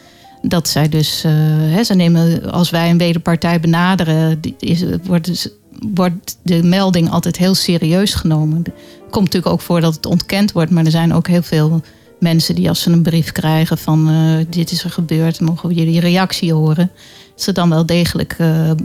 Dat 0.42 0.68
zij 0.68 0.90
dus, 0.90 1.24
eh, 1.24 1.32
hè, 1.74 1.84
ze 1.84 1.94
nemen, 1.94 2.52
als 2.52 2.70
wij 2.70 2.90
een 2.90 2.98
wederpartij 2.98 3.60
benaderen, 3.60 4.40
is, 4.60 4.84
wordt, 5.04 5.26
dus- 5.26 5.50
wordt 5.94 6.38
de 6.42 6.64
melding 6.64 7.10
altijd 7.10 7.38
heel 7.38 7.56
serieus 7.56 8.14
genomen. 8.14 8.64
Komt 9.10 9.26
natuurlijk 9.26 9.54
ook 9.54 9.62
voor 9.62 9.82
dat 9.82 9.96
het 9.96 10.06
ontkend 10.06 10.52
wordt, 10.52 10.72
maar 10.72 10.86
er 10.86 10.92
zijn 10.92 11.14
ook 11.14 11.28
heel 11.28 11.44
veel 11.44 11.82
mensen 12.20 12.56
die 12.56 12.70
als 12.70 12.82
ze 12.82 12.92
een 12.92 13.02
brief 13.02 13.32
krijgen 13.32 13.78
van 13.78 14.10
dit 14.50 14.72
is 14.72 14.84
er 14.84 14.90
gebeurd, 14.90 15.40
mogen 15.40 15.70
we 15.70 15.76
jullie 15.76 16.00
reactie 16.00 16.54
horen. 16.54 16.92
Ze 17.36 17.52
dan 17.52 17.70
wel 17.70 17.86
degelijk 17.86 18.38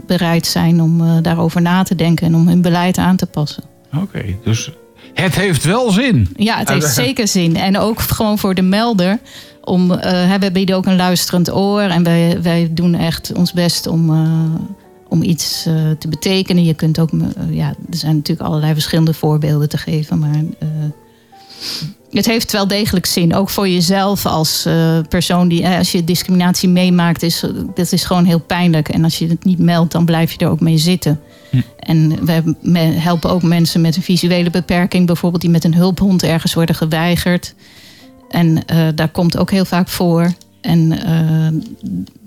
bereid 0.07 0.45
zijn 0.45 0.81
om 0.81 1.21
daarover 1.21 1.61
na 1.61 1.83
te 1.83 1.95
denken 1.95 2.27
en 2.27 2.35
om 2.35 2.47
hun 2.47 2.61
beleid 2.61 2.97
aan 2.97 3.15
te 3.15 3.25
passen. 3.25 3.63
Oké, 3.93 4.23
dus 4.43 4.71
het 5.13 5.35
heeft 5.35 5.63
wel 5.63 5.91
zin. 5.91 6.29
Ja, 6.35 6.57
het 6.57 6.69
heeft 6.69 6.93
zeker 7.05 7.27
zin. 7.27 7.55
En 7.55 7.77
ook 7.77 7.99
gewoon 7.99 8.37
voor 8.37 8.55
de 8.55 8.61
melder. 8.61 9.19
Om, 9.63 9.91
hè, 9.91 10.39
we 10.39 10.51
bieden 10.51 10.75
ook 10.75 10.85
een 10.85 10.95
luisterend 10.95 11.53
oor. 11.53 11.81
En 11.81 12.03
wij, 12.03 12.41
wij 12.41 12.69
doen 12.71 12.95
echt 12.95 13.33
ons 13.33 13.53
best 13.53 13.87
om, 13.87 14.09
eh, 14.09 14.61
om 15.07 15.23
iets 15.23 15.65
eh, 15.65 15.73
te 15.99 16.07
betekenen. 16.07 16.63
Je 16.63 16.73
kunt 16.73 16.99
ook, 16.99 17.09
ja, 17.49 17.67
er 17.67 17.97
zijn 17.97 18.15
natuurlijk 18.15 18.47
allerlei 18.47 18.73
verschillende 18.73 19.13
voorbeelden 19.13 19.69
te 19.69 19.77
geven. 19.77 20.19
Maar 20.19 20.43
het 22.11 22.25
heeft 22.25 22.51
wel 22.51 22.67
degelijk 22.67 23.05
zin. 23.05 23.35
Ook 23.35 23.49
voor 23.49 23.67
jezelf 23.67 24.25
als 24.25 24.67
persoon 25.09 25.47
die, 25.47 25.67
als 25.67 25.91
je 25.91 26.03
discriminatie 26.03 26.69
meemaakt, 26.69 27.23
is, 27.23 27.43
dat 27.73 27.91
is 27.91 28.03
gewoon 28.03 28.25
heel 28.25 28.39
pijnlijk. 28.39 28.89
En 28.89 29.03
als 29.03 29.19
je 29.19 29.27
het 29.27 29.43
niet 29.43 29.59
meldt, 29.59 29.91
dan 29.91 30.05
blijf 30.05 30.31
je 30.31 30.37
er 30.37 30.51
ook 30.51 30.59
mee 30.59 30.77
zitten. 30.77 31.19
En 31.79 32.19
me- 32.61 32.79
helpen 32.81 33.29
ook 33.29 33.43
mensen 33.43 33.81
met 33.81 33.95
een 33.95 34.01
visuele 34.01 34.49
beperking, 34.49 35.05
bijvoorbeeld 35.05 35.41
die 35.41 35.51
met 35.51 35.63
een 35.63 35.75
hulphond 35.75 36.23
ergens 36.23 36.53
worden 36.53 36.75
geweigerd. 36.75 37.53
En 38.29 38.65
eh, 38.65 38.87
daar 38.95 39.09
komt 39.09 39.37
ook 39.37 39.51
heel 39.51 39.65
vaak 39.65 39.87
voor. 39.89 40.33
En 40.61 41.03
eh, 41.05 41.59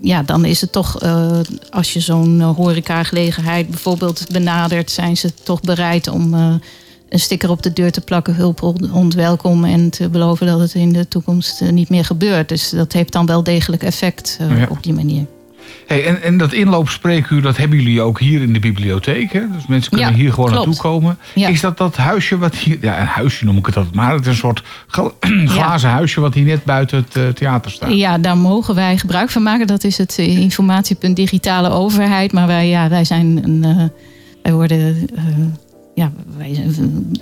ja, 0.01 0.23
dan 0.23 0.45
is 0.45 0.61
het 0.61 0.71
toch, 0.71 0.99
eh, 1.01 1.39
als 1.69 1.93
je 1.93 1.99
zo'n 1.99 2.41
horecagelegenheid 2.41 3.69
bijvoorbeeld 3.69 4.25
benadert, 4.31 4.91
zijn 4.91 5.17
ze 5.17 5.33
toch 5.43 5.61
bereid 5.61 6.07
om 6.07 6.33
een 7.09 7.19
sticker 7.19 7.49
op 7.49 7.63
de 7.63 7.73
deur 7.73 7.91
te 7.91 8.01
plakken, 8.01 8.35
hulphond 8.35 9.13
welkom, 9.13 9.65
en 9.65 9.89
te 9.89 10.09
beloven 10.09 10.47
dat 10.47 10.59
het 10.59 10.73
in 10.73 10.93
de 10.93 11.07
toekomst 11.07 11.61
niet 11.71 11.89
meer 11.89 12.05
gebeurt. 12.05 12.49
Dus 12.49 12.69
dat 12.69 12.93
heeft 12.93 13.11
dan 13.11 13.25
wel 13.25 13.43
degelijk 13.43 13.83
effect 13.83 14.37
Ja. 14.49 14.67
op 14.69 14.83
die 14.83 14.93
manier. 14.93 15.25
Hey, 15.87 16.05
en, 16.05 16.21
en 16.21 16.37
dat 16.37 16.53
inloopspreekuur, 16.53 17.41
dat 17.41 17.57
hebben 17.57 17.77
jullie 17.79 18.01
ook 18.01 18.19
hier 18.19 18.41
in 18.41 18.53
de 18.53 18.59
bibliotheek. 18.59 19.33
Hè? 19.33 19.41
Dus 19.55 19.67
mensen 19.67 19.91
kunnen 19.91 20.09
Ja, 20.09 20.15
hier 20.15 20.33
gewoon 20.33 20.49
klopt. 20.49 20.65
naartoe 20.65 20.83
komen. 20.83 21.17
Ja. 21.35 21.47
Is 21.47 21.61
dat 21.61 21.77
dat 21.77 21.95
huisje 21.97 22.37
wat 22.37 22.55
hier... 22.55 22.77
Ja, 22.81 22.99
een 22.99 23.05
huisje 23.07 23.45
noem 23.45 23.57
ik 23.57 23.65
het 23.65 23.77
altijd 23.77 23.95
maar. 23.95 24.11
Het 24.13 24.21
is 24.21 24.27
een 24.27 24.35
soort 24.35 24.63
gla- 24.87 25.11
glazen 25.55 25.89
huisje 25.89 26.21
wat 26.21 26.33
hier 26.33 26.43
net 26.45 26.63
buiten 26.63 26.97
het 26.97 27.15
eh, 27.15 27.27
theater 27.27 27.71
staat. 27.71 27.93
Ja, 27.93 28.17
daar 28.17 28.37
mogen 28.37 28.75
wij 28.75 28.97
gebruik 28.97 29.29
van 29.29 29.43
maken. 29.43 29.67
Dat 29.67 29.83
is 29.83 29.97
het 29.97 30.15
eh, 30.19 30.37
informatiepunt 30.37 31.15
digitale 31.15 31.69
overheid. 31.69 32.31
Maar 32.31 32.47
wij, 32.47 32.67
ja, 32.69 32.89
wij 32.89 33.03
zijn 33.05 33.43
een. 33.43 33.63
eh, 33.63 33.83
wij 34.43 34.53
worden. 34.53 35.09
Ja, 35.95 36.11
wij 36.37 36.65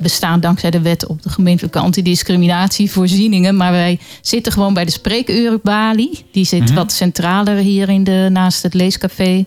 bestaan 0.01 0.39
dankzij 0.39 0.69
de 0.71 0.81
wet 0.81 1.07
op 1.07 1.21
de 1.21 1.29
gemeentelijke 1.29 1.79
antidiscriminatievoorzieningen. 1.79 3.55
Maar 3.55 3.71
wij 3.71 3.99
zitten 4.21 4.51
gewoon 4.51 4.73
bij 4.73 4.85
de 4.85 4.91
spreekuurbalie. 4.91 6.25
Die 6.31 6.45
zit 6.45 6.73
wat 6.73 6.91
centraler 6.91 7.55
hier 7.55 7.89
in 7.89 8.03
de, 8.03 8.27
naast 8.31 8.63
het 8.63 8.73
leescafé. 8.73 9.45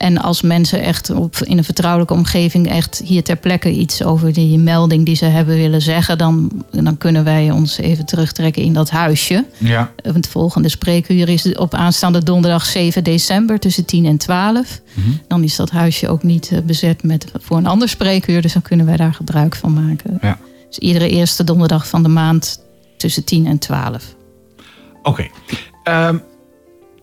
En 0.00 0.18
als 0.18 0.42
mensen 0.42 0.82
echt 0.82 1.10
op, 1.10 1.36
in 1.36 1.58
een 1.58 1.64
vertrouwelijke 1.64 2.14
omgeving 2.14 2.68
echt 2.68 3.02
hier 3.04 3.22
ter 3.22 3.36
plekke 3.36 3.70
iets 3.70 4.02
over 4.02 4.32
die 4.32 4.58
melding 4.58 5.04
die 5.04 5.14
ze 5.14 5.24
hebben 5.24 5.56
willen 5.56 5.82
zeggen, 5.82 6.18
dan, 6.18 6.64
dan 6.70 6.98
kunnen 6.98 7.24
wij 7.24 7.50
ons 7.50 7.78
even 7.78 8.06
terugtrekken 8.06 8.62
in 8.62 8.72
dat 8.72 8.90
huisje. 8.90 9.44
Ja. 9.58 9.92
Het 10.02 10.28
volgende 10.28 10.68
spreekuur 10.68 11.28
is 11.28 11.56
op 11.56 11.74
aanstaande 11.74 12.22
donderdag 12.22 12.64
7 12.64 13.04
december 13.04 13.58
tussen 13.58 13.84
10 13.84 14.04
en 14.04 14.16
12. 14.16 14.80
Mhm. 14.94 15.10
Dan 15.28 15.42
is 15.42 15.56
dat 15.56 15.70
huisje 15.70 16.08
ook 16.08 16.22
niet 16.22 16.50
eh, 16.52 16.58
bezet 16.60 17.02
met, 17.02 17.26
voor 17.34 17.56
een 17.56 17.66
ander 17.66 17.88
spreekuur, 17.88 18.42
dus 18.42 18.52
dan 18.52 18.62
kunnen 18.62 18.86
wij 18.86 18.96
daar 18.96 19.14
gebruik 19.14 19.56
van 19.56 19.72
maken. 19.72 20.18
Ja. 20.22 20.38
Dus 20.68 20.78
iedere 20.78 21.08
eerste 21.08 21.44
donderdag 21.44 21.88
van 21.88 22.02
de 22.02 22.08
maand 22.08 22.64
tussen 22.96 23.24
10 23.24 23.46
en 23.46 23.58
12. 23.58 24.14
Oké. 25.02 25.28
Ehm, 25.84 26.18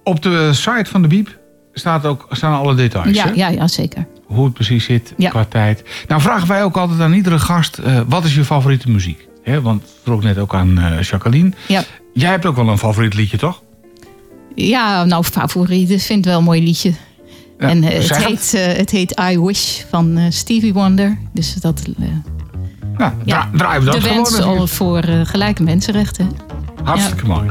op 0.04 0.22
de 0.22 0.50
site 0.54 0.90
van 0.90 1.02
de 1.02 1.08
Biep 1.08 1.37
staat 1.80 2.06
ook, 2.06 2.28
staan 2.32 2.54
alle 2.60 2.76
details. 2.76 3.16
Ja, 3.16 3.24
hè? 3.26 3.32
ja, 3.34 3.48
ja, 3.48 3.68
zeker. 3.68 4.08
Hoe 4.26 4.46
het 4.46 4.54
precies 4.54 4.86
zit 4.86 5.14
Ja. 5.18 5.30
qua 5.30 5.46
tijd. 5.46 5.84
Nou 6.08 6.22
vragen 6.22 6.48
wij 6.48 6.64
ook 6.64 6.78
altijd 6.78 7.00
aan 7.00 7.14
iedere 7.14 7.40
gast... 7.40 7.78
eh, 7.78 8.00
wat 8.08 8.24
is 8.26 8.36
je 8.36 8.44
favoriete 8.46 8.90
muziek? 8.90 9.28
Hè, 9.44 9.62
want 9.62 9.82
ik 9.84 9.90
vroeg 10.04 10.24
net 10.24 10.38
ook 10.38 10.54
aan 10.56 10.80
eh, 10.80 11.02
Jacqueline. 11.02 11.52
Ja. 11.68 11.84
Jij 12.14 12.30
hebt 12.30 12.46
ook 12.46 12.56
wel 12.56 12.70
een 12.70 12.78
favoriet 12.78 13.14
liedje, 13.14 13.38
toch? 13.38 13.62
Ja, 14.56 15.04
nou, 15.04 15.24
favoriet. 15.24 15.90
Ik 15.90 16.02
vind 16.02 16.18
het 16.20 16.26
wel 16.26 16.38
een 16.38 16.44
mooi 16.44 16.64
liedje. 16.64 16.92
Ja, 17.60 17.68
en 17.68 17.84
eh, 17.84 18.00
zeg 18.02 18.18
het, 18.28 18.52
heet, 18.52 18.78
het 18.78 18.90
heet 18.90 19.22
I 19.32 19.40
Wish 19.40 19.82
van 19.90 20.20
Stevie 20.30 20.74
Wonder. 20.74 21.18
Dus 21.34 21.54
dat 21.54 21.82
Nou, 21.98 23.12
ja, 23.26 23.40
dra- 23.42 23.58
draaien 23.58 23.80
we 23.80 23.86
dat 23.92 24.02
de 24.02 24.10
wens 24.10 24.72
voor 24.72 25.04
gelijke 25.24 25.64
mensenrechten. 25.64 26.32
Hartstikke 26.84 27.26
mooi. 27.26 27.50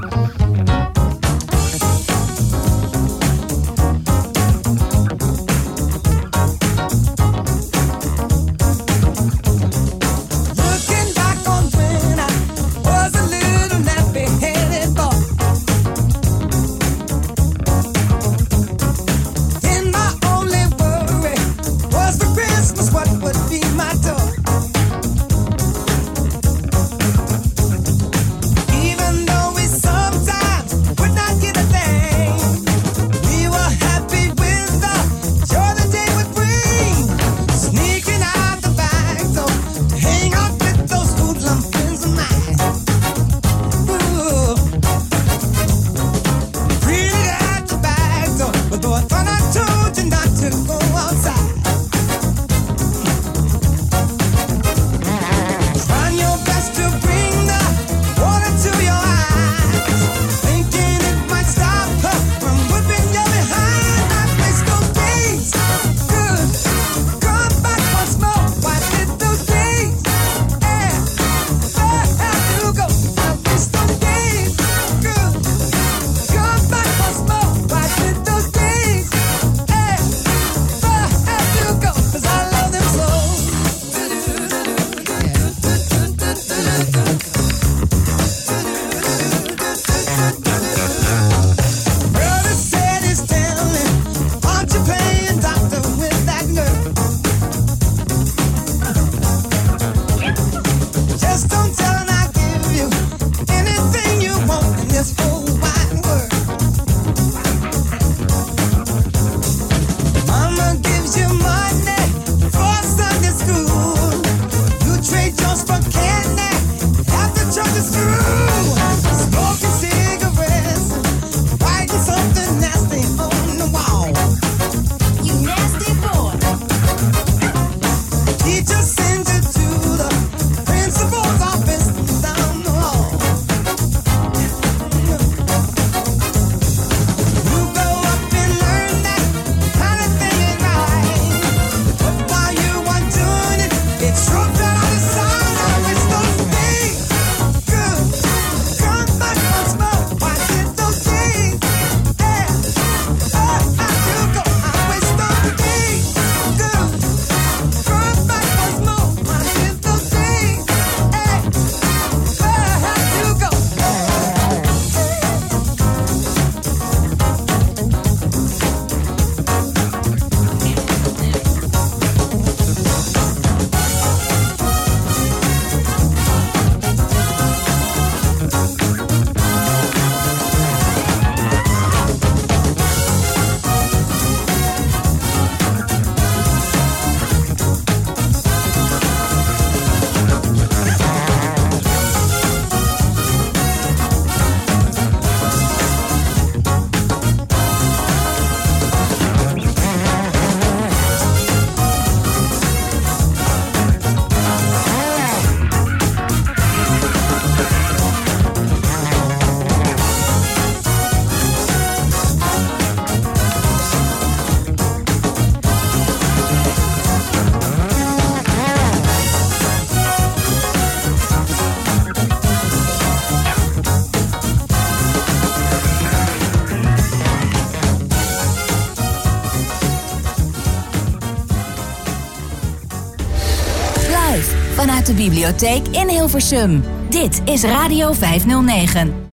Bibliotheek 235.47 235.97
in 235.97 236.09
Hilversum. 236.09 236.83
Dit 237.09 237.41
is 237.45 237.63
Radio 237.63 238.13
509. 238.13 239.25